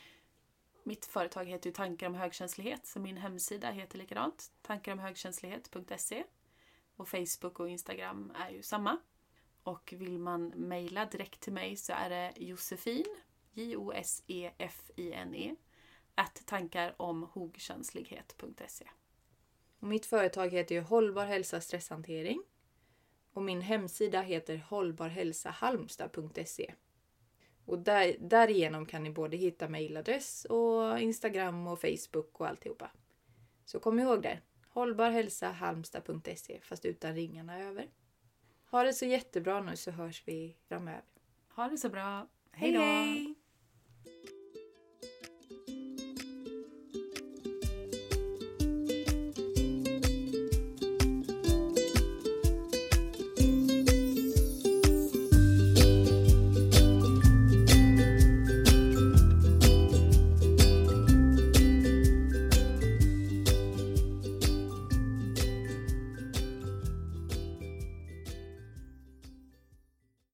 Mitt 0.83 1.05
företag 1.05 1.45
heter 1.45 1.69
ju 1.69 1.73
Tankar 1.73 2.07
om 2.07 2.15
högkänslighet 2.15 2.85
så 2.85 2.99
min 2.99 3.17
hemsida 3.17 3.71
heter 3.71 3.97
likadant. 3.97 4.51
Tankaromhögkänslighet.se 4.61 6.23
Och 6.95 7.09
Facebook 7.09 7.59
och 7.59 7.69
Instagram 7.69 8.31
är 8.35 8.49
ju 8.49 8.63
samma. 8.63 8.97
Och 9.63 9.93
vill 9.97 10.19
man 10.19 10.47
mejla 10.47 11.05
direkt 11.05 11.39
till 11.39 11.53
mig 11.53 11.75
så 11.75 11.93
är 11.93 12.09
det 12.09 12.33
Josefin, 12.37 13.15
J-O-S-E-F-I-N-E, 13.53 15.55
att 16.15 16.45
tankaromhogkänslighet.se. 16.45 18.89
Mitt 19.79 20.05
företag 20.05 20.49
heter 20.49 20.75
ju 20.75 20.81
Hållbar 20.81 21.25
hälsa 21.25 21.61
stresshantering. 21.61 22.43
Och 23.39 23.45
min 23.45 23.61
hemsida 23.61 24.21
heter 24.21 24.65
hållbarhälsahalmstad.se. 24.69 26.73
Och 27.65 27.79
där, 27.79 28.15
därigenom 28.19 28.85
kan 28.85 29.03
ni 29.03 29.09
både 29.09 29.37
hitta 29.37 29.69
mejladress 29.69 30.45
och 30.45 30.99
Instagram 30.99 31.67
och 31.67 31.81
Facebook 31.81 32.39
och 32.39 32.47
alltihopa. 32.47 32.91
Så 33.65 33.79
kom 33.79 33.99
ihåg 33.99 34.21
det. 34.21 34.39
Hållbarhälsahalmstad.se 34.69 36.59
fast 36.61 36.85
utan 36.85 37.15
ringarna 37.15 37.59
över. 37.59 37.87
Ha 38.71 38.83
det 38.83 38.93
så 38.93 39.05
jättebra 39.05 39.61
nu 39.61 39.75
så 39.75 39.91
hörs 39.91 40.23
vi 40.25 40.55
framöver. 40.67 41.03
Ha 41.55 41.67
det 41.67 41.77
så 41.77 41.89
bra. 41.89 42.27
Hej 42.51 42.71
då! 42.71 42.79
hej! 42.79 43.28